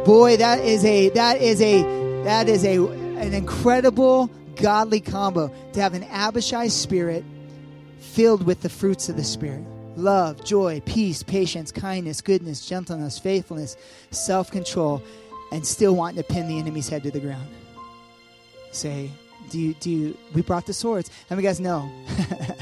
[0.04, 1.82] Boy, that is a that is a
[2.24, 2.78] that is a
[3.20, 7.24] an incredible godly combo to have an Abishai spirit
[7.98, 9.64] filled with the fruits of the Spirit
[9.96, 13.76] love, joy, peace, patience, kindness, goodness, gentleness, faithfulness,
[14.10, 15.02] self control,
[15.52, 17.48] and still wanting to pin the enemy's head to the ground.
[18.72, 19.10] Say,
[19.50, 21.10] do you, do you, we brought the swords.
[21.28, 21.90] How many guys know?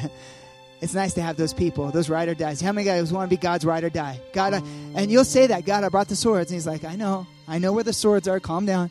[0.81, 2.61] it's nice to have those people, those ride or dies.
[2.61, 4.21] How many guys want to be God's ride or die?
[4.33, 4.59] God, I,
[4.95, 6.51] and you'll say that, God, I brought the swords.
[6.51, 7.27] And he's like, I know.
[7.47, 8.41] I know where the swords are.
[8.41, 8.91] Calm down.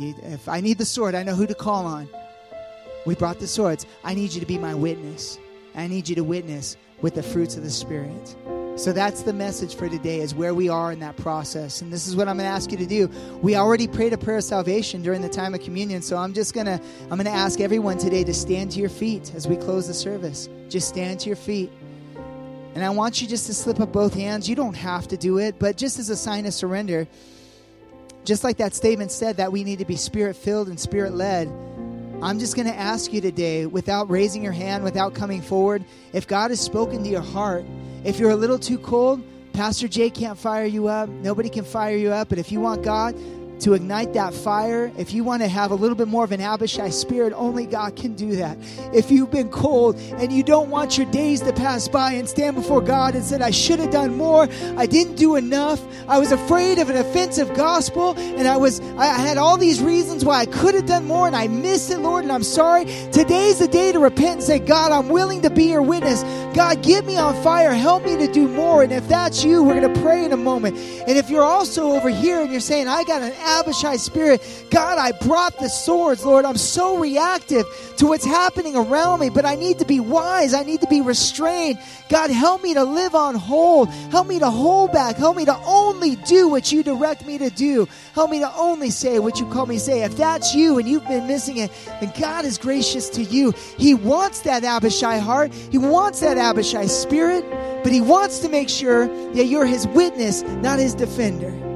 [0.00, 2.08] You, if I need the sword, I know who to call on.
[3.04, 3.84] We brought the swords.
[4.02, 5.38] I need you to be my witness.
[5.74, 8.36] I need you to witness with the fruits of the Spirit.
[8.76, 11.82] So that's the message for today is where we are in that process.
[11.82, 13.08] And this is what I'm going to ask you to do.
[13.42, 16.54] We already prayed a prayer of salvation during the time of communion, so I'm just
[16.54, 19.56] going to I'm going to ask everyone today to stand to your feet as we
[19.56, 20.48] close the service.
[20.70, 21.70] Just stand to your feet.
[22.74, 24.48] And I want you just to slip up both hands.
[24.48, 27.06] You don't have to do it, but just as a sign of surrender,
[28.24, 31.48] just like that statement said that we need to be spirit filled and spirit led.
[32.22, 36.26] I'm just going to ask you today, without raising your hand, without coming forward, if
[36.26, 37.64] God has spoken to your heart,
[38.04, 39.22] if you're a little too cold,
[39.54, 41.08] Pastor Jay can't fire you up.
[41.08, 42.28] Nobody can fire you up.
[42.28, 43.14] But if you want God
[43.60, 46.40] to ignite that fire, if you want to have a little bit more of an
[46.40, 48.56] Abishai spirit, only God can do that.
[48.92, 52.56] If you've been cold and you don't want your days to pass by and stand
[52.56, 56.32] before God and said, I should have done more, I didn't do enough, I was
[56.32, 60.46] afraid of an offensive gospel, and I was I had all these reasons why I
[60.46, 62.84] could have done more and I missed it, Lord, and I'm sorry.
[63.12, 66.22] Today's the day to repent and say, God, I'm willing to be your witness.
[66.54, 68.82] God, get me on fire, help me to do more.
[68.82, 70.76] And if that's you, we're gonna pray in a moment.
[71.06, 74.40] And if you're also over here and you're saying, I got an Abishai spirit.
[74.70, 76.44] God, I brought the swords, Lord.
[76.44, 77.66] I'm so reactive
[77.96, 80.54] to what's happening around me, but I need to be wise.
[80.54, 81.78] I need to be restrained.
[82.08, 83.88] God, help me to live on hold.
[84.10, 85.16] Help me to hold back.
[85.16, 87.88] Help me to only do what you direct me to do.
[88.14, 90.02] Help me to only say what you call me to say.
[90.02, 91.70] If that's you and you've been missing it,
[92.00, 93.52] then God is gracious to you.
[93.78, 95.52] He wants that Abishai heart.
[95.52, 97.44] He wants that Abishai spirit,
[97.82, 101.69] but he wants to make sure that you're his witness, not his defender.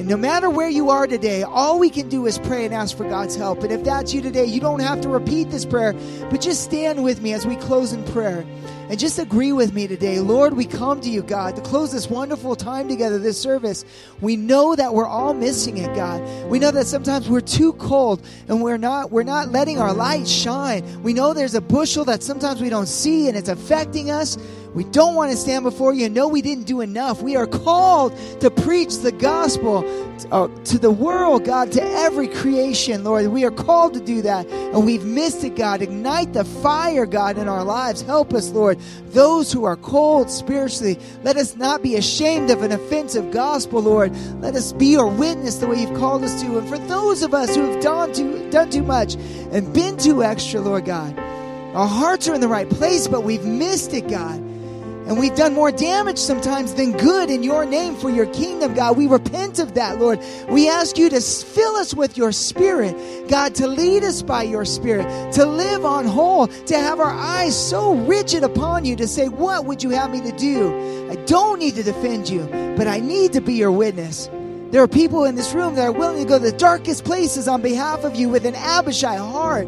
[0.00, 2.96] And no matter where you are today, all we can do is pray and ask
[2.96, 3.62] for God's help.
[3.62, 5.92] And if that's you today, you don't have to repeat this prayer,
[6.30, 8.46] but just stand with me as we close in prayer.
[8.88, 10.18] And just agree with me today.
[10.18, 13.84] Lord, we come to you, God, to close this wonderful time together, this service.
[14.22, 16.22] We know that we're all missing it, God.
[16.48, 20.26] We know that sometimes we're too cold and we're not we're not letting our light
[20.26, 21.02] shine.
[21.02, 24.38] We know there's a bushel that sometimes we don't see and it's affecting us.
[24.74, 27.22] We don't want to stand before you and know we didn't do enough.
[27.22, 29.84] We are called to preach the gospel
[30.30, 33.26] uh, to the world, God, to every creation, Lord.
[33.28, 35.82] We are called to do that, and we've missed it, God.
[35.82, 38.02] Ignite the fire, God, in our lives.
[38.02, 38.78] Help us, Lord.
[39.08, 44.14] Those who are cold spiritually, let us not be ashamed of an offensive gospel, Lord.
[44.40, 46.58] Let us be your witness the way you've called us to.
[46.58, 50.22] And for those of us who have done too, done too much and been too
[50.22, 51.18] extra, Lord God,
[51.74, 54.49] our hearts are in the right place, but we've missed it, God.
[55.10, 58.96] And we've done more damage sometimes than good in your name for your kingdom, God.
[58.96, 60.20] We repent of that, Lord.
[60.48, 64.64] We ask you to fill us with your spirit, God, to lead us by your
[64.64, 69.26] spirit, to live on whole, to have our eyes so rigid upon you, to say,
[69.26, 71.10] What would you have me to do?
[71.10, 72.44] I don't need to defend you,
[72.76, 74.30] but I need to be your witness.
[74.70, 77.48] There are people in this room that are willing to go to the darkest places
[77.48, 79.66] on behalf of you with an Abishai heart.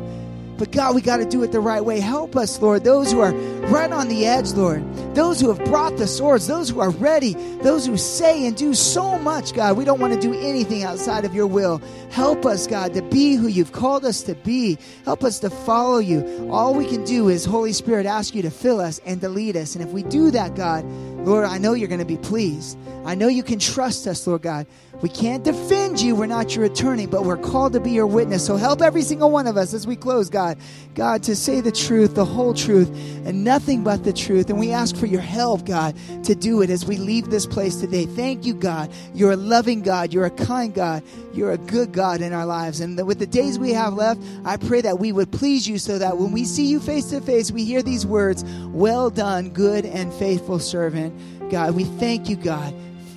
[0.63, 1.99] But God, we got to do it the right way.
[1.99, 2.85] Help us, Lord.
[2.85, 3.33] Those who are
[3.63, 4.85] right on the edge, Lord.
[5.13, 6.47] Those who have brought the swords.
[6.47, 7.35] Those who are ready.
[7.63, 9.77] Those who say and do so much, God.
[9.77, 11.83] We don't want to do anything outside of your will.
[12.13, 14.79] Help us, God, to be who you've called us to be.
[15.05, 16.49] Help us to follow you.
[16.53, 19.57] All we can do is, Holy Spirit, ask you to fill us and to lead
[19.57, 19.75] us.
[19.75, 20.85] And if we do that, God,
[21.25, 22.77] Lord, I know you're going to be pleased.
[23.05, 24.67] I know you can trust us, Lord God.
[25.03, 26.15] We can't defend you.
[26.15, 28.47] We're not your attorney, but we're called to be your witness.
[28.47, 30.59] So help every single one of us as we close, God.
[30.95, 32.89] God, to say the truth, the whole truth,
[33.25, 34.49] and nothing but the truth.
[34.51, 37.77] And we ask for your help, God, to do it as we leave this place
[37.77, 38.07] today.
[38.07, 38.93] Thank you, God.
[39.13, 40.13] You're a loving God.
[40.13, 41.03] You're a kind God.
[41.33, 42.81] You're a good God in our lives.
[42.81, 45.99] And with the days we have left, I pray that we would please you so
[45.99, 49.85] that when we see you face to face, we hear these words Well done, good
[49.85, 51.12] and faithful servant.
[51.53, 52.73] God, we thank you, God.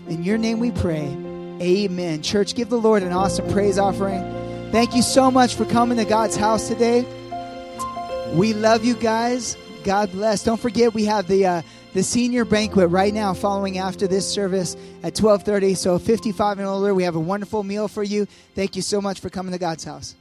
[0.10, 1.08] In your name we pray.
[1.62, 2.22] Amen.
[2.22, 4.20] Church, give the Lord an awesome praise offering.
[4.74, 7.06] Thank you so much for coming to God's house today.
[8.34, 9.56] We love you guys.
[9.86, 10.44] God bless.
[10.44, 11.62] Don't forget we have the uh,
[11.94, 15.78] the senior banquet right now following after this service at 12:30.
[15.78, 18.26] So 55 and older, we have a wonderful meal for you.
[18.54, 20.14] Thank you so much for coming to God's house.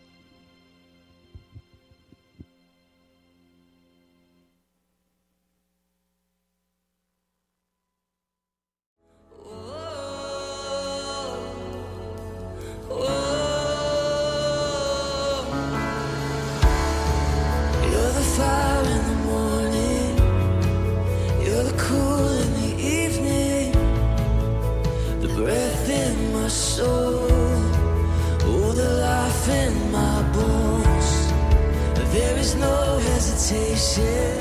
[32.45, 34.39] There is no hesitation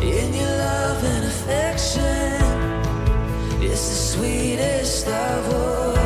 [0.00, 2.40] in your love and affection.
[3.62, 5.97] It's the sweetest of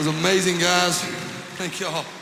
[0.00, 0.98] Was amazing, guys.
[1.58, 2.19] Thank y'all.